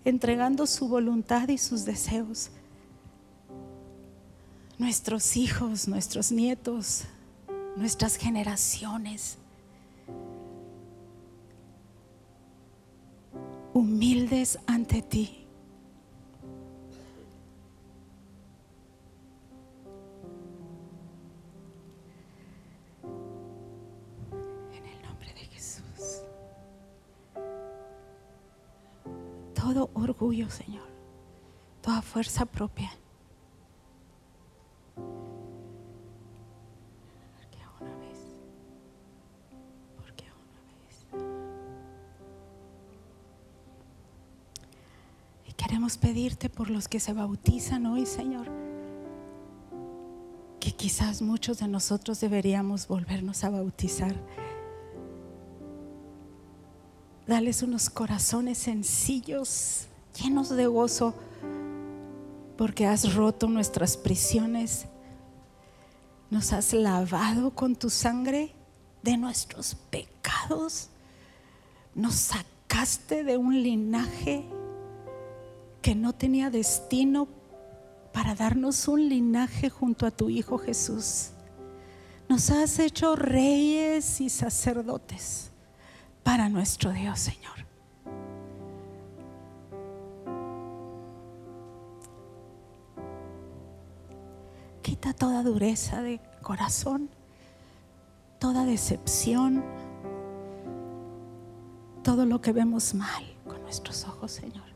entregando 0.06 0.66
su 0.66 0.88
voluntad 0.88 1.48
y 1.50 1.58
sus 1.58 1.86
deseos. 1.86 2.52
Nuestros 4.78 5.38
hijos, 5.38 5.88
nuestros 5.88 6.32
nietos, 6.32 7.04
nuestras 7.76 8.16
generaciones. 8.16 9.38
Humildes 13.74 14.60
ante 14.68 15.02
ti 15.02 15.41
Señor, 30.32 30.88
toda 31.82 32.02
fuerza 32.02 32.46
propia. 32.46 32.90
Y 45.46 45.54
queremos 45.54 45.98
pedirte 45.98 46.48
por 46.50 46.70
los 46.70 46.88
que 46.88 47.02
se 47.02 47.12
bautizan 47.12 47.86
hoy, 47.86 48.06
Señor. 48.06 48.48
quizás 50.82 51.22
muchos 51.22 51.60
de 51.60 51.68
nosotros 51.68 52.22
deberíamos 52.22 52.88
volvernos 52.88 53.44
a 53.44 53.52
bautizar. 53.52 54.16
Dales 57.28 57.62
unos 57.62 57.92
corazones 57.92 58.58
sencillos, 58.58 59.88
llenos 60.22 60.50
de 60.50 60.68
gozo, 60.68 61.14
porque 62.58 62.86
has 62.86 63.16
roto 63.16 63.48
nuestras 63.48 63.98
prisiones, 63.98 64.86
nos 66.30 66.54
has 66.54 66.74
lavado 66.74 67.52
con 67.52 67.76
tu 67.76 67.90
sangre 67.90 68.54
de 69.04 69.18
nuestros 69.18 69.76
pecados, 69.76 70.90
nos 71.96 72.16
sacaste 72.16 73.24
de 73.24 73.38
un 73.38 73.62
linaje 73.62 74.46
que 75.82 75.96
no 75.96 76.14
tenía 76.14 76.50
destino 76.50 77.28
para 78.14 78.36
darnos 78.36 78.88
un 78.88 79.10
linaje 79.10 79.70
junto 79.70 80.06
a 80.06 80.12
tu 80.12 80.30
Hijo 80.30 80.58
Jesús. 80.58 81.32
Nos 82.30 82.50
has 82.50 82.80
hecho 82.80 83.16
reyes 83.16 84.22
y 84.22 84.30
sacerdotes 84.30 85.52
para 86.24 86.48
nuestro 86.48 86.92
Dios, 86.92 87.20
Señor. 87.20 87.71
Toda 95.02 95.44
dureza 95.44 96.02
de 96.02 96.20
corazón, 96.42 97.10
toda 98.40 98.66
decepción, 98.66 99.64
todo 102.04 102.26
lo 102.26 102.42
que 102.42 102.52
vemos 102.52 102.96
mal 102.96 103.24
con 103.48 103.62
nuestros 103.62 104.06
ojos, 104.06 104.32
Señor. 104.32 104.71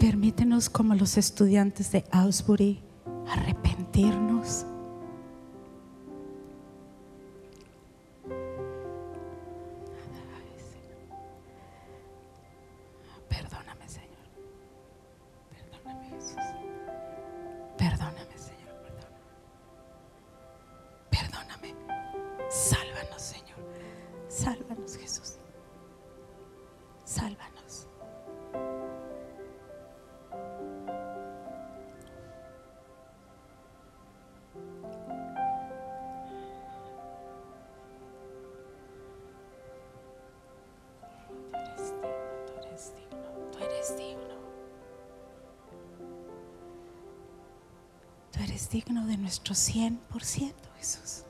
Permítenos 0.00 0.70
como 0.70 0.94
los 0.94 1.18
estudiantes 1.18 1.92
de 1.92 2.06
Ausbury 2.10 2.82
arrepentirnos. 3.28 4.64
Nuestro 49.48 49.54
100%, 49.54 50.52
Jesús. 50.78 51.24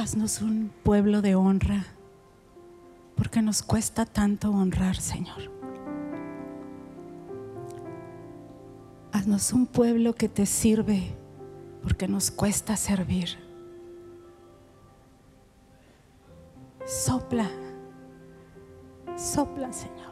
Haznos 0.00 0.40
un 0.40 0.72
pueblo 0.82 1.20
de 1.20 1.34
honra, 1.34 1.84
porque 3.16 3.42
nos 3.42 3.62
cuesta 3.62 4.06
tanto 4.06 4.50
honrar, 4.50 4.96
Señor. 4.96 5.52
Haznos 9.12 9.52
un 9.52 9.66
pueblo 9.66 10.14
que 10.14 10.30
te 10.30 10.46
sirve, 10.46 11.14
porque 11.82 12.08
nos 12.08 12.30
cuesta 12.30 12.78
servir. 12.78 13.28
Sopla, 16.86 17.50
sopla, 19.18 19.70
Señor. 19.70 20.09